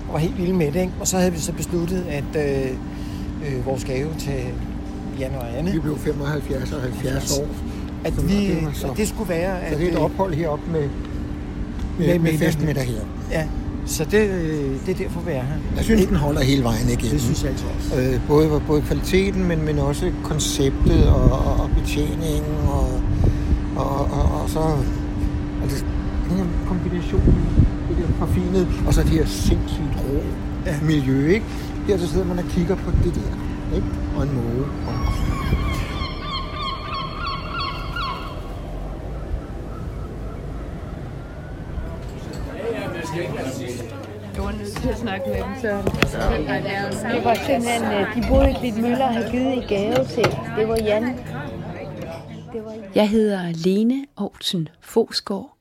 Og 0.08 0.12
var 0.12 0.18
helt 0.18 0.38
vild 0.38 0.52
med 0.52 0.72
det. 0.72 0.80
Ikke? 0.80 0.92
Og 1.00 1.06
så 1.08 1.18
havde 1.18 1.32
vi 1.32 1.38
så 1.38 1.52
besluttet, 1.52 2.04
at 2.08 2.36
øh, 2.36 2.70
øh, 3.46 3.66
vores 3.66 3.84
gave 3.84 4.08
til 4.18 4.40
Jan 5.18 5.34
og 5.34 5.58
Anne, 5.58 5.72
Vi 5.72 5.78
blev 5.78 5.98
75 5.98 6.72
og 6.72 6.80
70 6.80 7.38
år. 7.38 7.46
At, 8.04 8.28
vi, 8.28 8.34
det 8.48 8.68
så- 8.72 8.86
at 8.90 8.96
det 8.96 9.08
skulle 9.08 9.28
være... 9.28 9.56
Så 9.72 9.78
det 9.78 9.88
er 9.88 9.92
et 9.92 9.98
ophold 9.98 10.34
heroppe 10.34 10.70
med, 10.72 10.80
med, 11.98 12.06
Med- 12.06 12.18
med, 12.18 12.38
festmiddag 12.38 12.84
her. 12.86 13.00
Ja, 13.30 13.46
Så 13.86 14.04
det, 14.04 14.18
øh, 14.28 14.72
det 14.86 14.94
er 14.94 14.98
derfor, 15.04 15.20
vi 15.20 15.30
er 15.32 15.34
her. 15.34 15.56
Jeg 15.76 15.84
synes, 15.84 16.06
den 16.06 16.16
holder 16.16 16.40
hele 16.42 16.64
vejen 16.64 16.86
igennem. 16.88 17.10
Det 17.10 17.20
synes 17.20 17.42
jeg 17.42 17.50
altså 17.50 17.66
også. 17.78 18.00
Øh, 18.00 18.20
både, 18.28 18.60
både 18.66 18.82
kvaliteten, 18.82 19.44
men, 19.48 19.64
men 19.64 19.78
også 19.78 20.12
konceptet 20.24 21.08
og, 21.08 21.22
og, 21.32 21.54
og 21.60 21.70
betjeningen 21.78 22.56
og, 22.68 23.00
og, 23.76 24.00
og, 24.00 24.40
og 24.42 24.50
så 24.50 24.60
altså, 25.62 25.84
den 26.28 26.36
her 26.36 26.44
kombination, 26.68 27.34
det 27.88 27.96
der 27.96 28.26
forfinet, 28.26 28.68
og 28.86 28.94
så 28.94 29.00
det 29.02 29.10
her 29.10 29.26
sindssygt 29.26 29.96
rå 29.96 30.16
ja. 30.66 30.74
miljø, 30.82 31.28
ikke? 31.34 31.46
Her 31.86 31.98
så 31.98 32.06
sidder 32.08 32.26
man 32.26 32.38
og 32.38 32.44
kigger 32.50 32.74
på 32.74 32.90
det 33.04 33.14
der, 33.14 33.76
ikke? 33.76 33.86
Og 34.16 34.22
en 34.22 34.30
måge. 34.34 34.64
Og, 34.88 34.94
Du 44.36 44.42
var 44.42 44.52
nødt 44.52 44.76
til 44.76 44.88
at 44.88 44.98
snakke 45.24 45.30
med 45.30 45.48
dem, 45.48 46.92
så 46.92 47.08
det 47.08 47.24
var 47.24 47.34
simpelthen, 47.34 47.82
øh, 47.82 48.16
de 48.16 48.28
boede 48.28 48.56
lidt 48.62 48.82
Møller 48.82 49.06
har 49.06 49.30
givet 49.30 49.56
i 49.56 49.74
gave 49.74 50.04
til. 50.04 50.24
Det 50.56 50.68
var 50.68 50.76
Jan. 50.76 51.02
Det 52.52 52.64
var 52.64 52.72
Jan. 52.72 52.84
Jeg 52.94 53.10
hedder 53.10 53.52
Lene 53.52 54.06
Aarhusen 54.16 54.68
Fosgaard, 54.80 55.56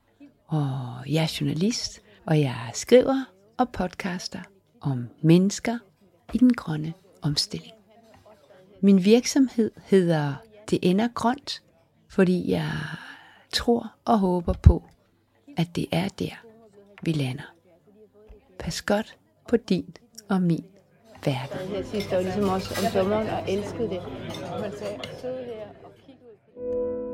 og 0.47 1.03
jeg 1.07 1.23
er 1.23 1.37
journalist, 1.41 2.01
og 2.25 2.39
jeg 2.39 2.71
skriver 2.73 3.23
og 3.57 3.69
podcaster 3.69 4.39
om 4.81 5.09
mennesker 5.21 5.77
i 6.33 6.37
den 6.37 6.53
grønne 6.53 6.93
omstilling. 7.21 7.73
Min 8.81 9.05
virksomhed 9.05 9.71
hedder 9.85 10.33
Det 10.69 10.79
ender 10.81 11.07
grønt, 11.13 11.61
fordi 12.09 12.51
jeg 12.51 12.71
tror 13.53 13.91
og 14.05 14.19
håber 14.19 14.53
på, 14.53 14.83
at 15.57 15.67
det 15.75 15.87
er 15.91 16.07
der, 16.07 16.43
vi 17.03 17.11
lander. 17.11 17.53
Pas 18.59 18.81
godt 18.81 19.17
på 19.47 19.57
din 19.57 19.95
og 20.29 20.41
min 20.41 20.65
verden. 21.25 21.75
Jeg 21.75 21.85
sidste 21.85 22.17
år 22.17 22.21
ligesom 22.21 22.49
også 22.49 22.69
om 22.85 22.91
sommeren 22.91 23.27
og 23.27 23.51
elskede 23.51 23.89
det. 23.89 24.01
Man 24.61 24.71
sagde, 24.79 24.99
så 25.21 25.27
her 25.27 25.67
og 25.83 25.91
kigge 26.05 26.21
ud. 26.57 27.06